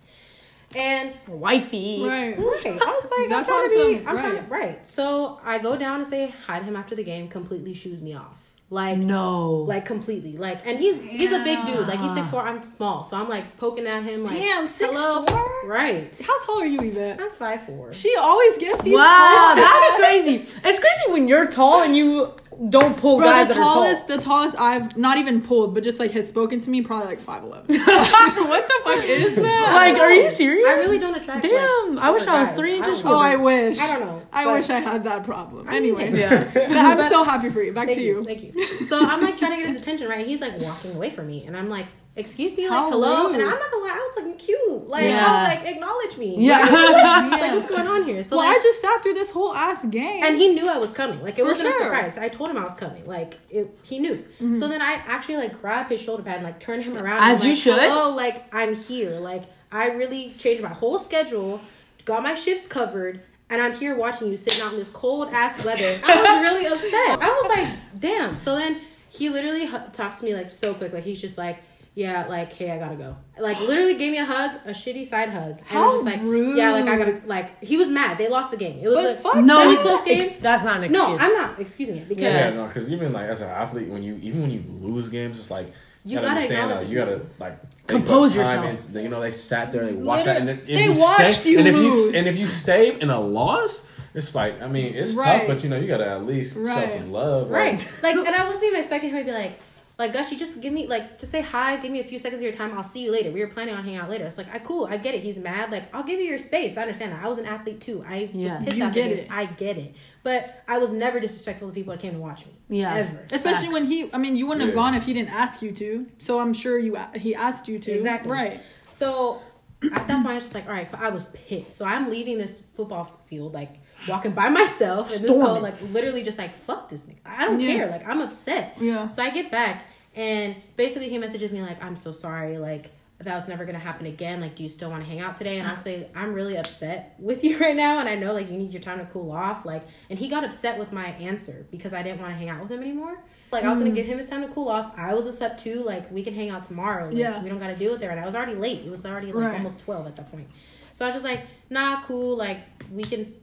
And 0.76 1.14
wifey. 1.28 2.04
Right. 2.06 2.38
right, 2.38 2.66
I 2.66 2.70
was 2.76 3.12
like, 3.18 3.30
That's 3.30 3.50
I'm 3.50 3.56
trying 3.56 3.70
to 3.70 3.76
be, 3.76 3.96
awesome. 3.96 4.08
I'm 4.08 4.18
trying 4.18 4.36
to, 4.36 4.42
Right. 4.52 4.62
right. 4.68 4.90
So 4.90 5.40
I 5.44 5.58
go 5.58 5.76
down 5.76 6.00
and 6.02 6.08
say 6.08 6.32
hi 6.46 6.60
to 6.60 6.66
him 6.66 6.76
after 6.76 6.94
the 6.96 7.04
game. 7.04 7.28
Completely 7.28 7.74
shoos 7.74 8.02
me 8.04 8.14
off. 8.14 8.36
Like 8.72 9.00
No. 9.00 9.52
like 9.52 9.84
completely 9.88 10.38
like 10.38 10.60
and 10.64 10.78
he's 10.78 11.04
he's 11.04 11.32
a 11.32 11.44
big 11.44 11.66
dude 11.66 11.88
like 11.88 12.00
he's 12.00 12.14
six 12.14 12.30
four 12.30 12.44
i'm 12.44 12.62
small 12.62 13.02
so 13.02 13.18
i'm 13.18 13.28
like 13.28 13.58
poking 13.58 13.88
at 13.88 14.04
him 14.04 14.24
like 14.24 14.36
Damn, 14.38 14.68
six 14.68 14.96
hello 14.96 15.26
right 15.66 16.16
How 16.24 16.40
tall 16.42 16.62
are 16.62 16.68
you, 16.68 16.80
Yvette? 16.80 17.20
i'm 17.20 17.32
five 17.32 17.64
four 17.66 17.92
She 17.94 18.16
always 18.16 18.60
gets 18.60 18.84
these. 18.84 18.94
wow, 18.94 19.54
tall- 19.56 19.56
that's 19.56 19.96
crazy. 19.96 20.36
It's 20.64 20.78
crazy 20.78 21.12
when 21.12 21.28
you're 21.28 21.48
tall 21.48 21.82
and 21.82 21.98
you 21.98 22.32
don't 22.68 22.98
pull 22.98 23.18
Bro, 23.18 23.28
guys 23.28 23.48
the 23.48 23.54
that 23.54 23.60
are 23.60 23.64
tall. 23.64 23.74
tallest, 23.76 24.08
the 24.08 24.18
tallest 24.18 24.60
I've 24.60 24.98
not 24.98 25.18
even 25.18 25.42
pulled, 25.42 25.74
but 25.74 25.84
just 25.84 26.00
like 26.00 26.12
has 26.12 26.28
spoken 26.28 26.60
to 26.60 26.70
me, 26.70 26.82
probably 26.82 27.08
like 27.08 27.20
five 27.20 27.44
eleven. 27.44 27.68
what 27.80 28.68
the 28.68 28.80
fuck 28.84 29.04
is 29.06 29.36
that? 29.36 29.72
Like, 29.74 30.02
are 30.02 30.12
you 30.12 30.30
serious? 30.30 30.68
i 30.68 30.74
really 30.74 31.00
don't 31.00 31.16
attract 31.16 31.44
like, 31.44 31.54
Damn, 31.54 32.00
I 32.00 32.12
wish 32.12 32.24
shorter 32.24 32.38
I 32.38 32.40
was 32.42 32.52
three 32.54 32.76
inches 32.76 33.02
don't 33.02 33.14
Oh. 33.14 33.18
I 33.18 33.36
wish. 33.38 33.80
I 33.80 33.88
don't 33.88 34.00
know, 34.02 34.22
I 34.34 34.52
wish 34.52 34.70
I 34.70 34.80
had 34.80 35.04
that 35.06 35.24
problem. 35.24 35.68
I 35.70 35.80
mean, 35.80 36.00
Anyway, 36.00 36.20
Yeah. 36.20 36.44
But 36.54 36.72
I'm 36.78 37.02
so 37.10 37.24
happy 37.24 37.50
for 37.50 37.62
you. 37.62 37.72
Back 37.72 37.88
to 37.88 38.02
you. 38.02 38.20
you. 38.20 38.26
Thank 38.26 38.44
you. 38.44 38.66
So 38.86 39.00
I'm 39.00 39.22
like 39.22 39.38
trying 39.38 39.52
to 39.52 39.58
get 39.58 39.68
his 39.68 39.82
attention, 39.82 40.10
right? 40.10 40.26
He's 40.26 40.42
like 40.42 40.60
walking 40.60 40.96
away 40.96 41.10
from 41.12 41.28
me, 41.28 41.46
and 41.46 41.56
I'm 41.56 41.70
like, 41.70 41.88
"Excuse 42.20 42.56
me, 42.58 42.64
like 42.70 42.78
How 42.78 42.90
hello." 42.90 43.28
rude. 43.28 43.36
And 43.36 43.44
I'm 43.44 43.50
not 43.50 43.72
gonna 43.72 43.84
lie, 43.84 43.92
I 43.92 44.12
was 44.14 44.26
like 44.26 44.38
cute. 44.40 44.88
Like 44.88 45.06
I 45.06 45.16
was 45.16 45.58
like, 45.58 45.68
"Acknowledge 45.76 46.18
me." 46.18 46.46
Yeah. 46.46 46.60
Like, 46.60 47.54
what's 47.56 47.70
going 47.76 47.88
on 47.88 48.04
here? 48.06 48.24
So 48.24 48.38
Well, 48.38 48.48
like, 48.48 48.58
I 48.58 48.62
just 48.62 48.82
sat 48.82 49.02
through 49.02 49.14
this 49.14 49.32
whole 49.32 49.54
ass 49.54 49.86
game. 49.86 50.24
and 50.24 50.36
he 50.38 50.50
knew 50.50 50.70
I 50.70 50.78
was 50.78 50.92
coming. 50.94 51.22
Like 51.22 51.40
it 51.40 51.44
wasn't 51.46 51.70
sure. 51.70 51.82
a 51.82 51.84
surprise. 51.86 52.18
I 52.18 52.28
told 52.30 52.50
him 52.50 52.58
I 52.58 52.64
was 52.64 52.76
coming. 52.76 53.06
Like 53.06 53.40
it, 53.50 53.78
he 53.84 54.00
knew. 54.00 54.16
Mm-hmm. 54.16 54.56
So 54.56 54.68
then 54.68 54.82
I 54.82 54.94
actually 55.08 55.38
like 55.38 55.60
grabbed 55.62 55.92
his 55.92 56.02
shoulder 56.02 56.24
pad 56.24 56.38
and 56.38 56.44
like 56.44 56.60
turned 56.60 56.84
him 56.84 56.98
around. 56.98 57.24
As 57.24 57.40
and, 57.40 57.46
you 57.46 57.52
like, 57.54 57.62
should. 57.64 57.80
Hello, 57.80 58.16
like 58.16 58.54
I'm 58.54 58.76
here. 58.76 59.20
Like 59.20 59.44
I 59.72 59.88
really 59.90 60.34
changed 60.38 60.64
my 60.64 60.70
whole 60.70 61.00
schedule. 61.00 61.62
got 62.06 62.24
my 62.24 62.34
shifts 62.36 62.68
covered, 62.68 63.22
and 63.50 63.62
I'm 63.62 63.74
here 63.74 63.96
watching 63.96 64.30
you 64.30 64.38
sitting 64.38 64.62
out 64.64 64.74
in 64.74 64.80
this 64.80 64.90
cold 64.90 65.30
ass 65.32 65.64
weather. 65.64 65.98
I 66.04 66.16
was 66.16 66.52
really 66.52 66.66
upset. 66.66 67.22
I 67.22 67.30
was 67.30 67.58
like, 67.58 67.80
damn. 68.00 68.36
So 68.36 68.56
then 68.56 68.82
he 69.10 69.30
literally 69.30 69.68
talks 69.94 70.20
to 70.20 70.26
me 70.26 70.36
like 70.36 70.50
so 70.50 70.74
quick. 70.74 70.94
Like 70.94 71.04
he's 71.04 71.22
just 71.22 71.38
like, 71.38 71.60
yeah, 71.96 72.26
like, 72.28 72.54
hey, 72.54 72.72
I 72.72 72.78
gotta 72.80 72.96
go. 72.96 73.16
Like 73.40 73.60
literally 73.60 73.98
gave 73.98 74.12
me 74.12 74.18
a 74.20 74.26
hug, 74.26 74.52
a 74.66 74.70
shitty 74.72 75.06
side 75.06 75.30
hug. 75.30 75.52
And 75.58 75.62
How 75.66 75.86
was 75.94 76.04
just 76.04 76.06
like, 76.06 76.22
rude. 76.22 76.58
yeah, 76.58 76.72
like 76.72 76.86
I 76.88 76.98
gotta 76.98 77.22
like 77.26 77.62
he 77.64 77.76
was 77.78 77.90
mad. 77.90 78.18
They 78.18 78.28
lost 78.30 78.52
the 78.52 78.58
game. 78.58 78.80
It 78.82 78.88
was 78.88 78.96
But 78.98 79.06
a 79.18 79.22
fuck 79.22 79.36
No, 79.44 79.60
really 79.66 79.78
close 79.82 80.04
game. 80.04 80.22
ex- 80.22 80.36
that's 80.36 80.64
not 80.64 80.78
an 80.78 80.84
excuse. 80.86 81.04
no, 81.04 81.18
I'm 81.18 81.34
not 81.34 81.60
excusing 81.60 81.98
it 81.98 82.08
because 82.08 82.24
Yeah, 82.34 82.52
no, 82.52 82.68
because 82.68 82.90
even 82.90 83.12
like 83.14 83.30
as 83.30 83.42
an 83.42 83.50
athlete, 83.50 83.88
when 83.90 84.04
you 84.04 84.16
even 84.22 84.42
when 84.44 84.52
you 84.52 84.64
lose 84.82 85.10
games, 85.10 85.40
it's 85.40 85.52
like 85.52 85.68
You 86.06 86.12
you 86.12 86.16
gotta, 86.18 86.28
gotta 86.28 86.42
understand. 86.42 86.72
Uh, 86.74 86.82
you 86.90 86.98
gotta 86.98 87.22
like 87.40 87.58
Compose 87.88 88.34
put 88.34 88.44
time 88.44 88.64
yourself. 88.64 88.86
in- 88.88 88.94
they- 88.94 89.04
you 89.04 89.10
know, 89.10 89.20
they 89.22 89.32
sat 89.32 89.72
there, 89.72 89.86
they 89.86 89.94
watched 89.94 90.26
that, 90.26 90.38
and 90.42 90.50
if 90.50 90.66
They 90.66 90.86
you 90.86 90.94
watched 91.00 91.42
stay, 91.42 91.50
you 91.52 91.60
and 91.60 91.68
if 91.68 91.76
lose. 91.76 91.94
you 92.14 92.18
and 92.20 92.28
if 92.28 92.38
you 92.38 92.46
stay 92.46 93.00
in 93.00 93.10
a 93.10 93.20
loss, 93.20 93.84
it's 94.14 94.34
like 94.36 94.62
I 94.62 94.68
mean, 94.68 94.96
it's 94.96 95.14
Right. 95.14 95.40
tough, 95.40 95.48
but 95.48 95.64
you 95.64 95.70
know, 95.70 95.78
you 95.78 95.88
gotta 95.88 96.08
at 96.08 96.26
least 96.26 96.56
Right. 96.56 96.90
show 96.90 96.98
some 96.98 97.12
love, 97.12 97.50
Right. 97.50 97.86
Like, 98.04 98.16
and 98.16 98.28
I 98.36 98.46
wasn't 98.46 98.66
even 98.66 98.80
expecting 98.80 99.10
him 99.12 99.20
to 99.20 99.24
be 99.26 99.32
like, 99.38 99.60
like, 100.00 100.14
Gushy, 100.14 100.38
just 100.38 100.62
give 100.62 100.72
me, 100.74 100.88
like, 100.88 101.20
just 101.20 101.32
say 101.32 101.42
hi, 101.42 101.76
give 101.76 101.92
me 101.92 102.00
a 102.00 102.04
few 102.04 102.18
seconds 102.18 102.40
of 102.40 102.44
your 102.44 102.54
time. 102.54 102.76
I'll 102.76 102.84
see 102.84 103.04
you 103.04 103.12
later. 103.12 103.32
We 103.32 103.42
were 103.42 103.52
planning 103.52 103.76
on 103.76 103.84
hanging 103.84 104.00
out 104.00 104.10
later. 104.10 104.26
It's 104.26 104.38
like, 104.38 104.52
I 104.52 104.58
cool, 104.58 104.86
I 104.86 104.96
get 104.98 105.14
it. 105.14 105.22
He's 105.22 105.38
mad. 105.38 105.70
Like, 105.72 105.94
I'll 105.94 106.04
give 106.04 106.20
you 106.20 106.26
your 106.26 106.40
space. 106.40 106.78
I 106.78 106.82
understand 106.84 107.12
that. 107.12 107.24
I 107.24 107.28
was 107.28 107.38
an 107.38 107.46
athlete 107.46 107.82
too. 107.82 108.04
I 108.08 108.30
Yeah. 108.34 108.56
was 108.60 108.66
pissed 108.66 108.78
You 108.78 108.90
get 108.92 109.12
it. 109.12 109.28
I 109.30 109.46
get 109.46 109.78
it. 109.78 109.94
But 110.24 110.64
I 110.68 110.78
was 110.80 110.92
never 110.94 111.20
disrespectful 111.20 111.68
to 111.68 111.74
people 111.74 111.92
that 111.94 112.00
came 112.02 112.14
to 112.14 112.20
watch 112.20 112.46
me. 112.46 112.54
Yeah. 112.70 112.94
Ever. 112.96 113.26
Especially 113.32 113.64
Facts. 113.68 113.74
when 113.74 113.86
he, 113.86 114.10
I 114.14 114.18
mean, 114.18 114.36
you 114.38 114.48
wouldn't 114.48 114.66
have 114.66 114.74
gone 114.76 114.96
if 114.96 115.04
he 115.06 115.14
didn't 115.14 115.34
ask 115.34 115.62
you 115.62 115.72
to. 115.74 116.08
So 116.18 116.40
I'm 116.40 116.54
sure 116.54 116.80
you 116.80 116.98
he 117.16 117.36
asked 117.36 117.68
you 117.68 117.78
to. 117.80 117.92
Exactly. 117.92 118.32
Right. 118.32 118.62
So 118.90 119.42
at 119.84 120.08
that 120.08 120.24
point, 120.24 120.28
I 120.28 120.34
was 120.36 120.44
just 120.44 120.56
like, 120.56 120.66
all 120.68 120.74
right, 120.74 120.90
I 120.94 121.10
was 121.10 121.26
pissed. 121.26 121.76
So 121.78 121.86
I'm 121.86 122.10
leaving 122.10 122.38
this 122.38 122.64
football 122.76 123.22
field, 123.30 123.54
like 123.54 123.76
walking 124.08 124.32
by 124.32 124.50
myself, 124.50 125.12
and 125.14 125.22
this 125.24 125.30
Storming. 125.32 125.54
girl, 125.54 125.62
like, 125.62 125.82
literally 125.94 126.24
just 126.24 126.38
like, 126.38 126.54
fuck 126.66 126.90
this 126.90 127.02
nigga. 127.04 127.18
I 127.26 127.46
don't 127.46 127.60
Yeah. 127.60 127.76
care. 127.76 127.88
Like, 127.90 128.08
I'm 128.08 128.22
upset. 128.22 128.78
Yeah. 128.80 129.08
So 129.10 129.22
I 129.24 129.30
get 129.30 129.52
back, 129.52 129.86
and 130.20 130.56
basically 130.76 131.08
he 131.08 131.18
messages 131.18 131.54
me 131.54 131.62
like, 131.62 131.82
I'm 131.82 131.96
so 131.96 132.12
sorry. 132.12 132.58
Like, 132.58 132.92
that 133.20 133.36
was 133.36 133.48
never 133.48 133.64
gonna 133.64 133.80
happen 133.80 134.06
again. 134.06 134.42
Like, 134.42 134.56
do 134.56 134.64
you 134.64 134.70
still 134.70 134.90
want 134.90 135.02
to 135.02 135.10
hang 135.10 135.22
out 135.22 135.38
today? 135.38 135.60
And 135.60 135.66
I'll 135.66 135.76
uh-huh. 135.76 135.82
say, 135.82 136.08
I'm 136.14 136.34
really 136.34 136.58
upset 136.58 137.16
with 137.20 137.42
you 137.46 137.58
right 137.60 137.76
now, 137.76 138.00
and 138.00 138.10
I 138.10 138.16
know 138.16 138.34
like 138.34 138.52
you 138.52 138.58
need 138.58 138.74
your 138.74 138.82
time 138.82 139.00
to 139.00 139.06
cool 139.06 139.32
off. 139.32 139.66
Like, 139.66 139.88
and 140.10 140.20
he 140.20 140.28
got 140.28 140.44
upset 140.44 140.78
with 140.78 140.92
my 140.92 141.06
answer 141.06 141.66
because 141.72 141.94
I 141.94 142.04
didn't 142.04 142.20
want 142.20 142.34
to 142.34 142.38
hang 142.38 142.50
out 142.50 142.62
with 142.62 142.70
him 142.70 142.82
anymore. 142.82 143.18
Like, 143.52 143.64
I 143.64 143.70
was 143.70 143.80
gonna 143.80 143.92
mm. 143.92 143.96
give 143.96 144.08
him 144.08 144.18
his 144.18 144.28
time 144.28 144.42
to 144.42 144.50
cool 144.50 144.68
off. 144.68 144.94
I 144.98 145.14
was 145.14 145.26
upset 145.26 145.58
too. 145.58 145.84
Like, 145.84 146.12
we 146.12 146.22
can 146.22 146.36
hang 146.36 146.50
out 146.50 146.66
tomorrow. 146.66 147.08
Like, 147.08 147.16
Yeah. 147.16 147.42
we 147.42 147.48
don't 147.48 147.60
gotta 147.60 147.78
deal 147.78 147.94
with 147.94 148.04
it. 148.04 148.10
And 148.10 148.20
I 148.20 148.26
was 148.26 148.36
already 148.36 148.56
late. 148.56 148.86
It 148.86 148.92
was 148.92 149.06
already 149.06 149.32
like 149.32 149.46
Right. 149.46 149.56
almost 149.56 149.80
twelve 149.80 150.06
at 150.06 150.18
that 150.18 150.30
point. 150.32 150.50
So 150.92 151.06
I 151.06 151.08
was 151.08 151.16
just 151.16 151.26
like, 151.26 151.46
nah, 151.70 152.04
cool. 152.04 152.36
Like, 152.36 152.60
we 152.92 153.04
can 153.04 153.34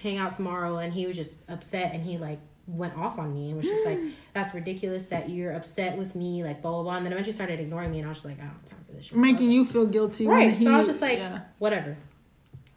hang 0.00 0.18
out 0.18 0.34
tomorrow. 0.34 0.78
And 0.78 0.92
he 0.92 1.04
was 1.06 1.16
just 1.16 1.38
upset, 1.48 1.92
and 1.92 2.02
he 2.04 2.16
like 2.16 2.38
went 2.72 2.96
off 2.96 3.18
on 3.18 3.34
me 3.34 3.48
and 3.48 3.56
was 3.56 3.66
just 3.66 3.84
like, 3.86 3.98
that's 4.32 4.54
ridiculous 4.54 5.06
that 5.06 5.28
you're 5.30 5.52
upset 5.52 5.96
with 5.98 6.14
me. 6.14 6.42
Like, 6.44 6.62
blah 6.62 6.70
blah 6.72 6.82
blah. 6.82 6.96
And 6.96 7.04
then 7.06 7.12
eventually 7.12 7.34
started 7.34 7.60
ignoring 7.60 7.90
me, 7.92 7.98
and 7.98 8.06
I 8.06 8.08
was 8.08 8.18
just 8.18 8.26
like, 8.26 8.38
I 8.38 8.44
don't 8.44 8.52
have 8.52 8.64
time 8.64 8.84
for 8.86 8.92
this 8.92 9.04
shit. 9.06 9.16
Making 9.18 9.50
you 9.50 9.64
feel 9.64 9.86
guilty. 9.86 10.26
right 10.26 10.56
He, 10.56 10.64
so 10.64 10.74
i 10.74 10.78
was 10.78 10.86
just 10.88 11.00
like 11.02 11.18
yeah. 11.18 11.40
whatever 11.58 11.96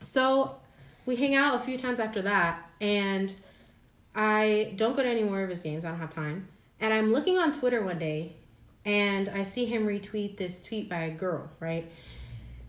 so 0.02 0.58
we 1.06 1.16
hang 1.16 1.36
out 1.36 1.56
a 1.56 1.60
few 1.60 1.78
times 1.78 2.00
after 2.00 2.22
that 2.24 2.70
and 2.82 3.34
i 4.16 4.74
don't 4.76 4.96
go 4.96 5.04
to 5.04 5.10
any 5.10 5.24
more 5.24 5.42
of 5.42 5.50
his 5.50 5.62
games 5.62 5.84
i 5.86 5.90
don't 5.90 6.00
have 6.00 6.10
time 6.10 6.48
and 6.80 6.94
i'm 6.94 7.12
looking 7.12 7.38
on 7.38 7.52
twitter 7.52 7.82
one 7.84 7.98
day 8.00 8.34
and 8.86 9.30
i 9.30 9.42
see 9.44 9.66
him 9.66 9.86
retweet 9.88 10.38
this 10.38 10.64
tweet 10.64 10.90
by 10.90 10.98
a 11.00 11.12
girl 11.12 11.50
right 11.60 11.92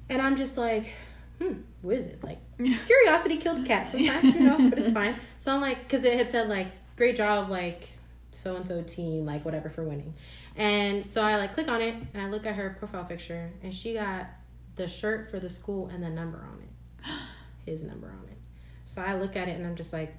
and 0.09 0.23
i'm 0.23 0.37
just 0.37 0.57
like 0.57 0.93
hmm 1.41 1.55
who 1.83 1.91
is 1.91 2.07
it 2.07 2.23
like 2.25 2.39
curiosity 2.87 3.37
killed 3.37 3.63
the 3.63 3.67
cat 3.67 3.91
sometimes 3.91 4.25
you 4.25 4.41
know 4.41 4.71
but 4.71 4.79
it's 4.79 4.91
fine 5.01 5.15
so 5.39 5.55
i'm 5.55 5.61
like 5.61 5.83
because 5.83 6.05
it 6.05 6.15
had 6.17 6.29
said 6.29 6.49
like 6.49 6.69
great 6.97 7.17
job 7.17 7.51
like 7.51 7.89
so 8.33 8.57
and 8.57 8.67
so 8.67 8.83
team 8.83 9.25
like 9.25 9.45
whatever 9.45 9.69
for 9.71 9.83
winning 9.83 10.15
and 10.57 11.05
so 11.05 11.23
i 11.23 11.37
like 11.37 11.55
click 11.55 11.69
on 11.69 11.81
it 11.81 11.95
and 12.15 12.23
i 12.23 12.29
look 12.29 12.47
at 12.47 12.55
her 12.55 12.77
profile 12.79 13.05
picture 13.05 13.51
and 13.63 13.75
she 13.75 13.95
got 13.95 14.27
the 14.77 14.87
shirt 14.87 15.31
for 15.31 15.39
the 15.39 15.49
school 15.49 15.89
and 15.93 16.03
the 16.03 16.11
number 16.11 16.39
on 16.39 16.61
it 16.63 17.11
his 17.71 17.83
number 17.83 18.09
on 18.09 18.29
it 18.29 18.39
so 18.85 19.03
i 19.03 19.15
look 19.15 19.37
at 19.37 19.49
it 19.49 19.53
and 19.53 19.67
i'm 19.67 19.77
just 19.77 19.93
like 19.93 20.15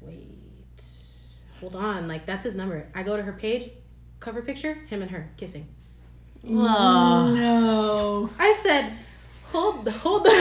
wait 0.00 0.38
hold 1.60 1.76
on 1.76 2.08
like 2.08 2.26
that's 2.26 2.44
his 2.44 2.54
number 2.54 2.88
i 2.94 3.02
go 3.02 3.16
to 3.16 3.22
her 3.22 3.32
page 3.32 3.70
cover 4.20 4.42
picture 4.42 4.74
him 4.88 5.02
and 5.02 5.10
her 5.10 5.30
kissing 5.36 5.66
Aw. 6.50 7.32
No. 7.32 8.30
I 8.38 8.52
said, 8.62 8.92
hold, 9.52 9.88
hold 9.88 10.26
on. 10.26 10.32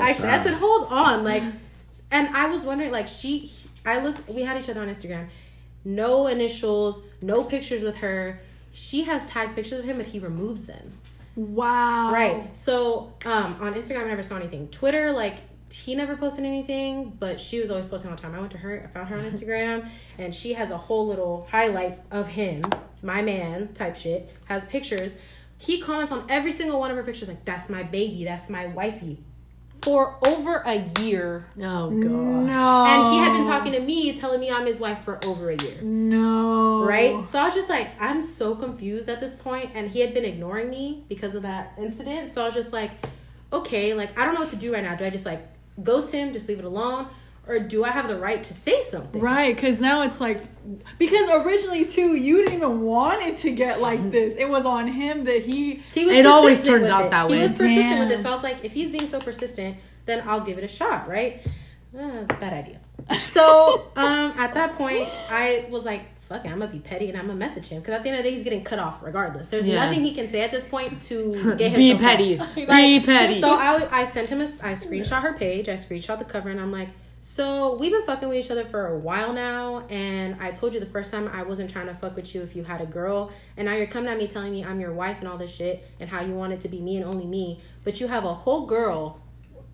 Actually, 0.00 0.28
I 0.28 0.40
said, 0.42 0.54
hold 0.54 0.88
on. 0.90 1.24
Like, 1.24 1.42
and 2.10 2.36
I 2.36 2.48
was 2.48 2.64
wondering, 2.64 2.92
like, 2.92 3.08
she, 3.08 3.52
I 3.86 4.00
looked, 4.00 4.28
we 4.28 4.42
had 4.42 4.60
each 4.60 4.68
other 4.68 4.82
on 4.82 4.88
Instagram. 4.88 5.28
No 5.84 6.26
initials, 6.26 7.02
no 7.22 7.44
pictures 7.44 7.82
with 7.82 7.96
her. 7.98 8.40
She 8.72 9.04
has 9.04 9.24
tagged 9.26 9.54
pictures 9.54 9.78
of 9.78 9.84
him, 9.84 9.98
but 9.98 10.06
he 10.06 10.18
removes 10.18 10.66
them. 10.66 10.92
Wow. 11.36 12.12
Right. 12.12 12.56
So, 12.56 13.12
um, 13.24 13.56
on 13.60 13.74
Instagram, 13.74 14.04
I 14.04 14.08
never 14.08 14.22
saw 14.22 14.36
anything. 14.36 14.68
Twitter, 14.68 15.12
like, 15.12 15.36
he 15.70 15.94
never 15.94 16.16
posted 16.16 16.44
anything, 16.44 17.16
but 17.18 17.40
she 17.40 17.60
was 17.60 17.70
always 17.70 17.86
posting 17.86 18.10
all 18.10 18.16
the 18.16 18.22
time. 18.22 18.34
I 18.34 18.40
went 18.40 18.52
to 18.52 18.58
her, 18.58 18.82
I 18.84 18.92
found 18.92 19.08
her 19.08 19.16
on 19.16 19.24
Instagram, 19.24 19.88
and 20.18 20.34
she 20.34 20.54
has 20.54 20.70
a 20.70 20.76
whole 20.76 21.06
little 21.06 21.46
highlight 21.50 22.00
of 22.10 22.26
him, 22.28 22.64
my 23.02 23.22
man 23.22 23.72
type 23.74 23.96
shit, 23.96 24.34
has 24.46 24.66
pictures. 24.66 25.18
He 25.58 25.80
comments 25.80 26.10
on 26.12 26.24
every 26.28 26.52
single 26.52 26.80
one 26.80 26.90
of 26.90 26.96
her 26.96 27.02
pictures, 27.02 27.28
like, 27.28 27.44
that's 27.44 27.68
my 27.68 27.82
baby, 27.82 28.24
that's 28.24 28.48
my 28.50 28.66
wifey. 28.66 29.22
For 29.82 30.18
over 30.26 30.62
a 30.66 30.84
year. 31.00 31.46
Oh 31.58 31.90
god. 31.90 31.92
No. 31.92 32.84
And 32.86 33.12
he 33.12 33.18
had 33.18 33.32
been 33.32 33.46
talking 33.46 33.72
to 33.72 33.80
me, 33.80 34.16
telling 34.16 34.40
me 34.40 34.50
I'm 34.50 34.66
his 34.66 34.80
wife 34.80 35.04
for 35.04 35.24
over 35.24 35.50
a 35.50 35.56
year. 35.56 35.80
No. 35.82 36.84
Right? 36.84 37.28
So 37.28 37.38
I 37.38 37.44
was 37.44 37.54
just 37.54 37.70
like, 37.70 37.90
I'm 38.00 38.20
so 38.20 38.56
confused 38.56 39.08
at 39.08 39.20
this 39.20 39.36
point, 39.36 39.70
and 39.74 39.90
he 39.90 40.00
had 40.00 40.12
been 40.12 40.24
ignoring 40.24 40.70
me 40.70 41.04
because 41.08 41.34
of 41.34 41.42
that 41.42 41.72
incident. 41.78 42.32
So 42.32 42.42
I 42.42 42.46
was 42.46 42.54
just 42.54 42.72
like, 42.72 42.90
okay, 43.52 43.94
like 43.94 44.18
I 44.18 44.24
don't 44.24 44.34
know 44.34 44.40
what 44.40 44.50
to 44.50 44.56
do 44.56 44.72
right 44.72 44.82
now. 44.82 44.96
Do 44.96 45.04
I 45.04 45.10
just 45.10 45.26
like 45.26 45.46
ghost 45.82 46.12
him, 46.12 46.32
just 46.32 46.48
leave 46.48 46.58
it 46.58 46.64
alone, 46.64 47.06
or 47.48 47.58
do 47.60 47.84
I 47.84 47.90
have 47.90 48.08
the 48.08 48.16
right 48.16 48.42
to 48.44 48.54
say 48.54 48.82
something? 48.82 49.20
Right, 49.20 49.54
because 49.54 49.78
now 49.80 50.02
it's 50.02 50.20
like, 50.20 50.42
because 50.98 51.30
originally 51.44 51.84
too, 51.84 52.14
you 52.16 52.38
didn't 52.38 52.54
even 52.54 52.82
want 52.82 53.22
it 53.22 53.36
to 53.38 53.52
get 53.52 53.80
like 53.80 54.10
this. 54.10 54.34
It 54.36 54.48
was 54.48 54.66
on 54.66 54.88
him 54.88 55.24
that 55.24 55.42
he. 55.42 55.82
He 55.94 56.04
was 56.06 56.14
It 56.14 56.26
always 56.26 56.62
turns 56.62 56.88
out 56.90 57.06
it. 57.06 57.10
that 57.12 57.26
He 57.26 57.32
way. 57.32 57.36
He 57.38 57.42
was 57.42 57.52
persistent 57.52 57.98
with 58.00 58.08
Damn. 58.08 58.18
it. 58.18 58.22
So 58.22 58.30
I 58.30 58.34
was 58.34 58.42
like, 58.42 58.64
if 58.64 58.72
he's 58.72 58.90
being 58.90 59.06
so 59.06 59.20
persistent, 59.20 59.76
then 60.06 60.22
I'll 60.28 60.40
give 60.40 60.58
it 60.58 60.64
a 60.64 60.68
shot, 60.68 61.08
right? 61.08 61.40
Uh, 61.96 62.22
bad 62.24 62.52
idea. 62.52 62.80
So 63.20 63.90
um, 63.96 64.32
at 64.36 64.54
that 64.54 64.74
point, 64.76 65.08
I 65.30 65.66
was 65.70 65.84
like, 65.84 66.02
fuck 66.22 66.44
it, 66.44 66.48
I'm 66.50 66.58
gonna 66.58 66.72
be 66.72 66.80
petty 66.80 67.08
and 67.08 67.16
I'm 67.16 67.26
gonna 67.28 67.38
message 67.38 67.68
him 67.68 67.80
because 67.80 67.94
at 67.94 68.02
the 68.02 68.08
end 68.08 68.18
of 68.18 68.24
the 68.24 68.30
day, 68.30 68.34
he's 68.34 68.42
getting 68.42 68.64
cut 68.64 68.80
off 68.80 69.00
regardless. 69.02 69.50
There's 69.50 69.68
Yeah. 69.68 69.84
nothing 69.84 70.02
he 70.02 70.12
can 70.12 70.26
say 70.26 70.40
at 70.40 70.50
this 70.50 70.66
point 70.66 71.00
to 71.02 71.54
get 71.58 71.70
him. 71.70 71.76
Be 71.76 71.94
petty. 71.96 72.36
Be 72.56 73.00
petty. 73.04 73.40
So 73.40 73.54
I, 73.54 73.86
I 74.00 74.04
sent 74.04 74.28
him 74.30 74.40
a, 74.40 74.44
I 74.44 74.72
screenshot 74.72 75.22
her 75.22 75.34
page, 75.34 75.68
I 75.68 75.74
screenshot 75.74 76.18
the 76.18 76.24
cover, 76.24 76.50
and 76.50 76.60
I'm 76.60 76.72
like, 76.72 76.88
so 77.28 77.74
we've 77.74 77.90
been 77.90 78.04
fucking 78.04 78.28
with 78.28 78.38
each 78.38 78.52
other 78.52 78.64
for 78.64 78.86
a 78.86 78.96
while 78.96 79.32
now, 79.32 79.84
and 79.88 80.40
I 80.40 80.52
told 80.52 80.74
you 80.74 80.78
the 80.78 80.86
first 80.86 81.10
time 81.10 81.26
I 81.26 81.42
wasn't 81.42 81.68
trying 81.68 81.88
to 81.88 81.94
fuck 81.94 82.14
with 82.14 82.32
you 82.36 82.42
if 82.42 82.54
you 82.54 82.62
had 82.62 82.80
a 82.80 82.86
girl, 82.86 83.32
and 83.56 83.66
now 83.66 83.74
you're 83.74 83.88
coming 83.88 84.08
at 84.08 84.16
me 84.16 84.28
telling 84.28 84.52
me 84.52 84.64
I'm 84.64 84.78
your 84.78 84.92
wife 84.92 85.18
and 85.18 85.26
all 85.26 85.36
this 85.36 85.52
shit, 85.52 85.90
and 85.98 86.08
how 86.08 86.20
you 86.20 86.34
want 86.34 86.52
it 86.52 86.60
to 86.60 86.68
be 86.68 86.80
me 86.80 86.98
and 86.98 87.04
only 87.04 87.26
me, 87.26 87.60
but 87.82 88.00
you 88.00 88.06
have 88.06 88.24
a 88.24 88.32
whole 88.32 88.66
girl 88.66 89.20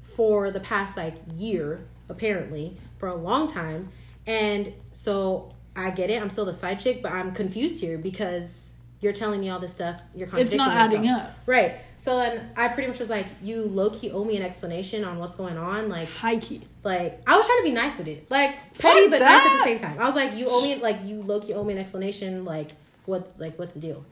for 0.01 0.51
the 0.51 0.61
past 0.61 0.97
like 0.97 1.17
year, 1.37 1.85
apparently, 2.09 2.79
for 2.97 3.09
a 3.09 3.15
long 3.15 3.49
time, 3.49 3.91
and 4.27 4.73
so 4.93 5.55
I 5.77 5.91
get 5.91 6.09
it, 6.09 6.23
I'm 6.23 6.31
still 6.31 6.47
the 6.47 6.55
side 6.55 6.81
chick, 6.81 7.03
but 7.03 7.13
I'm 7.13 7.33
confused 7.33 7.83
here 7.83 7.99
because 7.99 8.72
you're 9.03 9.13
telling 9.13 9.41
me 9.41 9.51
all 9.51 9.59
this 9.59 9.73
stuff, 9.73 10.01
you're 10.15 10.29
contradicting 10.29 10.61
It's 10.61 10.69
not 10.69 10.77
adding 10.77 11.09
up. 11.09 11.37
Right. 11.45 11.75
So 11.97 12.17
then 12.19 12.51
I 12.57 12.69
pretty 12.69 12.89
much 12.89 13.01
was 13.01 13.11
like, 13.11 13.27
you 13.43 13.65
low 13.65 13.91
key 13.91 14.13
owe 14.13 14.25
me 14.25 14.37
an 14.37 14.45
explanation 14.45 15.05
on 15.05 15.19
what's 15.19 15.35
going 15.35 15.59
on. 15.59 15.89
Like, 15.89 16.09
High 16.09 16.39
key. 16.39 16.63
like 16.85 17.21
I 17.27 17.37
was 17.37 17.45
trying 17.45 17.59
to 17.59 17.65
be 17.65 17.73
nice 17.73 17.99
with 17.99 18.07
it, 18.07 18.31
like 18.31 18.55
petty 18.79 19.09
but 19.09 19.19
nice 19.19 19.23
at 19.23 19.45
that. 19.45 19.59
the 19.59 19.65
same 19.65 19.81
time. 19.81 19.99
I 19.99 20.07
was 20.07 20.15
like, 20.15 20.37
you 20.37 20.47
owe 20.49 20.63
me 20.63 20.77
like 20.77 21.05
you 21.05 21.21
low 21.21 21.41
key 21.41 21.53
owe 21.53 21.65
me 21.65 21.73
an 21.75 21.81
explanation. 21.81 22.45
Like 22.45 22.71
what's 23.05 23.39
like 23.39 23.59
what's 23.59 23.75
the 23.75 23.81
deal? 23.81 24.05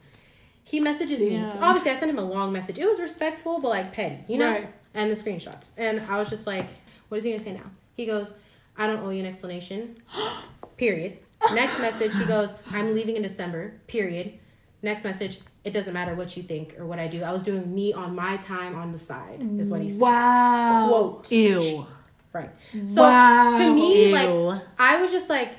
He 0.63 0.81
messages 0.81 1.21
me. 1.21 1.41
So 1.51 1.59
obviously, 1.61 1.91
I 1.91 1.95
sent 1.95 2.11
him 2.11 2.19
a 2.19 2.23
long 2.25 2.51
message. 2.51 2.77
It 2.77 2.85
was 2.85 2.99
respectful, 2.99 3.61
but 3.61 3.69
like 3.69 3.93
petty, 3.93 4.19
you 4.27 4.37
know. 4.37 4.51
Right. 4.51 4.73
And 4.93 5.09
the 5.09 5.15
screenshots, 5.15 5.69
and 5.77 6.01
I 6.09 6.19
was 6.19 6.29
just 6.29 6.45
like, 6.45 6.67
what 7.07 7.17
is 7.17 7.23
he 7.23 7.31
gonna 7.31 7.41
say 7.41 7.53
now? 7.53 7.71
He 7.95 8.05
goes, 8.05 8.33
I 8.77 8.87
don't 8.87 8.99
owe 9.05 9.09
you 9.09 9.21
an 9.21 9.25
explanation. 9.25 9.95
Period. 10.77 11.17
Next 11.53 11.79
message, 11.79 12.15
he 12.17 12.25
goes, 12.25 12.53
I'm 12.71 12.93
leaving 12.93 13.15
in 13.15 13.21
December. 13.23 13.73
Period. 13.87 14.33
Next 14.83 15.03
message, 15.03 15.39
it 15.63 15.71
doesn't 15.73 15.93
matter 15.93 16.15
what 16.15 16.35
you 16.35 16.43
think 16.43 16.75
or 16.79 16.85
what 16.85 16.97
I 16.99 17.07
do. 17.07 17.23
I 17.23 17.31
was 17.31 17.43
doing 17.43 17.73
me 17.73 17.93
on 17.93 18.15
my 18.15 18.37
time 18.37 18.75
on 18.75 18.91
the 18.91 18.97
side, 18.97 19.41
is 19.59 19.69
what 19.69 19.81
he 19.81 19.89
said. 19.89 20.01
Wow. 20.01 20.87
Quote. 20.89 21.31
Ew. 21.31 21.85
Right. 22.33 22.49
So 22.87 23.03
Wow. 23.03 23.57
to 23.59 23.73
me, 23.75 24.07
Ew. 24.07 24.11
like 24.13 24.61
I 24.79 24.99
was 25.01 25.11
just 25.11 25.29
like 25.29 25.49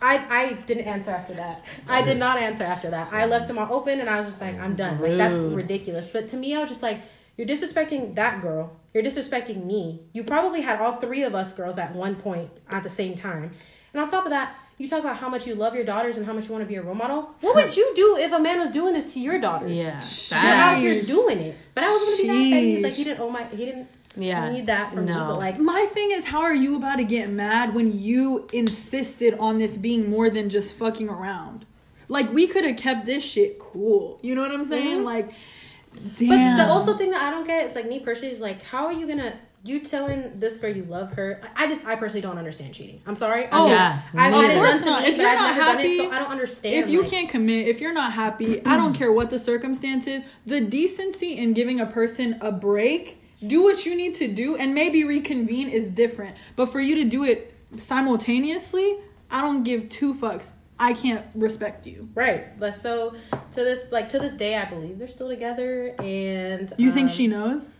I 0.00 0.24
I 0.30 0.52
didn't 0.52 0.84
answer 0.86 1.10
after 1.10 1.34
that. 1.34 1.64
I 1.88 2.02
did 2.02 2.18
not 2.18 2.38
answer 2.38 2.64
after 2.64 2.90
that. 2.90 3.12
I 3.12 3.26
left 3.26 3.48
him 3.48 3.58
all 3.58 3.72
open 3.72 3.98
and 4.00 4.08
I 4.08 4.20
was 4.20 4.28
just 4.30 4.40
like, 4.40 4.58
I'm 4.60 4.76
done. 4.76 5.00
Like 5.00 5.16
that's 5.16 5.38
ridiculous. 5.38 6.10
But 6.10 6.28
to 6.28 6.36
me 6.36 6.54
I 6.54 6.60
was 6.60 6.68
just 6.68 6.82
like, 6.82 7.00
you're 7.36 7.46
disrespecting 7.46 8.14
that 8.16 8.42
girl. 8.42 8.76
You're 8.92 9.02
disrespecting 9.02 9.64
me. 9.64 10.02
You 10.12 10.22
probably 10.22 10.60
had 10.60 10.80
all 10.80 10.96
three 10.96 11.22
of 11.22 11.34
us 11.34 11.54
girls 11.54 11.78
at 11.78 11.94
one 11.94 12.14
point 12.16 12.50
at 12.68 12.82
the 12.82 12.90
same 12.90 13.14
time. 13.16 13.52
And 13.92 14.02
on 14.02 14.10
top 14.10 14.24
of 14.24 14.30
that, 14.30 14.54
you 14.78 14.88
talk 14.88 15.00
about 15.00 15.16
how 15.16 15.28
much 15.28 15.46
you 15.46 15.54
love 15.54 15.74
your 15.74 15.84
daughters 15.84 16.16
and 16.16 16.26
how 16.26 16.32
much 16.32 16.46
you 16.46 16.52
want 16.52 16.62
to 16.64 16.68
be 16.68 16.74
a 16.76 16.82
role 16.82 16.94
model. 16.94 17.34
What 17.40 17.54
would 17.54 17.76
you 17.76 17.92
do 17.94 18.16
if 18.18 18.32
a 18.32 18.38
man 18.40 18.58
was 18.58 18.70
doing 18.70 18.94
this 18.94 19.14
to 19.14 19.20
your 19.20 19.40
daughters? 19.40 19.78
Yeah. 19.78 20.02
You're 20.42 20.54
out 20.56 20.78
here 20.78 21.00
doing 21.06 21.38
it. 21.38 21.56
But 21.74 21.84
I 21.84 21.88
was 21.90 22.02
gonna 22.02 22.16
be 22.16 22.26
that 22.28 22.54
petty. 22.56 22.74
He's 22.74 22.82
like, 22.82 22.92
he 22.94 23.04
didn't 23.04 23.20
owe 23.20 23.30
my 23.30 23.44
he 23.46 23.64
didn't 23.64 23.88
Yeah. 24.16 24.50
need 24.50 24.66
that 24.66 24.92
from 24.92 25.04
me. 25.06 25.12
But 25.12 25.38
like 25.38 25.58
My 25.60 25.86
thing 25.92 26.10
is, 26.10 26.24
how 26.26 26.40
are 26.40 26.54
you 26.54 26.76
about 26.76 26.96
to 26.96 27.04
get 27.04 27.30
mad 27.30 27.74
when 27.74 27.96
you 27.96 28.48
insisted 28.52 29.34
on 29.38 29.58
this 29.58 29.76
being 29.76 30.10
more 30.10 30.28
than 30.30 30.48
just 30.50 30.74
fucking 30.76 31.08
around? 31.08 31.64
Like 32.08 32.32
we 32.32 32.46
could 32.46 32.64
have 32.64 32.76
kept 32.76 33.06
this 33.06 33.22
shit 33.24 33.58
cool. 33.58 34.18
You 34.22 34.34
know 34.34 34.42
what 34.42 34.50
I'm 34.50 34.64
saying? 34.64 35.00
Mhm. 35.00 35.04
Like, 35.04 35.30
damn. 36.18 36.56
But 36.58 36.64
the 36.64 36.70
also 36.70 36.94
thing 36.96 37.10
that 37.12 37.22
I 37.22 37.30
don't 37.30 37.46
get 37.46 37.66
is 37.66 37.74
like 37.74 37.86
me 37.88 38.00
personally 38.00 38.32
is 38.34 38.40
like, 38.40 38.62
how 38.64 38.86
are 38.86 38.92
you 38.92 39.06
gonna 39.06 39.34
you 39.64 39.80
telling 39.80 40.40
this 40.40 40.56
girl 40.56 40.74
you 40.74 40.84
love 40.84 41.12
her? 41.12 41.40
I 41.56 41.64
I 41.64 41.66
just 41.68 41.84
I 41.86 41.94
personally 41.96 42.22
don't 42.22 42.38
understand 42.38 42.74
cheating. 42.74 43.00
I'm 43.06 43.14
sorry. 43.16 43.46
Oh, 43.52 43.64
I've, 43.64 43.70
yeah. 43.70 44.02
I've 44.14 44.32
Of 44.34 44.40
had 44.42 44.50
it 44.50 44.54
done 44.54 44.78
to 44.80 44.84
not. 44.86 45.02
me, 45.02 45.08
If 45.08 45.16
but 45.16 45.22
you're 45.22 45.30
I've 45.30 45.36
not 45.38 45.46
never 45.56 45.60
done 45.60 45.78
it, 45.78 45.82
happy- 45.82 45.98
so 45.98 46.10
I 46.10 46.18
don't 46.18 46.30
understand. 46.30 46.74
if 46.76 46.88
you 46.88 47.02
like- 47.02 47.10
can't 47.10 47.28
commit, 47.28 47.68
if 47.68 47.80
you're 47.80 47.92
not 47.94 48.12
happy, 48.12 48.64
I 48.66 48.76
don't 48.76 48.94
care 48.94 49.12
what 49.12 49.30
the 49.30 49.38
circumstances, 49.38 50.22
the 50.46 50.60
decency 50.60 51.36
in 51.38 51.52
giving 51.52 51.80
a 51.80 51.86
person 51.86 52.38
a 52.40 52.50
break, 52.52 53.18
do 53.46 53.62
what 53.62 53.84
you 53.86 53.94
need 53.96 54.14
to 54.16 54.28
do, 54.28 54.56
and 54.56 54.74
maybe 54.74 55.04
reconvene 55.04 55.68
is 55.68 55.86
different. 55.88 56.36
But 56.56 56.66
for 56.66 56.80
you 56.80 56.96
to 56.96 57.04
do 57.04 57.24
it 57.24 57.54
simultaneously, 57.76 58.96
I 59.30 59.40
don't 59.40 59.62
give 59.62 59.88
two 59.88 60.14
fucks. 60.14 60.50
I 60.78 60.94
can't 60.94 61.24
respect 61.34 61.86
you. 61.86 62.08
Right, 62.14 62.58
but 62.58 62.74
so 62.74 63.14
to 63.52 63.64
this 63.64 63.92
like 63.92 64.08
to 64.10 64.18
this 64.18 64.34
day, 64.34 64.56
I 64.56 64.64
believe 64.64 64.98
they're 64.98 65.06
still 65.08 65.28
together, 65.28 65.94
and 66.00 66.72
You 66.76 66.90
think 66.90 67.08
um, 67.08 67.14
she 67.14 67.26
knows? 67.28 67.70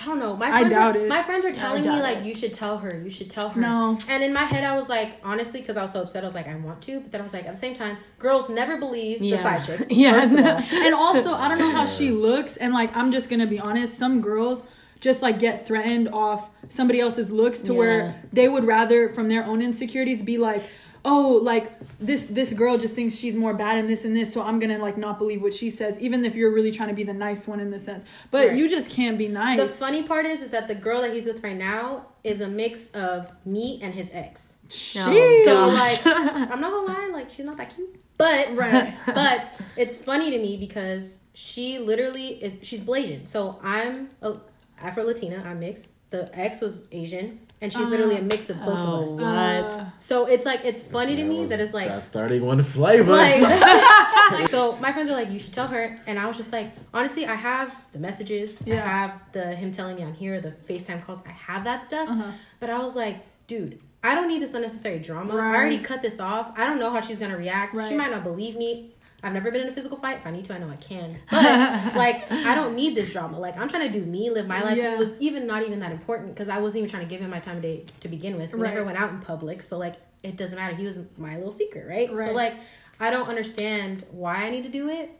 I 0.00 0.04
don't 0.04 0.20
know. 0.20 0.36
My 0.36 0.46
I 0.46 0.60
friends 0.60 0.70
doubt 0.72 0.96
are, 0.96 1.00
it. 1.00 1.08
My 1.08 1.22
friends 1.22 1.44
are 1.44 1.52
telling 1.52 1.82
me 1.82 2.00
like 2.00 2.18
it. 2.18 2.24
you 2.24 2.34
should 2.34 2.52
tell 2.52 2.78
her. 2.78 3.00
You 3.02 3.10
should 3.10 3.28
tell 3.28 3.48
her. 3.48 3.60
No. 3.60 3.98
And 4.08 4.22
in 4.22 4.32
my 4.32 4.44
head, 4.44 4.62
I 4.62 4.76
was 4.76 4.88
like, 4.88 5.14
honestly, 5.24 5.60
because 5.60 5.76
I 5.76 5.82
was 5.82 5.92
so 5.92 6.02
upset, 6.02 6.22
I 6.22 6.26
was 6.26 6.36
like, 6.36 6.46
I 6.46 6.54
want 6.54 6.82
to, 6.82 7.00
but 7.00 7.10
then 7.10 7.20
I 7.20 7.24
was 7.24 7.32
like, 7.32 7.46
at 7.46 7.52
the 7.54 7.60
same 7.60 7.74
time, 7.74 7.96
girls 8.18 8.48
never 8.48 8.78
believe 8.78 9.18
the 9.20 9.36
side 9.38 9.64
chick. 9.64 9.86
Yeah. 9.90 10.20
First 10.20 10.32
of 10.34 10.38
all. 10.44 10.82
and 10.86 10.94
also 10.94 11.34
I 11.34 11.48
don't 11.48 11.58
know 11.58 11.72
how 11.72 11.86
she 11.86 12.10
looks 12.12 12.56
and 12.56 12.72
like 12.72 12.96
I'm 12.96 13.10
just 13.10 13.28
gonna 13.28 13.46
be 13.46 13.58
honest, 13.58 13.96
some 13.98 14.20
girls 14.20 14.62
just 15.00 15.22
like 15.22 15.38
get 15.38 15.66
threatened 15.66 16.08
off 16.08 16.50
somebody 16.68 17.00
else's 17.00 17.30
looks 17.32 17.60
to 17.62 17.72
Yeah. 17.72 17.78
where 17.78 18.22
they 18.32 18.48
would 18.48 18.64
rather 18.64 19.08
from 19.08 19.28
their 19.28 19.44
own 19.44 19.62
insecurities 19.62 20.22
be 20.22 20.38
like 20.38 20.62
oh 21.04 21.38
like 21.42 21.72
this 22.00 22.24
this 22.24 22.52
girl 22.52 22.76
just 22.78 22.94
thinks 22.94 23.14
she's 23.14 23.36
more 23.36 23.54
bad 23.54 23.78
in 23.78 23.86
this 23.86 24.04
and 24.04 24.14
this 24.16 24.32
so 24.32 24.42
i'm 24.42 24.58
gonna 24.58 24.78
like 24.78 24.96
not 24.98 25.18
believe 25.18 25.40
what 25.40 25.54
she 25.54 25.70
says 25.70 25.98
even 26.00 26.24
if 26.24 26.34
you're 26.34 26.50
really 26.52 26.70
trying 26.72 26.88
to 26.88 26.94
be 26.94 27.04
the 27.04 27.12
nice 27.14 27.46
one 27.46 27.60
in 27.60 27.70
the 27.70 27.78
sense 27.78 28.04
but 28.30 28.48
Right. 28.48 28.56
you 28.56 28.68
just 28.68 28.90
can't 28.90 29.16
be 29.16 29.28
nice 29.28 29.58
The 29.58 29.68
funny 29.68 30.02
part 30.02 30.26
is, 30.26 30.42
is 30.42 30.50
that 30.50 30.66
the 30.68 30.74
girl 30.74 31.02
that 31.02 31.12
he's 31.12 31.26
with 31.26 31.42
right 31.42 31.56
now 31.56 32.06
is 32.24 32.40
a 32.40 32.48
mix 32.48 32.90
of 32.90 33.30
me 33.46 33.78
and 33.82 33.94
his 33.94 34.10
ex. 34.12 34.56
Sheesh. 34.68 35.44
So 35.44 35.68
like, 35.68 36.04
I'm 36.06 36.60
not 36.60 36.70
gonna 36.72 36.92
lie, 36.92 37.10
like 37.12 37.30
she's 37.30 37.46
not 37.46 37.56
that 37.58 37.74
cute. 37.74 37.94
But 38.16 38.54
Right. 38.56 38.94
but 39.06 39.50
it's 39.76 39.94
funny 39.96 40.30
to 40.30 40.38
me 40.38 40.56
because 40.58 41.20
she 41.32 41.78
literally 41.78 42.42
is 42.42 42.58
she's 42.62 42.80
Blasian. 42.80 43.26
So 43.26 43.58
I'm 43.62 44.08
a 44.20 44.34
Afro 44.80 45.04
Latina. 45.04 45.42
I'm 45.46 45.60
mixed. 45.60 45.92
The 46.10 46.28
ex 46.38 46.60
was 46.60 46.86
Asian, 46.92 47.40
and 47.60 47.72
she's 47.72 47.88
literally 47.88 48.16
a 48.16 48.22
mix 48.22 48.50
of 48.50 48.58
both 48.64 48.80
Oh, 48.80 49.02
of 49.02 49.04
us. 49.04 49.20
what? 49.20 49.80
Uh, 49.80 49.84
So 50.00 50.26
it's 50.26 50.44
like 50.46 50.64
it's 50.64 50.82
funny 50.82 51.16
to 51.16 51.24
me 51.24 51.40
was 51.40 51.50
that 51.50 51.60
it's 51.60 51.74
like 51.74 51.88
that 51.88 52.12
31 52.12 52.62
flavors. 52.64 53.08
like, 54.32 54.48
so 54.48 54.76
my 54.76 54.92
friends 54.92 55.08
were 55.08 55.16
like, 55.16 55.30
you 55.30 55.38
should 55.38 55.52
tell 55.54 55.66
her, 55.68 55.98
and 56.06 56.18
I 56.18 56.26
was 56.26 56.36
just 56.36 56.52
like, 56.52 56.70
honestly, 56.94 57.26
I 57.26 57.34
have 57.34 57.74
the 57.92 57.98
messages, 57.98 58.62
I 58.66 58.74
have 58.76 59.20
the 59.32 59.54
him 59.54 59.72
telling 59.72 59.96
me 59.96 60.02
I'm 60.04 60.14
here, 60.14 60.40
the 60.40 60.52
Facetime 60.52 61.02
calls, 61.04 61.20
I 61.26 61.30
have 61.30 61.64
that 61.64 61.82
stuff, 61.84 62.08
Uh-huh. 62.08 62.30
but 62.60 62.70
I 62.70 62.78
was 62.80 62.94
like, 62.96 63.16
dude. 63.46 63.80
I 64.00 64.14
don't 64.14 64.28
need 64.28 64.40
this 64.40 64.54
unnecessary 64.54 65.00
drama. 65.00 65.34
Right. 65.34 65.52
I 65.52 65.56
already 65.56 65.78
cut 65.78 66.02
this 66.02 66.20
off. 66.20 66.56
I 66.56 66.68
don't 66.68 66.78
know 66.78 66.92
how 66.92 67.00
she's 67.00 67.18
gonna 67.18 67.36
react. 67.36 67.74
Right. 67.74 67.88
She 67.88 67.96
might 67.96 68.12
not 68.12 68.22
believe 68.22 68.54
me. 68.56 68.92
I've 69.22 69.32
never 69.32 69.50
been 69.50 69.62
in 69.62 69.68
a 69.68 69.72
physical 69.72 69.96
fight. 69.98 70.18
If 70.18 70.26
I 70.26 70.30
need 70.30 70.44
to, 70.44 70.54
I 70.54 70.58
know 70.58 70.70
I 70.70 70.76
can. 70.76 71.18
But 71.30 71.42
like, 71.96 72.30
I 72.30 72.54
don't 72.54 72.76
need 72.76 72.96
this 72.96 73.12
drama. 73.12 73.38
Like, 73.38 73.56
I'm 73.58 73.68
trying 73.68 73.90
to 73.92 73.98
do 73.98 74.04
me, 74.04 74.30
live 74.30 74.46
my 74.46 74.62
life. 74.62 74.76
Yeah. 74.76 74.92
It 74.92 74.98
was 74.98 75.18
even 75.20 75.46
not 75.46 75.64
even 75.64 75.80
that 75.80 75.90
important 75.90 76.34
because 76.34 76.48
I 76.48 76.58
wasn't 76.58 76.78
even 76.84 76.90
trying 76.90 77.02
to 77.02 77.08
give 77.08 77.20
him 77.20 77.30
my 77.30 77.40
time 77.40 77.56
of 77.56 77.62
day 77.62 77.84
to 78.00 78.08
begin 78.08 78.36
with. 78.36 78.52
We 78.52 78.60
Right. 78.60 78.74
never 78.74 78.84
went 78.84 78.96
out 78.96 79.10
in 79.10 79.20
public, 79.20 79.62
so 79.62 79.76
like, 79.76 79.96
it 80.22 80.36
doesn't 80.36 80.56
matter. 80.56 80.74
He 80.76 80.84
was 80.86 81.00
my 81.16 81.36
little 81.36 81.50
secret, 81.52 81.86
right? 81.88 82.12
Right. 82.12 82.28
So 82.28 82.32
like, 82.34 82.54
I 83.00 83.10
don't 83.10 83.28
understand 83.28 84.04
why 84.10 84.44
I 84.44 84.50
need 84.50 84.62
to 84.64 84.68
do 84.70 84.88
it. 84.88 85.10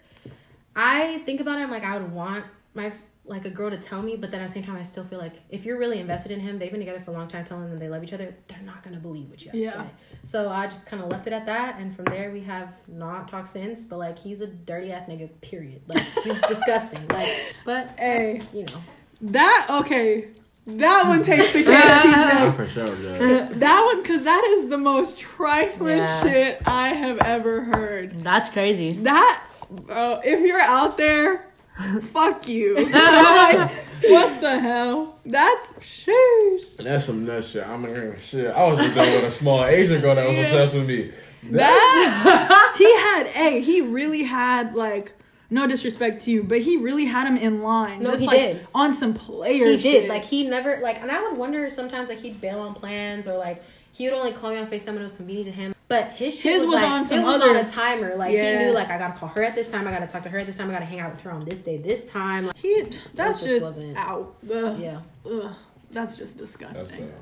I 0.77 1.19
think 1.27 1.41
about 1.41 1.59
it. 1.59 1.63
I'm 1.63 1.71
like, 1.71 1.85
I 1.85 1.99
would 1.99 2.13
want 2.13 2.45
my 2.75 2.93
like 3.29 3.45
a 3.45 3.51
girl 3.51 3.71
to 3.71 3.77
tell 3.77 4.03
me, 4.03 4.17
but 4.17 4.31
then 4.31 4.41
at 4.41 4.49
the 4.49 4.53
same 4.55 4.65
time, 4.65 4.77
I 4.77 4.83
still 4.83 5.05
feel 5.05 5.19
like 5.19 5.35
if 5.51 5.65
you're 5.65 5.79
really 5.79 6.01
invested 6.01 6.33
in 6.33 6.41
him, 6.41 6.59
they've 6.59 6.71
been 6.71 6.81
together 6.81 7.01
for 7.01 7.11
a 7.11 7.15
long 7.15 7.29
time, 7.29 7.45
telling 7.45 7.69
them 7.69 7.79
they 7.79 7.89
love 7.89 8.03
each 8.03 8.13
other, 8.15 8.35
they're 8.49 8.63
not 8.65 8.83
gonna 8.83 8.99
believe 8.99 9.29
what 9.31 9.43
you 9.45 9.51
have 9.51 9.61
Yeah. 9.61 9.71
to 9.73 9.77
say. 9.79 9.85
So 10.25 10.49
I 10.51 10.67
just 10.67 10.87
kind 10.87 11.03
of 11.03 11.11
left 11.11 11.27
it 11.27 11.33
at 11.33 11.47
that, 11.47 11.79
and 11.79 11.95
from 11.95 12.07
there 12.07 12.31
we 12.33 12.41
have 12.43 12.73
not 12.89 13.29
talked 13.29 13.51
since. 13.51 13.83
But 13.85 13.99
like, 13.99 14.19
he's 14.19 14.41
a 14.41 14.47
dirty 14.47 14.91
ass 14.93 15.07
nigga. 15.07 15.29
Period. 15.43 15.83
Like 15.87 16.01
he's 16.25 16.41
disgusting. 16.49 17.07
Like, 17.09 17.29
but 17.65 17.95
Hey. 17.99 18.41
you 18.53 18.65
know, 18.65 18.81
that 19.21 19.67
okay 19.83 20.29
that 20.67 21.09
one 21.09 21.23
takes 21.23 21.47
the 21.53 21.61
cake 21.65 21.69
Yeah, 21.69 22.51
tj 22.53 22.57
for 22.57 22.67
sure, 22.69 22.87
yeah. 22.87 23.49
that 23.53 23.83
one 23.87 24.03
because 24.03 24.25
that 24.25 24.45
is 24.45 24.69
the 24.69 24.77
most 24.77 25.17
trifling 25.19 25.97
Yeah. 25.99 26.23
shit 26.23 26.63
i 26.67 26.89
have 26.91 27.17
ever 27.25 27.63
heard 27.65 28.23
That's 28.23 28.51
crazy. 28.51 28.93
That, 28.93 29.47
uh, 29.89 30.21
if 30.25 30.41
you're 30.47 30.61
out 30.61 30.99
there, 30.99 31.47
fuck 32.13 32.49
you. 32.49 32.75
like, 32.77 33.71
what 34.05 34.41
the 34.41 34.59
hell? 34.61 35.19
That's 35.25 35.67
sheesh. 35.81 36.77
That's 36.79 37.05
some 37.07 37.25
nut 37.25 37.45
shit. 37.45 37.67
I'm 37.67 37.83
like, 37.83 38.21
shit. 38.21 38.51
I 38.51 38.65
was 38.65 38.79
just 38.79 38.95
dealing 38.95 39.13
with 39.13 39.25
a 39.25 39.31
small 39.31 39.65
Asian 39.65 40.01
girl 40.01 40.15
that 40.15 40.27
was 40.27 40.37
Yeah. 40.37 40.43
obsessed 40.45 40.75
with 40.75 40.87
me. 40.87 41.13
That 41.51 42.75
he 42.79 42.95
had, 42.97 43.47
a 43.47 43.61
he 43.61 43.81
really 43.83 44.25
had 44.25 44.75
like. 44.75 45.13
No 45.51 45.67
disrespect 45.67 46.21
to 46.25 46.31
you, 46.31 46.43
but 46.43 46.61
he 46.61 46.77
really 46.77 47.07
had 47.07 47.27
him 47.27 47.39
in 47.39 47.63
line. 47.63 48.03
No, 48.03 48.11
just 48.11 48.21
he 48.21 48.27
like 48.27 48.37
did. 48.37 48.67
on 48.75 48.93
some 48.93 49.15
player 49.15 49.65
he 49.65 49.79
shit. 49.79 50.03
did. 50.03 50.09
Like 50.11 50.23
he 50.25 50.47
never 50.47 50.79
like, 50.83 51.01
and 51.01 51.11
I 51.11 51.23
would 51.27 51.39
wonder 51.39 51.71
sometimes 51.71 52.11
like 52.11 52.19
he'd 52.21 52.39
bail 52.39 52.61
on 52.61 52.75
plans 52.75 53.27
or 53.27 53.39
like 53.39 53.63
he 53.93 54.05
would 54.05 54.13
only 54.15 54.33
call 54.33 54.51
me 54.51 54.59
on 54.59 54.67
Facetime 54.67 54.89
when 54.89 54.99
it 54.99 55.05
was 55.05 55.15
convenient 55.15 55.47
to 55.47 55.53
him. 55.53 55.75
But 55.89 56.09
his 56.17 56.39
shit 56.39 56.53
His 56.53 56.61
was, 56.61 56.69
was 56.75 56.83
like 56.83 56.91
on 56.91 57.07
some 57.07 57.19
it 57.21 57.25
was 57.25 57.37
other- 57.43 57.51
on 57.51 57.57
a 57.65 57.69
timer. 57.69 58.15
Like 58.15 58.33
Yeah. 58.35 58.59
he 58.61 58.65
knew 58.67 58.73
like 58.73 58.91
I 58.91 58.99
gotta 58.99 59.19
call 59.19 59.31
her 59.31 59.43
at 59.43 59.55
this 59.55 59.71
time. 59.71 59.89
I 59.89 59.91
gotta 59.91 60.07
talk 60.07 60.23
to 60.25 60.29
her 60.29 60.39
at 60.39 60.47
this 60.47 60.57
time. 60.59 60.69
I 60.69 60.73
gotta 60.75 60.85
hang 60.85 61.01
out 61.01 61.13
with 61.13 61.21
her 61.23 61.31
on 61.31 61.45
this 61.47 61.61
day, 61.63 61.79
this 61.79 62.05
time. 62.05 62.47
Like, 62.49 62.57
he, 62.59 62.83
that's 63.15 63.41
just 63.41 63.47
just 63.47 63.65
wasn't- 63.65 63.97
out. 63.97 64.35
Ugh. 64.53 64.79
yeah. 64.79 65.01
Ugh. 65.25 65.51
That's 65.91 66.17
just 66.17 66.37
That's, 66.37 66.53
disgusting. 66.53 67.05
uh. 67.05 67.13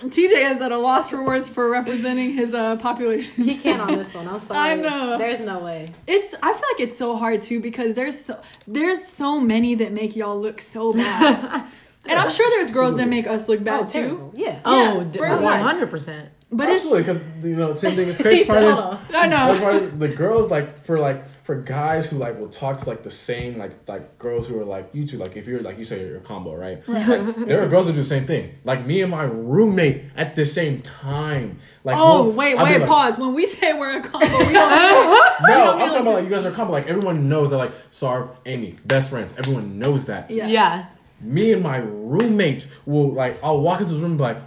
TJ 0.00 0.54
is 0.54 0.62
at 0.62 0.72
a 0.72 0.78
loss 0.78 1.10
for 1.10 1.22
words 1.24 1.48
for 1.48 1.68
representing 1.68 2.32
his 2.32 2.54
uh, 2.54 2.76
population. 2.76 3.44
He 3.44 3.56
can't 3.58 3.80
on 3.82 3.88
this 3.98 4.14
one. 4.14 4.26
I'm 4.28 4.38
sorry. 4.40 4.70
I 4.70 4.74
know. 4.76 5.18
There's 5.18 5.40
no 5.40 5.58
way. 5.58 5.90
It's 6.06 6.34
I 6.42 6.52
feel 6.52 6.62
like 6.72 6.80
it's 6.80 6.96
so 6.96 7.16
hard 7.16 7.42
too 7.42 7.60
because 7.60 7.94
there's 7.94 8.24
so 8.24 8.40
there's 8.66 9.06
so 9.08 9.40
many 9.40 9.74
that 9.74 9.92
make 9.92 10.16
y'all 10.16 10.40
look 10.40 10.60
so 10.60 10.92
bad. 10.92 11.66
and 12.06 12.18
I'm 12.18 12.30
sure 12.30 12.48
there's 12.56 12.70
girls 12.70 12.96
that 12.96 13.08
make 13.08 13.26
us 13.26 13.48
look 13.48 13.62
bad 13.62 13.80
oh, 13.80 13.86
too. 13.86 13.92
terrible. 13.92 14.32
Yeah. 14.34 14.60
Oh, 14.64 15.10
for 15.14 15.26
hundred 15.26 15.90
percent. 15.90 16.30
But 16.50 16.70
it's 16.70 16.84
Absolutely, 16.90 17.12
because 17.12 17.44
you 17.44 17.56
know, 17.56 17.74
same 17.74 17.94
thing. 17.94 18.08
The 18.08 18.14
He 18.14 18.22
crazy 18.22 18.44
said, 18.44 18.52
part 18.54 18.64
is, 18.64 18.78
"Hold 18.78 18.94
on." 18.94 19.00
I 19.14 19.28
That's 19.28 19.60
know. 19.60 19.66
why 19.70 19.78
the 19.80 20.08
girls 20.08 20.50
like 20.50 20.78
for 20.78 20.98
like 20.98 21.28
for 21.44 21.56
guys 21.60 22.08
who 22.08 22.16
like 22.16 22.38
will 22.40 22.48
talk 22.48 22.78
to 22.78 22.88
like 22.88 23.02
the 23.02 23.10
same 23.10 23.58
like 23.58 23.72
like 23.86 24.16
girls 24.18 24.48
who 24.48 24.58
are 24.58 24.64
like 24.64 24.88
you 24.94 25.06
two 25.06 25.18
like 25.18 25.36
if 25.36 25.46
you're 25.46 25.60
like 25.60 25.78
you 25.78 25.84
say 25.84 26.00
you're 26.06 26.16
a 26.16 26.20
combo 26.20 26.54
right, 26.56 26.82
Like, 26.88 27.36
there 27.36 27.62
are 27.62 27.68
girls 27.68 27.86
who 27.86 27.92
do 27.92 27.98
the 28.00 28.04
same 28.04 28.24
thing 28.26 28.54
like 28.64 28.86
me 28.86 29.02
and 29.02 29.10
my 29.10 29.24
roommate 29.24 30.04
at 30.16 30.36
the 30.36 30.46
same 30.46 30.80
time 30.80 31.58
like 31.84 31.96
Oh 31.98 32.22
we'll- 32.24 32.32
wait, 32.32 32.56
I'll 32.56 32.64
wait, 32.64 32.78
like, 32.80 32.88
pause. 32.88 33.18
When 33.18 33.34
we 33.34 33.44
say 33.56 33.74
we're 33.74 33.98
a 33.98 34.02
combo, 34.02 34.26
we 34.38 34.44
don't 34.44 34.52
no 34.54 35.72
I'm 35.78 35.88
talking 35.90 36.00
about 36.00 36.14
like 36.14 36.24
you 36.24 36.30
guys 36.30 36.46
are 36.46 36.48
a 36.48 36.52
combo 36.52 36.72
like 36.72 36.86
everyone 36.86 37.28
knows 37.28 37.50
that 37.50 37.58
like 37.58 37.72
Sarv 37.90 38.30
Amy 38.46 38.76
best 38.86 39.10
friends 39.10 39.34
everyone 39.36 39.78
knows 39.78 40.06
that 40.06 40.30
Yeah. 40.30 40.46
Yeah. 40.46 40.86
me 41.20 41.52
and 41.52 41.62
my 41.62 41.76
roommate 41.76 42.66
will 42.86 43.12
like 43.12 43.42
I'll 43.44 43.60
walk 43.60 43.80
into 43.82 43.92
the 43.92 44.00
room 44.00 44.12
and 44.12 44.18
be 44.18 44.24
like 44.24 44.38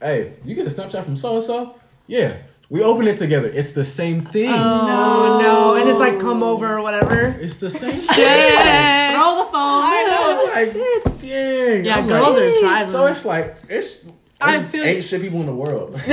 hey 0.00 0.34
you 0.44 0.54
get 0.54 0.66
a 0.66 0.70
Snapchat 0.70 1.04
from 1.04 1.16
so 1.16 1.36
and 1.36 1.44
so 1.44 1.74
yeah 2.06 2.36
we 2.68 2.82
open 2.82 3.06
it 3.08 3.18
together 3.18 3.48
it's 3.48 3.72
the 3.72 3.84
same 3.84 4.20
thing 4.26 4.48
Oh 4.48 4.86
no. 4.86 5.40
No. 5.40 5.74
And 5.76 5.88
it's 5.88 5.98
like 6.00 6.18
come 6.20 6.42
over 6.42 6.76
or 6.76 6.82
whatever. 6.82 7.26
it's 7.40 7.56
the 7.58 7.70
same 7.70 8.00
Yeah. 8.16 9.12
throw 9.14 9.36
the 9.38 9.44
phone. 9.44 9.82
I 9.82 10.64
know, 10.74 11.04
like, 11.04 11.20
dang. 11.20 11.84
Yeah, 11.84 11.96
I'm 11.96 12.06
girls 12.08 12.36
like, 12.36 12.44
are 12.44 12.60
tribal. 12.60 12.92
So 12.92 13.06
it's 13.06 13.24
like 13.24 13.56
it's. 13.68 14.06
I 14.42 14.56
it's 14.56 14.66
feel- 14.68 14.84
ain't 14.84 15.04
shit 15.04 15.20
people 15.20 15.40
in 15.40 15.46
the 15.46 15.54
world. 15.54 15.92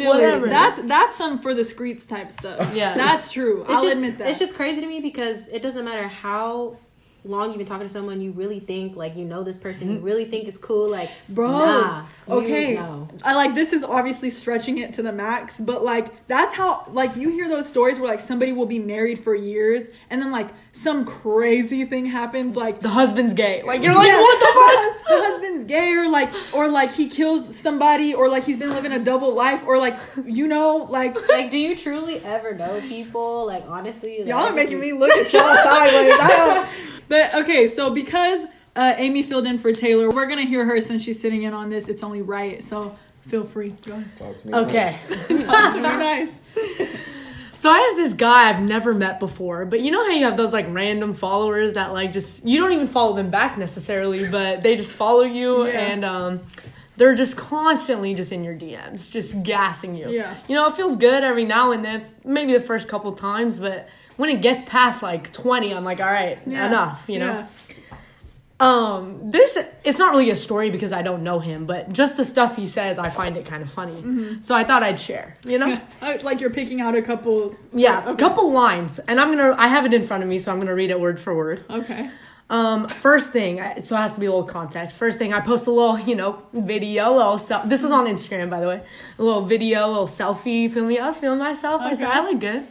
Whatever. 0.00 0.48
That's 0.48 0.80
that's 0.82 1.16
some 1.16 1.38
for 1.38 1.54
the 1.54 1.64
streets 1.64 2.04
type 2.06 2.32
stuff. 2.32 2.74
Yeah. 2.74 2.94
that's 2.94 3.30
true. 3.30 3.62
It's 3.62 3.72
I'll 3.72 3.82
just, 3.84 3.96
admit 3.96 4.18
that. 4.18 4.28
It's 4.28 4.38
just 4.38 4.54
crazy 4.56 4.80
to 4.80 4.86
me 4.86 5.00
because 5.00 5.48
it 5.48 5.60
doesn't 5.62 5.84
matter 5.84 6.08
how 6.08 6.76
long 7.24 7.48
you've 7.48 7.58
been 7.58 7.66
talking 7.66 7.86
to 7.86 7.92
someone, 7.92 8.20
you 8.20 8.32
really 8.32 8.60
think 8.60 8.96
like 8.96 9.16
you 9.16 9.24
know 9.24 9.42
this 9.42 9.56
person, 9.56 9.88
you 9.88 9.96
mm-hmm. 9.96 10.04
really 10.04 10.24
think 10.24 10.46
is 10.46 10.58
cool, 10.58 10.90
like 10.90 11.10
Bro, 11.28 11.50
nah, 11.50 12.06
okay. 12.28 12.76
I 12.78 13.34
like 13.34 13.54
this 13.54 13.72
is 13.72 13.82
obviously 13.82 14.30
stretching 14.30 14.78
it 14.78 14.92
to 14.94 15.02
the 15.02 15.12
max, 15.12 15.58
but 15.60 15.82
like 15.82 16.26
that's 16.26 16.54
how 16.54 16.84
like 16.90 17.16
you 17.16 17.30
hear 17.30 17.48
those 17.48 17.68
stories 17.68 17.98
where 17.98 18.10
like 18.10 18.20
somebody 18.20 18.52
will 18.52 18.66
be 18.66 18.78
married 18.78 19.22
for 19.22 19.34
years 19.34 19.88
and 20.10 20.20
then 20.20 20.30
like 20.30 20.50
some 20.72 21.04
crazy 21.04 21.84
thing 21.84 22.06
happens 22.06 22.56
like 22.56 22.80
The 22.80 22.90
husband's 22.90 23.34
gay. 23.34 23.62
Like 23.62 23.82
you're 23.82 23.94
like, 23.94 24.06
Yeah, 24.06 24.20
what 24.20 24.38
the 24.38 24.46
fuck? 25.00 25.08
the 25.08 25.24
husband's 25.24 25.64
gay 25.64 25.92
or 25.94 26.08
like 26.08 26.30
or 26.54 26.68
like 26.68 26.92
he 26.92 27.08
kills 27.08 27.56
somebody 27.56 28.14
or 28.14 28.28
like 28.28 28.44
he's 28.44 28.58
been 28.58 28.70
living 28.70 28.92
a 28.92 28.98
double 28.98 29.32
life 29.34 29.64
or 29.66 29.78
like 29.78 29.96
you 30.24 30.46
know 30.46 30.86
like 30.88 31.16
Like, 31.28 31.50
do 31.50 31.58
you 31.58 31.76
truly 31.76 32.18
ever 32.24 32.54
know 32.54 32.80
people? 32.82 33.46
Like, 33.46 33.64
honestly, 33.66 34.22
Y'all 34.22 34.46
are 34.46 34.52
making 34.52 34.80
me 34.80 34.92
look 34.92 35.10
at 35.10 35.32
y'all 35.32 35.56
sideways. 35.56 36.18
I 36.20 36.28
don't. 36.28 36.90
But 37.10 37.34
okay, 37.34 37.66
so 37.66 37.90
because 37.90 38.44
uh, 38.76 38.94
Amy 38.96 39.22
filled 39.24 39.46
in 39.46 39.58
for 39.58 39.72
Taylor, 39.72 40.08
we're 40.10 40.26
gonna 40.28 40.46
hear 40.46 40.64
her 40.64 40.80
since 40.80 41.02
she's 41.02 41.20
sitting 41.20 41.42
in 41.42 41.52
on 41.52 41.68
this. 41.68 41.88
It's 41.88 42.04
only 42.04 42.22
right, 42.22 42.62
so 42.64 42.96
feel 43.26 43.44
free. 43.44 43.74
Go 43.84 43.94
ahead. 43.94 44.08
Talk 44.16 44.38
to 44.38 44.46
me 44.48 44.54
Okay. 44.54 44.98
Talk 45.42 45.74
to 45.74 45.76
me 45.76 45.82
nice. 45.82 46.38
So 47.52 47.68
I 47.68 47.78
have 47.78 47.96
this 47.96 48.14
guy 48.14 48.48
I've 48.48 48.62
never 48.62 48.94
met 48.94 49.18
before, 49.20 49.66
but 49.66 49.80
you 49.80 49.90
know 49.90 50.02
how 50.04 50.12
you 50.12 50.24
have 50.24 50.36
those 50.36 50.52
like 50.52 50.66
random 50.70 51.12
followers 51.12 51.74
that 51.74 51.92
like 51.92 52.12
just 52.12 52.46
you 52.46 52.60
don't 52.60 52.72
even 52.72 52.86
follow 52.86 53.16
them 53.16 53.28
back 53.30 53.58
necessarily, 53.58 54.26
but 54.30 54.62
they 54.62 54.76
just 54.76 54.94
follow 54.94 55.22
you 55.24 55.66
Yeah. 55.66 55.72
and 55.80 56.04
um 56.04 56.40
they're 56.96 57.14
just 57.16 57.36
constantly 57.36 58.14
just 58.14 58.30
in 58.30 58.44
your 58.44 58.54
DMs, 58.54 59.10
just 59.10 59.42
gassing 59.42 59.94
you. 59.96 60.10
Yeah. 60.10 60.34
You 60.48 60.54
know, 60.54 60.68
it 60.68 60.74
feels 60.74 60.94
good 60.96 61.24
every 61.24 61.44
now 61.44 61.72
and 61.72 61.84
then, 61.84 62.04
maybe 62.24 62.52
the 62.52 62.60
first 62.60 62.88
couple 62.88 63.10
times, 63.14 63.58
but 63.58 63.88
when 64.20 64.28
it 64.30 64.42
gets 64.42 64.62
past 64.66 65.02
like 65.02 65.32
20, 65.32 65.72
I'm 65.74 65.84
like, 65.84 66.00
all 66.00 66.06
right, 66.12 66.38
Yeah. 66.46 66.66
enough, 66.66 67.06
you 67.08 67.18
know? 67.18 67.32
Yeah. 67.32 67.46
Um, 68.60 69.30
this 69.30 69.56
it's 69.84 69.98
not 69.98 70.10
really 70.12 70.28
a 70.28 70.36
story 70.36 70.68
because 70.68 70.92
I 70.92 71.00
don't 71.00 71.22
know 71.22 71.38
him, 71.40 71.64
but 71.64 71.90
just 71.94 72.18
the 72.18 72.26
stuff 72.26 72.56
he 72.56 72.66
says, 72.66 72.98
I 72.98 73.08
find 73.08 73.38
it 73.38 73.46
kind 73.46 73.62
of 73.62 73.70
funny. 73.72 73.94
Mm-hmm. 73.94 74.42
So 74.42 74.54
I 74.54 74.64
thought 74.64 74.82
I'd 74.82 75.00
share. 75.00 75.36
You 75.46 75.58
know, 75.58 75.80
like 76.22 76.42
you're 76.42 76.50
picking 76.50 76.82
out 76.82 76.94
a 76.94 77.00
couple. 77.00 77.56
yeah, 77.72 78.04
a 78.06 78.14
couple 78.14 78.52
lines, 78.52 78.98
and 78.98 79.18
I'm 79.18 79.30
gonna 79.34 79.54
I 79.56 79.68
have 79.68 79.86
it 79.86 79.94
in 79.94 80.02
front 80.02 80.22
of 80.22 80.28
me, 80.28 80.38
so 80.38 80.52
I'm 80.52 80.58
gonna 80.60 80.74
read 80.74 80.90
it 80.90 81.00
word 81.00 81.18
for 81.18 81.34
word. 81.34 81.64
Okay. 81.70 82.10
Um, 82.50 82.86
first 82.88 83.32
thing, 83.32 83.62
so 83.82 83.94
it 83.96 83.98
has 84.00 84.12
to 84.14 84.20
be 84.20 84.26
a 84.26 84.30
little 84.30 84.44
context. 84.44 84.98
First 84.98 85.18
thing, 85.18 85.32
I 85.32 85.40
post 85.40 85.66
a 85.66 85.70
little, 85.70 85.98
you 86.00 86.16
know, 86.16 86.42
video, 86.52 87.14
a 87.14 87.16
little 87.16 87.38
sel- 87.38 87.62
This 87.64 87.82
is 87.84 87.92
on 87.92 88.06
Instagram, 88.08 88.50
by 88.50 88.58
the 88.60 88.66
way. 88.66 88.82
A 89.18 89.22
little 89.22 89.40
video, 89.42 89.86
a 89.86 89.88
little 89.88 90.06
selfie. 90.08 90.68
Me? 90.74 90.98
I 90.98 91.06
was 91.06 91.16
feeling 91.16 91.38
myself. 91.38 91.80
I 91.80 91.94
said, 91.94 92.08
Okay. 92.08 92.18
I 92.18 92.24
look 92.24 92.40
good. 92.40 92.66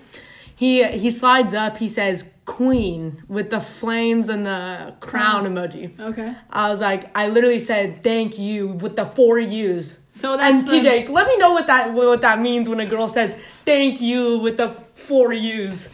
He 0.59 0.83
he 0.83 1.09
slides 1.09 1.53
up. 1.53 1.77
He 1.77 1.87
says, 1.87 2.25
"Queen" 2.43 3.23
with 3.29 3.49
the 3.49 3.61
flames 3.61 4.27
and 4.27 4.45
the 4.45 4.93
crown 4.99 5.45
emoji. 5.45 5.97
Okay. 5.97 6.35
I 6.49 6.69
was 6.69 6.81
like, 6.81 7.09
I 7.15 7.29
literally 7.29 7.59
said 7.59 8.03
thank 8.03 8.37
you 8.37 8.67
with 8.67 8.97
the 8.97 9.05
four 9.05 9.39
U's. 9.39 9.99
So 10.11 10.35
that's 10.35 10.59
and 10.59 10.67
the- 10.67 10.89
TJ, 10.89 11.07
let 11.07 11.27
me 11.27 11.37
know 11.37 11.53
what 11.53 11.67
that 11.67 11.93
what 11.93 12.19
that 12.19 12.41
means 12.41 12.67
when 12.67 12.81
a 12.81 12.85
girl 12.85 13.07
says 13.07 13.37
thank 13.63 14.01
you 14.01 14.39
with 14.39 14.57
the 14.57 14.71
four 14.95 15.31
U's. 15.31 15.87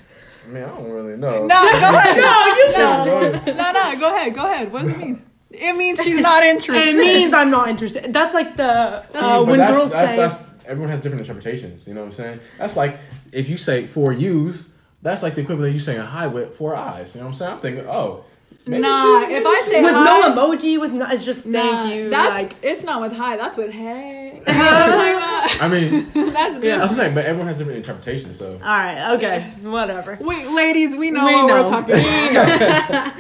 I 0.44 0.48
mean, 0.48 0.64
I 0.64 0.68
don't 0.70 0.90
really 0.90 1.16
know. 1.16 1.46
No, 1.46 1.62
go 1.62 1.98
ahead. 2.00 2.18
No, 2.76 3.26
you 3.28 3.54
No, 3.54 3.54
no, 3.54 3.72
no. 3.72 4.00
Go 4.00 4.16
ahead. 4.16 4.34
Go 4.34 4.46
ahead. 4.52 4.74
What 4.74 4.82
does 4.82 4.94
it 4.94 4.98
mean? 4.98 5.22
It 5.52 5.78
means 5.78 6.04
she's 6.04 6.22
not 6.22 6.42
interested. 6.42 6.88
It 6.88 6.98
means 6.98 7.36
I'm 7.36 7.52
not 7.52 7.70
interested. 7.70 8.12
That's 8.12 8.34
like 8.34 8.58
the 8.58 9.08
See, 9.10 9.20
uh, 9.20 9.38
but 9.42 9.46
when 9.46 9.60
that's, 9.60 9.78
girls 9.78 9.92
that's, 9.92 10.12
say 10.12 10.18
that's, 10.18 10.44
everyone 10.66 10.90
has 10.90 11.02
different 11.02 11.22
interpretations. 11.22 11.88
You 11.88 11.94
know 11.94 12.02
what 12.02 12.08
I'm 12.08 12.14
saying? 12.14 12.40
That's 12.58 12.76
like 12.76 12.98
if 13.36 13.50
you 13.50 13.58
say 13.58 13.86
four 13.86 14.14
U's, 14.14 14.66
that's 15.02 15.22
like 15.22 15.36
the 15.36 15.42
equivalent 15.42 15.70
of 15.70 15.74
you 15.76 15.80
saying 15.80 16.00
a 16.00 16.06
hi 16.06 16.28
with 16.28 16.56
four 16.56 16.76
eyes. 16.76 17.14
You 17.16 17.22
know 17.22 17.28
what 17.28 17.32
I'm 17.34 17.38
saying? 17.38 17.52
I'm 17.54 17.60
thinking, 17.60 17.88
oh, 17.88 18.24
maybe 18.66 18.82
Nah, 18.82 19.28
she- 19.28 19.34
if 19.36 19.44
I 19.46 19.62
say 19.70 19.82
with 19.84 19.94
hi, 19.94 20.04
no 20.34 20.34
emoji, 20.34 20.80
with 20.80 20.94
no, 20.94 21.06
it's 21.12 21.24
just 21.26 21.44
thank 21.44 21.54
nah, 21.72 21.86
you. 21.94 22.10
That's 22.10 22.30
like 22.32 22.54
it's 22.64 22.84
not 22.84 23.02
with 23.02 23.12
hi. 23.14 23.38
That's 23.38 23.58
with 23.58 23.72
hey. 23.72 24.42
You 24.48 24.54
know 24.54 24.60
what 24.60 24.78
I'm 24.78 24.92
talking 24.92 25.16
about? 25.18 25.62
I 25.62 25.68
mean, 25.70 26.34
That's 26.34 26.64
Yeah. 26.64 26.78
that's 26.78 26.92
what 26.92 26.92
I'm 26.92 26.96
saying. 26.98 27.16
But 27.16 27.26
everyone 27.26 27.48
has 27.48 27.58
different 27.60 27.78
interpretations. 27.78 28.38
So 28.40 28.52
all 28.54 28.60
right, 28.60 29.14
okay, 29.16 29.54
whatever. 29.64 30.18
Wait, 30.22 30.48
ladies, 30.50 30.96
we 30.96 31.12
know 31.12 31.26
We 31.26 31.34
what 31.36 31.48
know. 31.48 31.64
we're 31.64 31.70
talking 31.70 31.96
about. 31.96 33.14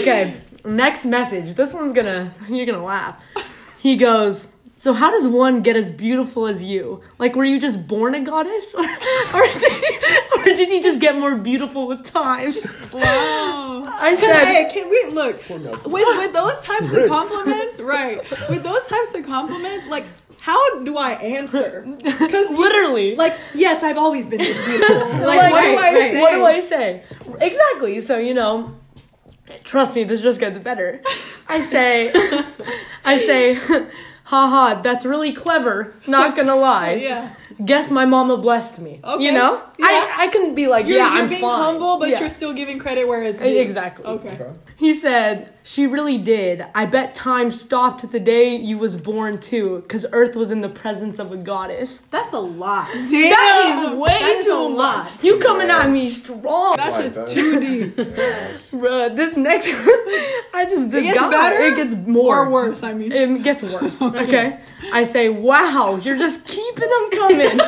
Okay, 0.00 0.34
next 0.64 1.04
message. 1.04 1.54
This 1.54 1.72
one's 1.74 1.92
gonna 1.92 2.32
you're 2.48 2.66
gonna 2.66 2.84
laugh. 2.84 3.22
He 3.80 3.96
goes. 3.96 4.48
So 4.78 4.92
how 4.92 5.10
does 5.10 5.26
one 5.26 5.62
get 5.62 5.74
as 5.74 5.90
beautiful 5.90 6.46
as 6.46 6.62
you? 6.62 7.02
Like, 7.18 7.34
were 7.34 7.44
you 7.44 7.58
just 7.58 7.88
born 7.88 8.14
a 8.14 8.20
goddess, 8.20 8.74
or, 8.74 8.82
or, 9.34 9.46
did, 9.46 9.62
you, 9.62 10.00
or 10.36 10.44
did 10.44 10.68
you 10.70 10.82
just 10.82 11.00
get 11.00 11.16
more 11.16 11.34
beautiful 11.34 11.86
with 11.86 12.04
time? 12.04 12.54
Wow. 12.92 13.84
I 13.86 14.14
Can, 14.14 14.18
said, 14.18 14.44
hey, 14.44 14.68
can 14.70 14.90
we 14.90 15.14
look 15.14 15.36
oh, 15.36 15.42
Poor 15.48 15.58
girl. 15.58 15.80
with 15.86 16.18
with 16.18 16.32
those 16.34 16.60
types 16.60 16.92
of 16.92 17.08
compliments? 17.08 17.80
Right. 17.80 18.18
With 18.50 18.62
those 18.62 18.84
types 18.86 19.14
of 19.14 19.24
compliments, 19.24 19.88
like 19.88 20.04
how 20.40 20.82
do 20.84 20.96
I 20.98 21.12
answer? 21.14 21.82
Because 22.04 22.58
literally, 22.58 23.16
like 23.16 23.32
yes, 23.54 23.82
I've 23.82 23.96
always 23.98 24.26
been 24.28 24.38
this 24.38 24.62
beautiful. 24.64 24.96
Like, 25.26 25.50
Like, 25.50 25.52
what 25.52 25.62
do 25.62 25.68
I 25.68 25.74
right, 25.76 25.94
right. 25.94 26.12
say? 26.12 26.20
What 26.20 26.32
do 26.32 26.44
I 26.44 26.60
say? 26.60 27.02
Exactly. 27.40 28.00
So, 28.02 28.18
you 28.18 28.34
know, 28.34 28.76
trust 29.64 29.94
me, 29.96 30.04
this 30.04 30.22
just 30.22 30.38
gets 30.38 30.58
better. 30.58 31.00
I 31.48 31.60
say, 31.62 32.12
I 33.04 33.18
say, 33.18 33.58
haha, 34.26 34.82
that's 34.82 35.04
really 35.04 35.32
clever. 35.32 35.94
Not 36.06 36.36
gonna 36.36 36.56
lie. 36.70 36.92
Yeah. 36.94 37.34
Guess 37.64 37.90
my 37.90 38.04
mama 38.04 38.36
blessed 38.36 38.78
me. 38.78 39.00
Okay. 39.02 39.22
You 39.24 39.32
know? 39.32 39.62
Yeah. 39.78 39.86
I, 39.86 40.16
I 40.24 40.28
can 40.28 40.54
be 40.54 40.66
like, 40.66 40.86
You're, 40.86 40.98
yeah, 40.98 41.12
you're 41.14 41.22
I'm 41.22 41.28
being 41.28 41.40
fine. 41.40 41.62
humble, 41.62 41.98
but 41.98 42.10
Yeah. 42.10 42.20
you're 42.20 42.28
still 42.30 42.52
giving 42.52 42.78
credit 42.78 43.06
where 43.08 43.22
it's 43.22 43.38
due. 43.38 43.58
Exactly. 43.58 44.04
Okay. 44.04 44.28
Okay. 44.34 44.52
He 44.76 44.92
said, 44.94 45.52
she 45.68 45.84
really 45.88 46.16
did. 46.16 46.64
I 46.76 46.86
bet 46.86 47.16
time 47.16 47.50
stopped 47.50 48.08
the 48.12 48.20
day 48.20 48.54
you 48.54 48.78
was 48.78 48.94
born 48.94 49.40
too, 49.40 49.80
because 49.82 50.06
Earth 50.12 50.36
was 50.36 50.52
in 50.52 50.60
the 50.60 50.68
presence 50.68 51.18
of 51.18 51.32
a 51.32 51.36
goddess. 51.36 52.04
That's 52.12 52.32
a 52.32 52.38
lot. 52.38 52.86
Damn. 52.92 53.10
That 53.30 53.82
is 53.92 53.98
way 54.00 54.08
That 54.20 54.36
is 54.36 54.46
too 54.46 54.52
a 54.52 54.68
much. 54.68 54.78
lot. 54.78 55.24
You 55.24 55.38
coming 55.40 55.68
at 55.68 55.90
me 55.90 56.08
strong. 56.08 56.76
That 56.76 56.92
Like 56.92 57.02
shit's 57.02 57.16
that. 57.16 57.28
too 57.28 57.60
deep. 57.66 57.96
Bruh, 57.96 59.16
this 59.16 59.36
next, 59.36 59.66
I 60.54 60.66
just 60.70 60.90
this 60.92 61.00
It 61.02 61.06
gets 61.14 61.18
guy, 61.20 61.30
better 61.30 61.56
it 61.60 61.74
gets 61.76 61.94
more 61.94 62.46
or 62.46 62.50
worse. 62.50 62.84
I 62.84 62.92
mean, 62.94 63.10
It 63.10 63.42
gets 63.42 63.62
worse. 63.64 64.00
Okay, 64.26 64.60
I 64.92 65.02
say, 65.04 65.28
wow, 65.30 65.96
you're 65.96 66.16
just 66.16 66.46
keeping 66.46 66.88
them 66.88 67.10
coming. 67.10 67.60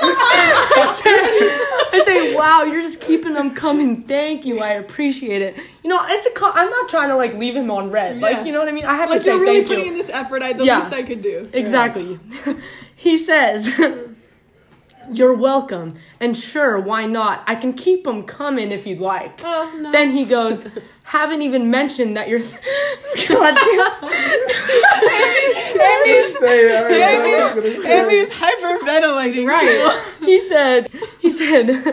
I 0.00 1.00
say, 1.02 1.98
I 1.98 2.04
say, 2.04 2.34
wow, 2.36 2.62
you're 2.64 2.82
just 2.82 3.00
keeping 3.00 3.32
them 3.34 3.54
coming. 3.54 4.02
Thank 4.02 4.44
you, 4.46 4.60
I 4.60 4.72
appreciate 4.74 5.42
it. 5.42 5.56
You 5.82 5.90
know, 5.90 6.04
it's 6.06 6.26
a. 6.26 6.30
co- 6.30 6.52
I'm 6.54 6.70
not 6.70 6.88
trying 6.88 7.08
to 7.08 7.16
like 7.16 7.37
leave 7.38 7.56
him 7.56 7.70
on 7.70 7.90
read. 7.90 8.16
Yeah. 8.16 8.22
Like, 8.22 8.46
you 8.46 8.52
know 8.52 8.58
what 8.60 8.68
I 8.68 8.72
mean? 8.72 8.84
I 8.84 8.94
have 8.96 9.10
like 9.10 9.20
to 9.20 9.24
say 9.24 9.30
thank 9.30 9.40
you. 9.40 9.46
You're 9.46 9.54
really 9.54 9.66
putting 9.66 9.86
in 9.86 9.94
this 9.94 10.10
effort. 10.10 10.42
I 10.42 10.52
the 10.52 10.64
Yeah. 10.64 10.80
least 10.80 10.92
I 10.92 11.02
could 11.02 11.22
do. 11.22 11.48
Exactly. 11.52 12.18
he 12.96 13.16
says, 13.16 13.78
You're 15.10 15.34
welcome. 15.34 15.94
And 16.20 16.36
sure, 16.36 16.78
why 16.78 17.06
not? 17.06 17.42
I 17.46 17.54
can 17.54 17.72
keep 17.72 18.04
them 18.04 18.24
coming 18.24 18.70
if 18.72 18.86
you'd 18.86 19.00
like. 19.00 19.40
Oh 19.42 19.78
no. 19.80 19.90
Then 19.90 20.10
he 20.10 20.24
goes, 20.26 20.66
Haven't 21.04 21.40
even 21.40 21.70
mentioned 21.70 22.16
that 22.18 22.28
you're. 22.28 22.40
God 22.40 23.56
Amy's, 25.80 26.38
Say 26.38 26.68
that, 26.68 26.82
right? 26.84 26.98
That's 26.98 27.54
what 27.54 27.64
Amy's, 27.64 27.78
it 27.78 27.82
said. 27.82 28.04
Amy's 28.04 28.30
hyperventilating. 28.30 29.46
right. 29.48 30.14
he 30.20 30.40
said, 30.40 30.90
He 31.20 31.30
said, 31.30 31.84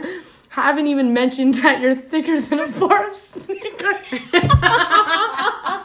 Haven't 0.55 0.87
even 0.87 1.11
mentioned 1.13 1.53
that 1.63 1.81
you're 1.81 1.97
thicker 1.97 2.39
than 2.39 2.59
a 2.59 2.69
bar 2.69 3.09
of 3.09 3.15
Snickers. 3.17 4.13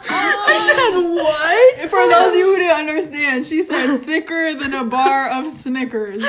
I 0.09 0.55
said, 0.65 0.95
What? 0.95 1.89
For 1.89 2.07
those 2.07 2.29
of 2.29 2.35
you 2.35 2.45
who 2.45 2.55
didn't 2.57 2.79
understand, 2.79 3.45
she 3.45 3.63
said 3.63 3.97
thicker 3.97 4.53
than 4.53 4.73
a 4.73 4.85
bar 4.85 5.29
of 5.29 5.53
Snickers. 5.55 6.23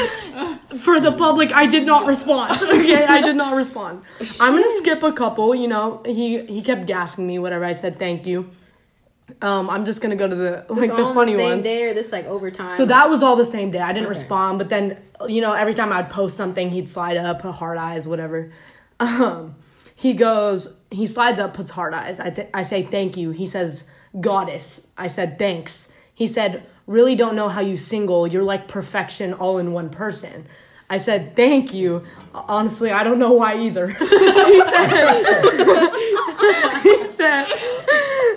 for 0.81 0.99
the 0.99 1.13
public 1.13 1.53
i 1.53 1.67
did 1.67 1.85
not 1.87 2.07
respond 2.07 2.51
okay 2.63 3.05
i 3.05 3.21
did 3.21 3.37
not 3.37 3.55
respond 3.55 4.03
i'm 4.41 4.55
gonna 4.55 4.77
skip 4.79 5.03
a 5.03 5.13
couple 5.13 5.55
you 5.55 5.69
know 5.69 6.03
he 6.07 6.45
he 6.47 6.63
kept 6.63 6.87
gassing 6.87 7.27
me 7.27 7.39
whatever 7.39 7.67
i 7.67 7.73
said 7.73 7.99
thank 7.99 8.27
you 8.27 8.49
um 9.41 9.71
i'm 9.71 9.85
just 9.85 10.01
gonna 10.01 10.17
go 10.17 10.29
to 10.29 10.35
the 10.35 10.65
like 10.69 10.91
the 10.91 11.03
all 11.05 11.15
funny 11.15 11.33
the 11.33 11.39
same 11.39 11.51
ones. 11.51 11.65
day 11.65 11.85
or 11.85 11.95
this 11.95 12.13
like 12.13 12.27
overtime. 12.27 12.71
so 12.77 12.85
that 12.85 13.09
was 13.09 13.23
all 13.23 13.37
the 13.37 13.45
same 13.45 13.71
day. 13.71 13.79
I 13.79 13.93
didn't 13.93 14.07
Okay. 14.07 14.19
respond 14.21 14.59
but 14.59 14.69
then 14.69 14.99
you 15.29 15.41
know 15.41 15.53
every 15.53 15.75
time 15.75 15.93
i'd 15.93 16.11
post 16.11 16.37
something 16.37 16.71
he'd 16.71 16.89
slide 16.89 17.17
up 17.17 17.41
put 17.43 17.53
heart 17.53 17.79
eyes 17.79 18.07
whatever. 18.07 18.53
Um 19.01 19.57
he 19.95 20.13
goes 20.15 20.75
he 20.91 21.07
slides 21.07 21.39
up 21.41 21.55
puts 21.55 21.71
heart 21.71 21.95
eyes. 21.95 22.21
I, 22.21 22.31
th- 22.31 22.49
I 22.53 22.63
say 22.63 22.83
thank 22.83 23.17
you. 23.17 23.31
He 23.31 23.47
says 23.47 23.85
goddess. 24.21 24.87
I 24.99 25.09
said 25.09 25.39
thanks. 25.39 25.89
He 26.15 26.27
said 26.27 26.67
really 26.87 27.15
don't 27.17 27.35
know 27.37 27.49
how 27.49 27.61
you 27.63 27.77
single. 27.77 28.27
You're 28.27 28.43
like 28.43 28.69
perfection 28.69 29.33
all 29.33 29.59
in 29.59 29.73
one 29.73 29.91
person 29.91 30.47
I 30.93 30.99
said, 30.99 31.35
thank 31.37 31.73
you. 31.73 32.05
Honestly, 32.35 32.91
I 32.91 33.03
don't 33.03 33.19
know 33.19 33.33
why 33.33 33.57
either. 33.57 33.87
he 33.89 33.95
said, 33.97 35.17
he 36.83 37.03
said, 37.05 37.47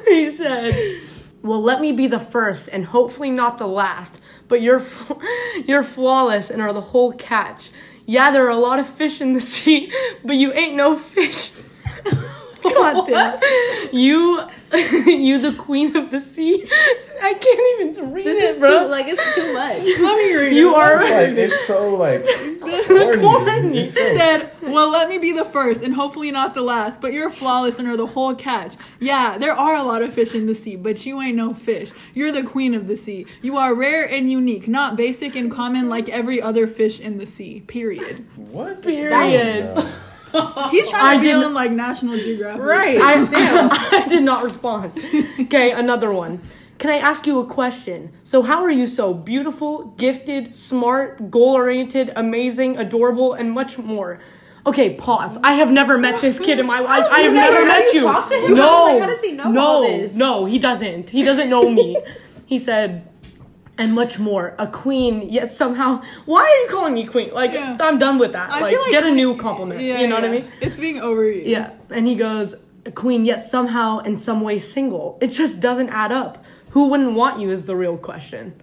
he 0.07 0.31
said, 0.31 1.01
well, 1.41 1.61
let 1.61 1.81
me 1.81 1.91
be 1.91 2.07
the 2.07 2.17
first 2.17 2.69
and 2.71 2.85
hopefully 2.85 3.29
not 3.29 3.57
the 3.57 3.67
last, 3.67 4.21
but 4.47 4.61
you're, 4.61 4.81
you're 5.65 5.83
flawless 5.83 6.49
and 6.49 6.61
are 6.61 6.71
the 6.71 6.79
whole 6.79 7.11
catch. 7.11 7.71
Yeah, 8.05 8.31
there 8.31 8.45
are 8.45 8.51
a 8.51 8.57
lot 8.57 8.79
of 8.79 8.87
fish 8.87 9.19
in 9.19 9.33
the 9.33 9.41
sea, 9.41 9.91
but 10.23 10.37
you 10.37 10.53
ain't 10.53 10.77
no 10.77 10.95
fish. 10.95 11.51
God 12.63 13.05
damn. 13.05 13.37
You, 13.91 14.47
you, 15.05 15.39
the 15.39 15.53
queen 15.57 15.95
of 15.95 16.11
the 16.11 16.19
sea. 16.19 16.67
I 17.21 17.33
can't 17.33 17.97
even 17.97 18.13
read 18.13 18.25
This 18.25 18.37
it, 18.43 18.49
is 18.51 18.57
bro. 18.57 18.83
too 18.83 18.87
like 18.89 19.05
it's 19.07 19.35
too 19.35 19.53
much. 19.53 19.77
Let 19.99 20.17
me 20.17 20.35
read 20.35 20.53
you 20.55 20.75
it. 20.75 20.77
are. 20.77 21.01
It's 21.01 21.09
like 21.09 21.37
it's 21.37 21.67
so 21.67 21.95
like 21.95 22.25
corny. 22.87 23.21
Corny. 23.21 23.83
It's 23.85 23.93
so- 23.93 24.17
said, 24.17 24.51
"Well, 24.61 24.89
let 24.91 25.09
me 25.09 25.17
be 25.17 25.31
the 25.31 25.45
first, 25.45 25.81
and 25.83 25.93
hopefully 25.93 26.31
not 26.31 26.53
the 26.53 26.61
last. 26.61 27.01
But 27.01 27.13
you're 27.13 27.29
flawless 27.29 27.79
and 27.79 27.87
are 27.87 27.97
the 27.97 28.05
whole 28.05 28.35
catch. 28.35 28.75
Yeah, 28.99 29.37
there 29.37 29.53
are 29.53 29.75
a 29.75 29.83
lot 29.83 30.01
of 30.01 30.13
fish 30.13 30.33
in 30.35 30.45
the 30.45 30.55
sea, 30.55 30.75
but 30.75 31.05
you 31.05 31.21
ain't 31.21 31.35
no 31.37 31.53
fish. 31.53 31.91
You're 32.13 32.31
the 32.31 32.43
queen 32.43 32.73
of 32.73 32.87
the 32.87 32.97
sea. 32.97 33.25
You 33.41 33.57
are 33.57 33.73
rare 33.73 34.03
and 34.07 34.29
unique, 34.29 34.67
not 34.67 34.95
basic 34.95 35.35
and 35.35 35.51
common 35.51 35.89
like 35.89 36.09
every 36.09 36.41
other 36.41 36.67
fish 36.67 36.99
in 36.99 37.17
the 37.17 37.25
sea. 37.25 37.61
Period. 37.67 38.25
what? 38.35 38.81
Period. 38.83 39.75
No. 40.35 40.67
He's 40.71 40.89
trying 40.89 41.19
I 41.19 41.21
to 41.21 41.21
be 41.21 41.31
on 41.33 41.53
like 41.53 41.71
National 41.71 42.17
Geographic. 42.17 42.61
Right. 42.61 42.99
I, 43.01 43.13
I 44.03 44.07
did 44.07 44.23
not 44.23 44.43
respond. 44.43 44.91
Okay, 45.41 45.71
another 45.71 46.11
one. 46.11 46.41
Can 46.77 46.89
I 46.89 46.97
ask 46.97 47.25
you 47.25 47.39
a 47.39 47.45
question? 47.45 48.11
So, 48.25 48.41
how 48.41 48.61
are 48.63 48.69
you 48.71 48.85
so 48.85 49.13
beautiful, 49.13 49.93
gifted, 49.97 50.53
smart, 50.53 51.31
goal 51.31 51.53
oriented, 51.53 52.11
amazing, 52.15 52.77
adorable, 52.77 53.33
and 53.33 53.51
much 53.51 53.77
more? 53.77 54.19
Okay, 54.67 54.95
pause. 54.95 55.37
I 55.43 55.53
have 55.53 55.71
never 55.71 55.97
met 55.97 56.21
this 56.21 56.39
kid 56.39 56.59
in 56.59 56.65
my 56.65 56.79
life. 56.79 57.05
Oh, 57.07 57.11
I 57.11 57.21
have 57.21 57.33
never 57.33 57.65
met 57.65 57.93
you 57.93 58.01
you. 58.01 58.05
talk 58.05 58.29
to 58.29 58.35
him? 58.35 58.55
No, 58.55 58.85
Like, 58.85 58.99
how 59.01 59.07
does 59.07 59.21
he 59.21 59.31
know 59.33 59.51
no, 59.51 60.07
no, 60.15 60.45
he 60.45 60.59
doesn't. 60.59 61.11
He 61.11 61.23
doesn't 61.23 61.49
know 61.49 61.69
me. 61.69 61.97
he 62.45 62.59
said, 62.59 63.07
and 63.77 63.93
much 63.93 64.19
more. 64.19 64.55
A 64.57 64.67
queen, 64.67 65.21
yet 65.29 65.51
somehow. 65.51 66.01
Why 66.25 66.41
are 66.41 66.61
you 66.63 66.67
calling 66.69 66.93
me 66.93 67.05
queen? 67.05 67.33
Like, 67.33 67.53
Yeah. 67.53 67.77
I'm 67.79 67.97
done 67.97 68.17
with 68.19 68.31
that. 68.33 68.49
Like, 68.49 68.61
like 68.77 68.91
get 68.91 69.03
a 69.05 69.11
new 69.11 69.35
compliment. 69.47 69.81
Yeah, 69.81 69.99
you 70.01 70.07
know 70.07 70.15
what 70.15 70.23
I 70.25 70.29
mean? 70.31 70.47
It's 70.61 70.77
being 70.79 70.95
overused. 70.97 71.47
Yeah. 71.47 71.71
And 71.89 72.07
he 72.07 72.15
goes, 72.15 72.55
a 72.85 72.91
queen, 72.91 73.25
yet 73.25 73.43
somehow 73.43 73.99
in 73.99 74.17
some 74.17 74.41
way 74.41 74.59
single. 74.59 75.17
It 75.21 75.27
just 75.27 75.59
doesn't 75.59 75.89
add 75.89 76.11
up. 76.11 76.43
Who 76.71 76.89
wouldn't 76.89 77.13
want 77.13 77.39
you 77.39 77.49
is 77.51 77.65
the 77.65 77.75
real 77.75 77.97
question. 77.97 78.61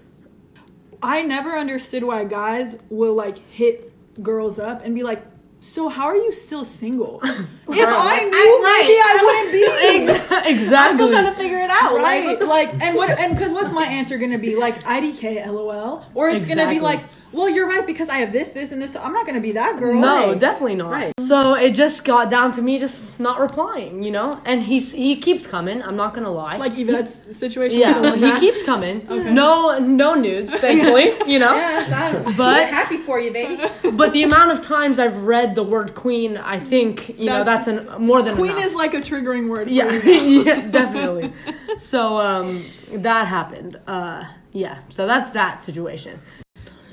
I 1.03 1.23
never 1.23 1.51
understood 1.57 2.05
why 2.05 2.25
guys 2.25 2.77
will 2.89 3.15
like 3.15 3.39
hit 3.51 3.93
girls 4.23 4.59
up 4.59 4.85
and 4.85 4.95
be 4.95 5.03
like, 5.03 5.25
"So 5.63 5.89
how 5.89 6.05
are 6.07 6.17
you 6.17 6.33
still 6.33 6.65
single?" 6.65 7.21
if 7.25 7.89
I 8.13 8.19
knew, 8.25 8.53
maybe 8.63 8.97
I 9.11 9.15
wouldn't 9.25 9.53
be. 9.53 10.51
exactly. 10.53 10.77
I'm 10.77 10.95
still 10.97 11.11
trying 11.11 11.33
to 11.33 11.35
figure 11.41 11.59
it 11.59 11.71
out. 11.71 11.95
Like, 11.95 12.03
Right, 12.25 12.39
what 12.39 12.49
like, 12.49 12.75
and 12.83 12.97
what, 12.97 13.19
and 13.19 13.35
because 13.37 13.53
what's 13.53 13.73
my 13.73 13.85
answer 13.85 14.19
gonna 14.19 14.39
be? 14.39 14.57
Like, 14.57 14.83
IDK, 14.85 15.47
LOL, 15.47 16.05
or 16.15 16.29
it's 16.29 16.47
gonna 16.47 16.69
be 16.69 16.81
like, 16.81 17.05
well, 17.33 17.49
you're 17.49 17.67
right 17.67 17.87
because 17.87 18.09
I 18.09 18.19
have 18.19 18.33
this, 18.33 18.51
this, 18.53 18.73
and 18.73 18.81
this. 18.83 18.95
I'm 18.97 19.13
not 19.13 19.27
gonna 19.27 19.41
be 19.41 19.53
that 19.53 19.79
girl. 19.79 19.95
no, 19.99 20.29
Right. 20.31 20.39
definitely 20.39 20.75
not. 20.77 20.91
Right. 20.91 21.13
So 21.19 21.55
it 21.55 21.71
just 21.75 22.05
got 22.05 22.29
down 22.31 22.51
to 22.53 22.63
me 22.63 22.79
just 22.79 23.19
not 23.19 23.41
replying, 23.41 24.03
you 24.03 24.11
know? 24.11 24.33
And 24.45 24.63
he's 24.63 24.93
he 24.93 25.17
keeps 25.17 25.47
coming, 25.47 25.83
I'm 25.83 25.97
not 25.97 26.15
gonna 26.15 26.31
lie. 26.31 26.57
like 26.59 26.77
Yvette's 26.79 27.37
situation. 27.37 27.79
yeah, 27.79 28.15
he 28.15 28.21
that. 28.21 28.41
keeps 28.41 28.63
coming. 28.63 29.07
Okay. 29.11 29.33
No 29.33 29.79
no 29.79 30.15
nudes, 30.15 30.55
thankfully, 30.65 31.13
you 31.27 31.39
know? 31.39 31.55
yeah, 31.55 32.33
But- 32.37 32.69
happy 32.71 32.99
for 32.99 33.19
you, 33.21 33.33
baby. 33.33 33.63
But 33.93 34.13
the 34.13 34.23
amount 34.23 34.53
of 34.53 34.61
times 34.63 34.99
I've 34.99 35.23
read 35.25 35.55
the 35.55 35.63
word 35.63 35.95
queen, 35.95 36.37
I 36.37 36.59
think, 36.59 37.19
you 37.19 37.27
know, 37.27 37.45
that's 37.45 37.67
That's- 37.67 37.95
an 37.97 38.03
more 38.03 38.23
than 38.23 38.37
Queen 38.37 38.53
enough. 38.53 38.67
is 38.67 38.75
like 38.75 38.95
a 38.95 39.01
triggering 39.01 39.49
word. 39.49 39.69
For 39.69 39.73
yeah, 39.73 39.91
yeah, 40.03 40.67
definitely. 40.69 41.33
So 41.79 42.19
um 42.19 42.61
that 42.93 43.27
happened. 43.27 43.79
Uh 43.87 44.25
yeah. 44.53 44.79
So 44.91 45.07
that's 45.07 45.31
that 45.31 45.63
situation. 45.63 46.21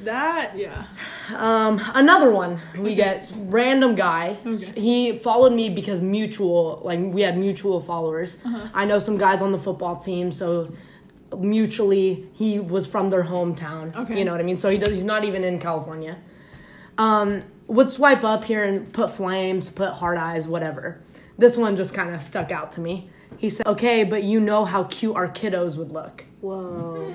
That 0.04 0.58
yeah. 0.58 0.86
Um, 1.36 1.82
another 1.94 2.32
one 2.32 2.62
we 2.78 2.96
get 2.96 3.32
random 3.36 3.96
guy. 3.96 4.38
Okay. 4.46 4.80
He 4.80 5.18
followed 5.18 5.54
me 5.54 5.70
because 5.70 6.02
mutual, 6.02 6.82
like 6.84 7.00
we 7.00 7.22
had 7.22 7.38
mutual 7.38 7.80
followers. 7.80 8.38
Uh-huh. 8.46 8.70
I 8.74 8.86
know 8.86 9.00
some 9.00 9.18
guys 9.18 9.42
on 9.42 9.52
the 9.52 9.60
football 9.60 9.98
team, 9.98 10.32
so 10.32 10.72
mutually 11.38 12.28
he 12.34 12.60
was 12.60 12.88
from 12.88 13.10
their 13.10 13.24
hometown. 13.24 13.96
Okay. 13.96 14.20
You 14.20 14.26
know 14.26 14.32
what 14.32 14.40
I 14.40 14.44
mean? 14.44 14.60
So 14.60 14.70
he 14.70 14.78
does. 14.78 14.94
He's 14.94 15.04
not 15.04 15.24
even 15.24 15.44
in 15.44 15.60
California. 15.60 16.18
Um, 16.98 17.44
would 17.68 17.92
swipe 17.92 18.24
up 18.24 18.44
here 18.44 18.64
and 18.64 18.92
put 18.92 19.12
flames, 19.12 19.70
put 19.70 19.94
heart 19.94 20.18
eyes, 20.18 20.48
whatever. 20.48 21.02
This 21.38 21.56
one 21.56 21.78
just 21.78 21.94
kind 21.94 22.14
of 22.14 22.22
stuck 22.24 22.52
out 22.52 22.72
to 22.74 22.82
me. 22.82 23.10
He 23.38 23.50
said, 23.50 23.66
"Okay, 23.68 24.04
but 24.04 24.24
you 24.24 24.40
know 24.40 24.66
how 24.66 24.86
cute 24.86 25.16
our 25.16 25.28
kiddos 25.28 25.76
would 25.78 25.92
look." 25.92 26.26
Whoa. 26.42 27.14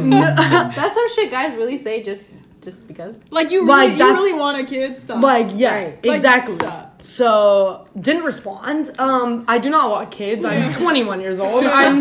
That's 0.74 0.94
some 0.94 1.08
shit 1.14 1.30
guys 1.30 1.56
really 1.56 1.76
say 1.78 2.02
just 2.02 2.26
just 2.64 2.88
because. 2.88 3.24
Like 3.30 3.50
you, 3.50 3.66
Like, 3.66 3.90
really, 3.90 3.98
you 3.98 4.14
really 4.14 4.32
want 4.32 4.58
a 4.58 4.64
kid? 4.64 4.96
Stop. 4.96 5.22
Like, 5.22 5.48
yeah, 5.52 5.74
Right. 5.74 6.04
Like, 6.04 6.16
exactly. 6.16 6.56
stop. 6.56 7.02
so, 7.02 7.86
didn't 8.00 8.24
respond. 8.24 8.98
Um, 8.98 9.44
I 9.46 9.58
do 9.58 9.70
not 9.70 9.90
want 9.90 10.10
kids. 10.10 10.44
I'm 10.44 10.72
21 10.72 11.20
years 11.20 11.38
old. 11.38 11.64
I'm, 11.66 12.00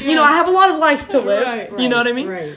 you 0.00 0.14
know, 0.14 0.24
I 0.24 0.32
have 0.32 0.48
a 0.48 0.50
lot 0.50 0.70
of 0.70 0.78
life 0.78 1.08
to 1.10 1.18
live. 1.20 1.46
Right, 1.46 1.78
You 1.78 1.88
know 1.88 1.98
what 1.98 2.08
I 2.08 2.12
mean? 2.12 2.28
Right. 2.28 2.56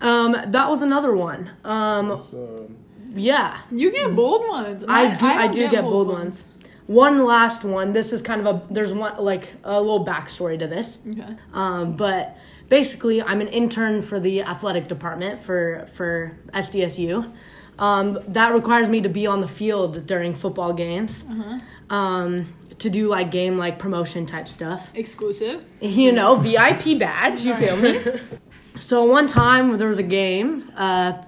Um, 0.00 0.36
that 0.46 0.70
was 0.70 0.82
another 0.82 1.14
one. 1.14 1.50
Um, 1.64 2.18
So, 2.30 2.70
yeah, 3.14 3.60
you 3.70 3.90
get 3.90 4.14
bold 4.14 4.48
ones. 4.48 4.84
I 4.88 5.16
do. 5.16 5.26
I, 5.26 5.46
don't 5.46 5.52
do 5.52 5.70
get, 5.70 5.82
bold 5.84 6.08
ones. 6.08 6.44
One 6.86 7.24
last 7.24 7.64
one. 7.64 7.92
This 7.92 8.12
is 8.12 8.20
kind 8.20 8.46
of 8.46 8.46
a. 8.46 8.62
There's 8.72 8.92
one 8.92 9.16
like 9.18 9.50
a 9.62 9.80
little 9.80 10.04
backstory 10.04 10.58
to 10.58 10.66
this. 10.66 10.98
Okay. 11.08 11.36
Um, 11.52 11.96
but 11.96 12.36
basically, 12.68 13.22
I'm 13.22 13.40
an 13.40 13.48
intern 13.48 14.02
for 14.02 14.18
the 14.20 14.42
athletic 14.42 14.88
department 14.88 15.40
for 15.40 15.88
for 15.94 16.36
SDSU. 16.52 17.32
Um, 17.78 18.18
that 18.28 18.54
requires 18.54 18.88
me 18.88 19.00
to 19.00 19.08
be 19.08 19.26
on 19.26 19.40
the 19.40 19.48
field 19.48 20.06
during 20.06 20.34
football 20.34 20.72
games. 20.72 21.24
Um, 21.90 22.54
to 22.78 22.90
do 22.90 23.08
like 23.08 23.30
game 23.30 23.56
like 23.56 23.78
promotion 23.78 24.26
type 24.26 24.48
stuff. 24.48 24.90
Exclusive. 24.94 25.64
You 25.80 26.12
know, 26.12 26.36
VIP 26.36 26.98
badge. 26.98 27.42
You 27.42 27.54
feel 27.54 27.76
me? 27.76 28.00
So 28.76 29.04
one 29.04 29.28
time 29.28 29.78
there 29.78 29.88
was 29.88 29.98
a 29.98 30.02
game. 30.02 30.70
Uh, 30.76 31.22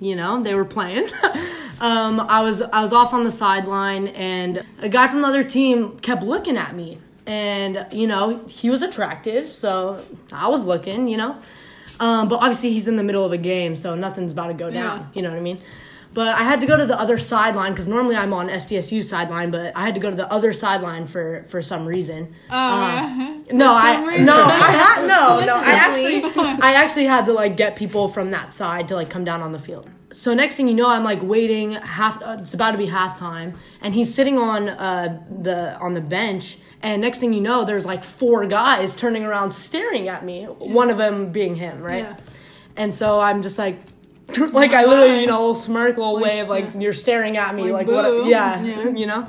you 0.00 0.16
know, 0.16 0.42
they 0.42 0.54
were 0.54 0.64
playing. 0.64 1.08
um, 1.80 2.20
I 2.20 2.40
was 2.40 2.60
I 2.60 2.82
was 2.82 2.92
off 2.92 3.14
on 3.14 3.24
the 3.24 3.30
sideline, 3.30 4.08
and 4.08 4.64
a 4.80 4.88
guy 4.88 5.06
from 5.06 5.22
the 5.22 5.28
other 5.28 5.44
team 5.44 5.98
kept 6.00 6.22
looking 6.22 6.56
at 6.56 6.74
me, 6.74 6.98
and 7.28 7.86
you 7.92 8.06
know 8.06 8.44
he 8.48 8.70
was 8.70 8.82
attractive, 8.82 9.46
so 9.46 10.04
I 10.32 10.48
was 10.48 10.64
looking. 10.66 11.06
You 11.08 11.18
know, 11.18 11.36
um, 12.00 12.26
but 12.28 12.36
obviously 12.36 12.70
he's 12.70 12.88
in 12.88 12.96
the 12.96 13.04
middle 13.04 13.24
of 13.24 13.32
a 13.32 13.38
game, 13.38 13.76
so 13.76 13.94
nothing's 13.94 14.32
about 14.32 14.48
to 14.48 14.54
go 14.54 14.70
down. 14.70 14.98
Yeah. 15.00 15.06
You 15.14 15.22
know 15.22 15.30
what 15.30 15.38
I 15.38 15.42
mean? 15.42 15.60
But 16.14 16.28
I 16.28 16.42
had 16.42 16.60
to 16.62 16.66
go 16.66 16.76
to 16.76 16.86
the 16.86 16.98
other 16.98 17.18
sideline 17.18 17.72
because 17.72 17.86
normally 17.86 18.16
I'm 18.16 18.32
on 18.32 18.48
SDSU 18.48 19.02
sideline, 19.04 19.50
but 19.50 19.76
I 19.76 19.84
had 19.84 19.94
to 19.94 20.00
go 20.00 20.08
to 20.10 20.16
the 20.16 20.30
other 20.32 20.52
sideline 20.54 21.06
for 21.06 21.44
for 21.50 21.60
some 21.62 21.86
reason. 21.86 22.34
Oh, 22.50 22.56
Um, 22.56 23.44
no, 23.52 23.72
I 23.72 24.04
reason. 24.04 24.24
no, 24.24 24.42
I 24.44 24.70
had 24.72 25.06
no, 25.06 25.44
no. 25.44 25.56
I 25.56 25.72
actually, 25.72 26.24
I 26.62 26.72
actually 26.74 27.04
had 27.04 27.26
to 27.26 27.32
like 27.34 27.56
get 27.58 27.76
people 27.76 28.08
from 28.08 28.30
that 28.30 28.52
side 28.54 28.88
to 28.88 28.94
like 28.94 29.10
come 29.10 29.24
down 29.24 29.42
on 29.42 29.52
the 29.52 29.58
field. 29.58 29.88
So 30.10 30.32
next 30.32 30.56
thing 30.56 30.68
you 30.68 30.74
know, 30.74 30.88
I'm 30.88 31.04
like 31.04 31.22
waiting 31.22 31.72
half. 31.72 32.22
Uh, 32.22 32.38
it's 32.40 32.54
about 32.54 32.72
to 32.72 32.78
be 32.78 32.86
halftime, 32.86 33.56
and 33.82 33.94
he's 33.94 34.12
sitting 34.14 34.38
on 34.38 34.68
uh, 34.68 35.22
the 35.42 35.76
on 35.78 35.94
the 35.94 36.00
bench. 36.00 36.58
And 36.80 37.02
next 37.02 37.18
thing 37.18 37.32
you 37.32 37.40
know, 37.40 37.64
there's 37.64 37.84
like 37.84 38.04
four 38.04 38.46
guys 38.46 38.94
turning 38.94 39.24
around 39.24 39.50
staring 39.52 40.08
at 40.08 40.24
me. 40.24 40.44
One 40.44 40.90
of 40.90 40.96
them 40.96 41.32
being 41.32 41.56
him, 41.56 41.82
right? 41.82 42.04
Yeah. 42.04 42.16
And 42.76 42.94
so 42.94 43.18
I'm 43.18 43.42
just 43.42 43.58
like, 43.58 43.80
like 44.52 44.72
I 44.72 44.84
literally, 44.84 45.20
you 45.20 45.26
know, 45.26 45.40
little 45.40 45.54
smirk, 45.56 45.96
little 45.96 46.20
wave, 46.20 46.48
like 46.48 46.68
you're 46.78 46.92
staring 46.92 47.36
at 47.36 47.54
me, 47.54 47.72
Like, 47.72 47.88
like, 47.88 48.04
what? 48.04 48.26
Yeah, 48.26 48.62
Yeah. 48.62 48.88
you 48.94 49.06
know. 49.06 49.28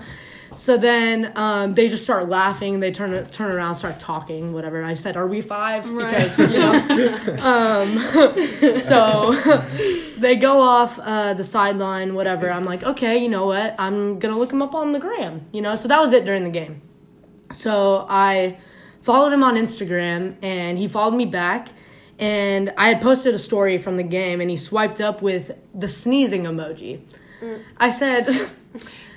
So 0.59 0.75
then 0.75 1.31
um, 1.37 1.71
they 1.71 1.87
just 1.87 2.03
start 2.03 2.27
laughing. 2.27 2.81
They 2.81 2.91
turn 2.91 3.13
turn 3.27 3.49
around, 3.49 3.75
start 3.75 3.97
talking, 3.97 4.51
whatever. 4.51 4.83
I 4.83 4.93
said, 4.93 5.15
"Are 5.15 5.25
we 5.25 5.39
five? 5.39 5.89
Right. 5.89 6.29
Because 6.29 6.37
you 6.37 6.59
know. 6.59 7.37
um, 8.67 8.73
so 8.73 9.33
they 10.17 10.35
go 10.35 10.59
off 10.61 10.99
uh, 10.99 11.33
the 11.33 11.45
sideline, 11.45 12.13
whatever. 12.13 12.51
I'm 12.51 12.65
like, 12.65 12.83
okay, 12.83 13.17
you 13.19 13.29
know 13.29 13.45
what? 13.45 13.73
I'm 13.79 14.19
gonna 14.19 14.37
look 14.37 14.51
him 14.51 14.61
up 14.61 14.75
on 14.75 14.91
the 14.91 14.99
gram. 14.99 15.45
You 15.53 15.61
know. 15.61 15.75
So 15.77 15.87
that 15.87 16.01
was 16.01 16.11
it 16.11 16.25
during 16.25 16.43
the 16.43 16.49
game. 16.49 16.81
So 17.53 18.05
I 18.09 18.57
followed 19.01 19.31
him 19.31 19.43
on 19.43 19.55
Instagram, 19.55 20.35
and 20.41 20.77
he 20.77 20.89
followed 20.89 21.15
me 21.15 21.25
back. 21.25 21.69
And 22.19 22.73
I 22.77 22.89
had 22.89 23.01
posted 23.01 23.33
a 23.33 23.39
story 23.39 23.77
from 23.77 23.95
the 23.95 24.03
game, 24.03 24.41
and 24.41 24.49
he 24.49 24.57
swiped 24.57 24.99
up 24.99 25.21
with 25.21 25.53
the 25.73 25.87
sneezing 25.87 26.43
emoji. 26.43 26.99
I 27.77 27.89
said, 27.89 28.27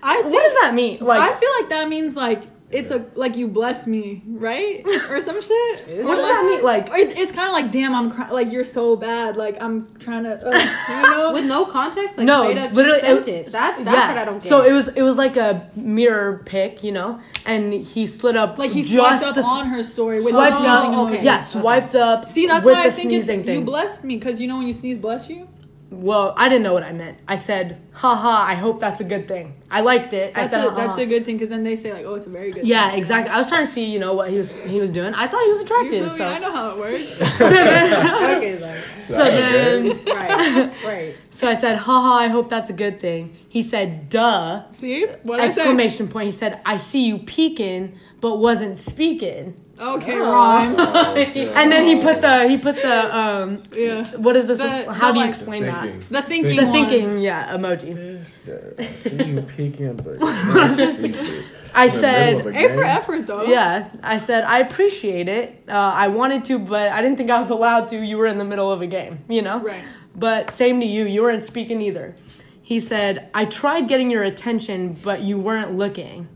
I 0.03 0.22
think, 0.22 0.34
"What 0.34 0.42
does 0.42 0.55
that 0.61 0.74
mean?" 0.74 0.98
Like, 1.00 1.20
I 1.20 1.38
feel 1.38 1.50
like 1.61 1.68
that 1.70 1.88
means 1.88 2.16
like 2.16 2.42
it's 2.72 2.90
a 2.90 3.05
like 3.14 3.36
you 3.36 3.46
bless 3.46 3.86
me, 3.86 4.22
right? 4.26 4.84
Or 5.11 5.20
some 5.20 5.40
shit. 5.42 6.05
what 6.05 6.16
does 6.16 6.26
that 6.26 6.44
mean? 6.46 6.64
Like, 6.64 6.88
it, 6.88 7.18
it's 7.18 7.30
kind 7.30 7.46
of 7.46 7.53
like 7.53 7.70
damn, 7.70 7.94
I'm 7.94 8.11
cry- 8.11 8.30
like 8.30 8.50
you're 8.50 8.64
so 8.64 8.96
bad. 8.96 9.36
Like 9.36 9.61
I'm 9.61 9.94
trying 9.96 10.24
to, 10.24 10.44
uh, 10.44 10.59
you 10.88 11.03
know. 11.03 11.32
With 11.32 11.44
no 11.44 11.66
context, 11.66 12.18
like 12.18 12.26
no, 12.26 12.44
straight 12.44 12.59
up 12.59 12.72
literally, 12.72 13.00
just 13.00 13.24
sent 13.24 13.28
it. 13.28 13.53
That 13.53 13.84
that 13.84 13.92
yeah. 13.92 14.07
part 14.07 14.18
I 14.18 14.24
don't 14.24 14.42
get. 14.42 14.48
So 14.48 14.64
it 14.64 14.72
was 14.72 14.88
it 14.88 15.03
was 15.03 15.18
like 15.18 15.36
a 15.36 15.70
mirror 15.76 16.42
pic, 16.46 16.82
you 16.82 16.92
know, 16.92 17.20
and 17.46 17.74
he 17.74 18.07
slid 18.07 18.36
up 18.36 18.59
like 18.59 18.70
he 18.70 18.82
just 18.82 18.94
swiped 18.94 19.22
up 19.22 19.34
the, 19.34 19.42
on 19.42 19.66
her 19.68 19.82
story 19.84 20.16
with 20.16 20.28
swiped 20.28 20.55
up, 20.57 21.11
okay. 21.11 21.22
yeah, 21.22 21.40
swiped 21.40 21.94
up. 21.94 22.28
See, 22.28 22.46
that's 22.46 22.64
why 22.64 22.86
I 22.86 22.90
think 22.90 23.12
it's 23.12 23.26
thing. 23.26 23.46
you 23.46 23.64
blessed 23.64 24.05
me 24.05 24.16
because 24.16 24.40
you 24.40 24.48
know 24.48 24.57
when 24.57 24.66
you 24.66 24.74
sneeze, 24.74 24.98
bless 24.98 25.28
you. 25.28 25.46
Well, 25.93 26.34
I 26.38 26.49
didn't 26.49 26.62
know 26.62 26.72
what 26.72 26.82
I 26.82 26.93
meant. 26.93 27.18
I 27.28 27.36
said, 27.36 27.80
haha, 27.93 28.51
I 28.51 28.55
hope 28.55 28.80
that's 28.80 29.01
a 29.01 29.05
good 29.05 29.28
thing. 29.28 29.55
I 29.70 29.82
liked 29.82 30.14
it. 30.14 30.34
That's, 30.34 30.53
I 30.53 30.57
said, 30.57 30.72
a, 30.72 30.74
that's 30.74 30.97
a 30.97 31.07
good 31.07 31.26
thing 31.26 31.36
because 31.36 31.51
then 31.51 31.64
they 31.64 31.76
say 31.76 31.93
like, 31.93 32.07
oh, 32.07 32.14
it's 32.14 32.26
a 32.26 32.30
very 32.30 32.51
good. 32.51 32.66
Yeah, 32.66 32.90
thing. 32.90 32.99
exactly. 32.99 33.30
I 33.30 33.38
was 33.38 33.49
trying 33.49 33.64
to 33.64 33.70
see, 33.70 33.93
you 33.93 33.99
know, 33.99 34.14
what 34.14 34.30
he 34.30 34.38
was 34.38 34.53
he 34.53 34.80
was 34.80 34.90
doing. 34.90 35.12
I 35.12 35.26
thought 35.26 35.43
he 35.45 35.51
was 35.51 35.61
attractive. 35.61 35.90
feel 35.90 36.12
me? 36.12 36.18
So, 36.18 36.26
I 36.26 36.38
know 36.38 36.53
how 36.53 36.70
it 36.70 36.78
works. 36.78 37.09
so 37.38 37.51
then, 37.51 38.36
okay, 38.36 38.59
like, 38.59 38.84
so 39.07 39.24
then, 39.24 40.05
right, 40.07 40.84
right. 40.84 41.16
so 41.30 41.47
I 41.47 41.55
said, 41.55 41.76
haha, 41.76 42.14
I 42.14 42.28
hope 42.28 42.49
that's 42.49 42.70
a 42.70 42.74
good 42.74 42.99
thing. 42.99 43.36
He 43.49 43.62
said, 43.62 44.09
duh, 44.09 44.70
See 44.72 45.05
what 45.24 45.40
I 45.40 45.51
said? 45.51 45.62
exclamation 45.62 46.09
point. 46.09 46.26
He 46.26 46.32
said, 46.32 46.61
I 46.64 46.78
see 46.78 47.07
you 47.07 47.18
peeking, 47.18 47.99
but 48.20 48.38
wasn't 48.38 48.78
speaking. 48.78 49.55
Okay, 49.82 50.14
Oh. 50.20 50.30
wrong. 50.32 50.76
And 51.58 51.72
then 51.72 51.84
he 51.84 52.00
put 52.00 52.20
the 52.20 52.48
he 52.48 52.56
put 52.58 52.76
the 52.76 53.16
um 53.18 53.62
Yeah, 53.76 54.04
what 54.16 54.36
is 54.36 54.46
this? 54.46 54.58
The- 54.58 54.92
How 54.92 55.08
the, 55.08 55.14
do 55.14 55.18
you 55.18 55.24
like, 55.26 55.28
explain 55.28 55.64
that? 55.64 55.82
Thinking. 55.82 56.06
the 56.10 56.22
thinking. 56.22 56.56
The 56.56 56.62
one. 56.64 56.72
thinking, 56.72 57.18
yeah, 57.18 57.56
emoji. 57.56 58.24
Yeah, 58.46 58.86
see 58.98 59.24
you 59.30 59.42
peeking, 59.42 59.96
but 59.96 60.18
I 61.74 61.88
said, 61.88 62.46
A 62.46 62.68
for 62.68 62.84
effort 62.84 63.26
though. 63.26 63.44
Yeah, 63.44 63.90
I 64.02 64.18
said 64.18 64.44
I 64.44 64.58
appreciate 64.60 65.28
it. 65.28 65.64
Uh, 65.68 65.72
I 65.72 66.08
wanted 66.08 66.44
to, 66.46 66.58
but 66.58 66.92
I 66.92 67.00
didn't 67.02 67.16
think 67.16 67.30
I 67.30 67.38
was 67.38 67.50
allowed 67.50 67.88
to. 67.88 67.96
You 68.00 68.16
were 68.18 68.26
in 68.26 68.38
the 68.38 68.44
middle 68.44 68.70
of 68.70 68.82
a 68.82 68.86
game, 68.86 69.24
you 69.28 69.42
know. 69.42 69.58
Right. 69.60 69.82
But 70.14 70.50
same 70.50 70.78
to 70.80 70.86
you. 70.86 71.06
You 71.06 71.22
weren't 71.22 71.42
speaking 71.42 71.80
either. 71.80 72.14
He 72.62 72.78
said 72.80 73.30
I 73.34 73.46
tried 73.46 73.88
getting 73.88 74.10
your 74.10 74.22
attention, 74.22 74.96
but 75.02 75.22
you 75.22 75.38
weren't 75.38 75.72
looking. 75.76 76.28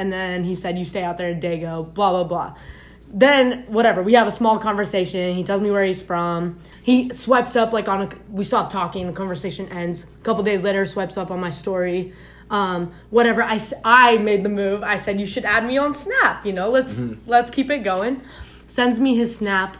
And 0.00 0.10
then 0.10 0.44
he 0.44 0.54
said 0.54 0.78
you 0.78 0.86
stay 0.86 1.04
out 1.04 1.18
there, 1.18 1.34
Dago. 1.34 1.92
Blah 1.92 2.10
blah 2.10 2.24
blah. 2.24 2.54
Then 3.12 3.64
whatever. 3.68 4.02
We 4.02 4.14
have 4.14 4.26
a 4.26 4.30
small 4.30 4.58
conversation. 4.58 5.36
He 5.36 5.44
tells 5.44 5.60
me 5.60 5.70
where 5.70 5.84
he's 5.84 6.00
from. 6.00 6.58
He 6.82 7.10
swipes 7.12 7.54
up 7.54 7.74
like 7.74 7.86
on 7.86 8.02
a. 8.02 8.08
We 8.30 8.44
stop 8.44 8.72
talking. 8.72 9.06
The 9.06 9.12
conversation 9.12 9.68
ends. 9.68 10.04
A 10.04 10.24
couple 10.24 10.42
days 10.42 10.62
later, 10.62 10.86
swipes 10.86 11.18
up 11.18 11.30
on 11.30 11.38
my 11.38 11.50
story. 11.50 12.14
Um, 12.48 12.92
whatever. 13.10 13.42
I, 13.42 13.60
I 13.84 14.16
made 14.16 14.42
the 14.42 14.48
move. 14.48 14.82
I 14.82 14.96
said 14.96 15.20
you 15.20 15.26
should 15.26 15.44
add 15.44 15.66
me 15.66 15.76
on 15.76 15.92
Snap. 15.92 16.46
You 16.46 16.54
know, 16.54 16.70
let's 16.70 17.02
let's 17.26 17.50
keep 17.50 17.70
it 17.70 17.80
going. 17.80 18.22
Sends 18.66 18.98
me 18.98 19.16
his 19.16 19.36
Snap. 19.36 19.76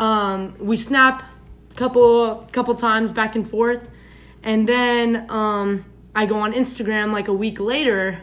Um, 0.00 0.54
we 0.58 0.76
snap 0.76 1.24
couple 1.76 2.48
couple 2.52 2.74
times 2.74 3.12
back 3.12 3.36
and 3.36 3.48
forth, 3.48 3.90
and 4.42 4.66
then 4.66 5.30
um, 5.30 5.84
I 6.14 6.24
go 6.24 6.38
on 6.38 6.54
Instagram 6.54 7.12
like 7.12 7.28
a 7.28 7.34
week 7.34 7.60
later, 7.60 8.22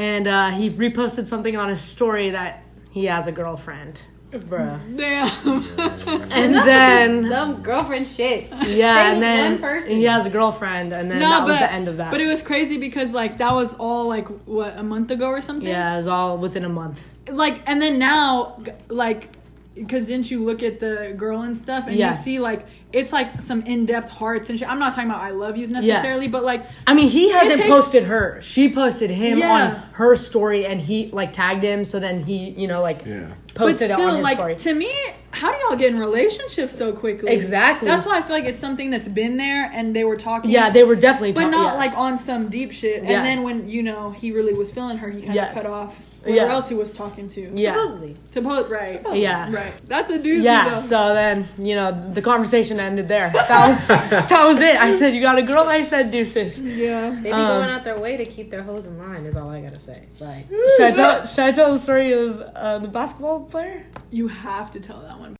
and 0.00 0.26
uh, 0.26 0.50
he 0.50 0.70
reposted 0.70 1.26
something 1.26 1.56
on 1.58 1.68
his 1.68 1.80
story 1.82 2.30
that 2.30 2.64
he 2.90 3.04
has 3.04 3.26
a 3.26 3.32
girlfriend. 3.32 4.00
Bruh. 4.32 4.78
Damn. 4.96 5.28
And 6.30 6.54
then 6.54 7.22
Dumb 7.28 7.62
girlfriend 7.62 8.08
shit. 8.08 8.48
yeah, 8.66 9.12
and 9.12 9.22
then 9.22 9.52
one 9.54 9.60
person. 9.60 9.96
he 9.96 10.04
has 10.04 10.24
a 10.24 10.30
girlfriend, 10.30 10.92
and 10.94 11.10
then 11.10 11.18
no, 11.18 11.28
that 11.28 11.40
but 11.40 11.48
was 11.48 11.58
the 11.58 11.72
end 11.72 11.88
of 11.88 11.96
that. 11.98 12.10
but 12.12 12.20
it 12.20 12.26
was 12.26 12.40
crazy 12.40 12.78
because 12.78 13.12
like 13.12 13.38
that 13.38 13.52
was 13.52 13.74
all 13.74 14.06
like 14.06 14.28
what 14.46 14.78
a 14.78 14.82
month 14.82 15.10
ago 15.10 15.26
or 15.28 15.40
something. 15.40 15.66
yeah, 15.66 15.92
it 15.94 15.96
was 15.98 16.06
all 16.06 16.38
within 16.38 16.64
a 16.64 16.68
month. 16.68 17.06
Like 17.30 17.62
and 17.66 17.82
then 17.82 17.98
now, 17.98 18.62
like, 18.88 19.28
because 19.74 20.08
didn't 20.08 20.30
you 20.30 20.42
look 20.42 20.62
at 20.62 20.80
the 20.80 21.14
girl 21.16 21.42
and 21.42 21.56
stuff 21.56 21.86
and 21.86 21.96
Yeah. 21.96 22.10
you 22.10 22.16
see 22.16 22.38
like 22.40 22.66
it's 22.92 23.12
like 23.12 23.40
some 23.40 23.62
in 23.62 23.86
depth 23.86 24.10
hearts 24.10 24.50
and 24.50 24.58
shit. 24.58 24.68
I'm 24.68 24.80
not 24.80 24.92
talking 24.94 25.08
about 25.08 25.22
I 25.22 25.30
love 25.30 25.56
yous 25.56 25.70
necessarily, 25.70 26.26
but 26.26 26.44
like 26.44 26.64
I 26.88 26.94
mean, 26.94 27.08
he 27.08 27.30
hasn't 27.30 27.56
takes- 27.58 27.68
posted 27.68 28.02
her. 28.04 28.40
She 28.42 28.68
posted 28.72 29.10
him 29.10 29.38
Yeah. 29.38 29.50
on 29.52 29.70
her 29.92 30.16
story, 30.16 30.66
and 30.66 30.80
he 30.80 31.08
like 31.12 31.32
tagged 31.32 31.62
him. 31.62 31.84
So 31.84 32.00
then 32.00 32.24
he, 32.24 32.50
you 32.50 32.66
know, 32.66 32.82
like 32.82 33.02
Yeah. 33.06 33.26
posted 33.54 33.90
but 33.90 34.00
it 34.00 34.02
on 34.04 34.14
his 34.16 34.24
like 34.24 34.36
story. 34.38 34.56
to 34.56 34.74
me, 34.74 34.90
how 35.30 35.52
do 35.52 35.58
y'all 35.68 35.76
get 35.76 35.92
in 35.92 36.00
relationships 36.00 36.76
so 36.76 36.92
quickly? 36.92 37.30
Exactly. 37.32 37.86
That's 37.86 38.04
why 38.06 38.18
I 38.18 38.22
feel 38.22 38.34
like 38.34 38.46
it's 38.46 38.58
something 38.60 38.90
that's 38.90 39.06
been 39.08 39.36
there 39.36 39.70
and 39.72 39.94
they 39.94 40.02
were 40.02 40.16
talking. 40.16 40.50
yeah, 40.50 40.68
they 40.70 40.82
were 40.82 40.96
definitely, 40.96 41.30
but 41.32 41.42
talk- 41.42 41.50
not 41.52 41.74
yeah. 41.74 41.78
like 41.78 41.96
on 41.96 42.18
some 42.18 42.48
deep 42.48 42.72
shit. 42.72 43.04
Yeah. 43.04 43.10
And 43.10 43.24
then 43.24 43.44
when 43.44 43.68
you 43.68 43.84
know 43.84 44.10
he 44.10 44.32
really 44.32 44.52
was 44.52 44.72
feeling 44.72 44.98
her, 44.98 45.10
he 45.10 45.20
kind 45.20 45.30
of 45.30 45.36
Yeah. 45.36 45.52
cut 45.52 45.64
off 45.66 45.96
whoever 46.22 46.36
Yeah. 46.36 46.52
else 46.52 46.68
he 46.68 46.74
was 46.74 46.92
talking 46.92 47.28
to. 47.28 47.50
Yeah. 47.54 47.72
Supposedly. 47.74 48.16
Suppose 48.30 48.70
right. 48.70 49.00
Yeah. 49.14 49.50
Right. 49.52 49.74
That's 49.86 50.10
a 50.10 50.18
doozy. 50.18 50.42
Yeah, 50.42 50.70
though. 50.70 50.76
so 50.76 51.14
then 51.14 51.48
you 51.58 51.74
know 51.74 51.90
the 51.90 52.22
conversation 52.22 52.78
ended 52.80 53.08
there. 53.08 53.30
That 53.30 53.68
was 53.68 53.86
that 53.88 54.44
was 54.46 54.60
it. 54.60 54.76
I 54.76 54.92
said, 54.92 55.14
"You 55.14 55.20
got 55.20 55.38
a 55.38 55.42
girl." 55.42 55.64
I 55.64 55.82
said, 55.82 56.10
"Deuces." 56.10 56.60
yeah. 56.60 57.10
They 57.10 57.30
be 57.30 57.32
Um, 57.32 57.48
going 57.58 57.70
out 57.70 57.84
their 57.84 57.98
way 58.00 58.16
to 58.16 58.24
keep 58.24 58.50
their 58.50 58.62
hoes 58.62 58.86
in 58.86 58.96
line. 58.98 59.24
Is 59.26 59.36
all 59.36 59.50
I 59.50 59.60
gotta 59.60 59.80
say. 59.80 60.06
Like, 60.20 60.46
Should 60.76 60.86
I 60.86 60.90
tell? 60.92 61.26
Should 61.26 61.44
I 61.44 61.52
tell 61.52 61.72
the 61.72 61.78
story 61.78 62.12
of 62.12 62.40
uh, 62.40 62.78
the 62.78 62.88
basketball 62.88 63.40
player? 63.44 63.86
You 64.10 64.28
have 64.28 64.70
to 64.72 64.80
tell 64.80 65.00
that 65.02 65.18
one. 65.18 65.36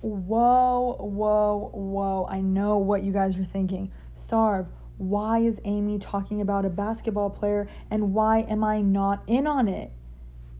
Whoa, 0.00 0.96
whoa, 0.98 1.70
whoa. 1.72 2.26
I 2.28 2.40
know 2.40 2.78
what 2.78 3.02
you 3.04 3.12
guys 3.12 3.36
are 3.36 3.44
thinking. 3.44 3.92
Starve, 4.16 4.66
why 5.02 5.40
is 5.40 5.60
Amy 5.64 5.98
talking 5.98 6.40
about 6.40 6.64
a 6.64 6.70
basketball 6.70 7.28
player 7.28 7.66
and 7.90 8.14
why 8.14 8.42
am 8.42 8.62
I 8.62 8.82
not 8.82 9.24
in 9.26 9.48
on 9.48 9.66
it? 9.66 9.90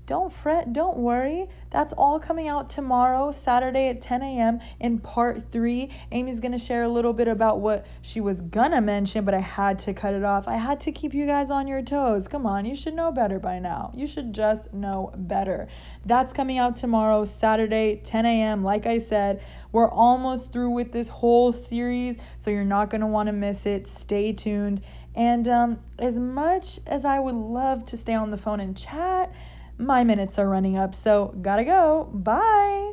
Don't 0.06 0.32
fret, 0.32 0.72
don't 0.72 0.98
worry. 0.98 1.48
That's 1.72 1.94
all 1.94 2.20
coming 2.20 2.48
out 2.48 2.68
tomorrow, 2.68 3.30
Saturday 3.32 3.88
at 3.88 4.02
10 4.02 4.22
a.m. 4.22 4.60
in 4.78 4.98
part 4.98 5.50
three. 5.50 5.88
Amy's 6.12 6.38
gonna 6.38 6.58
share 6.58 6.82
a 6.82 6.88
little 6.88 7.14
bit 7.14 7.28
about 7.28 7.60
what 7.60 7.86
she 8.02 8.20
was 8.20 8.42
gonna 8.42 8.82
mention, 8.82 9.24
but 9.24 9.32
I 9.32 9.40
had 9.40 9.78
to 9.80 9.94
cut 9.94 10.12
it 10.12 10.22
off. 10.22 10.46
I 10.46 10.56
had 10.56 10.82
to 10.82 10.92
keep 10.92 11.14
you 11.14 11.24
guys 11.24 11.50
on 11.50 11.66
your 11.66 11.80
toes. 11.80 12.28
Come 12.28 12.44
on, 12.44 12.66
you 12.66 12.76
should 12.76 12.92
know 12.92 13.10
better 13.10 13.38
by 13.38 13.58
now. 13.58 13.90
You 13.96 14.06
should 14.06 14.34
just 14.34 14.74
know 14.74 15.12
better. 15.16 15.66
That's 16.04 16.34
coming 16.34 16.58
out 16.58 16.76
tomorrow, 16.76 17.24
Saturday, 17.24 18.02
10 18.04 18.26
a.m. 18.26 18.62
Like 18.62 18.84
I 18.84 18.98
said, 18.98 19.42
we're 19.72 19.90
almost 19.90 20.52
through 20.52 20.70
with 20.70 20.92
this 20.92 21.08
whole 21.08 21.54
series, 21.54 22.18
so 22.36 22.50
you're 22.50 22.64
not 22.64 22.90
gonna 22.90 23.08
wanna 23.08 23.32
miss 23.32 23.64
it. 23.64 23.88
Stay 23.88 24.34
tuned. 24.34 24.82
And 25.14 25.48
um, 25.48 25.80
as 25.98 26.18
much 26.18 26.80
as 26.86 27.06
I 27.06 27.18
would 27.18 27.34
love 27.34 27.86
to 27.86 27.96
stay 27.96 28.14
on 28.14 28.30
the 28.30 28.38
phone 28.38 28.60
and 28.60 28.76
chat, 28.76 29.32
my 29.82 30.04
minutes 30.04 30.38
are 30.38 30.48
running 30.48 30.76
up, 30.76 30.94
so 30.94 31.34
gotta 31.40 31.64
go. 31.64 32.10
Bye. 32.12 32.92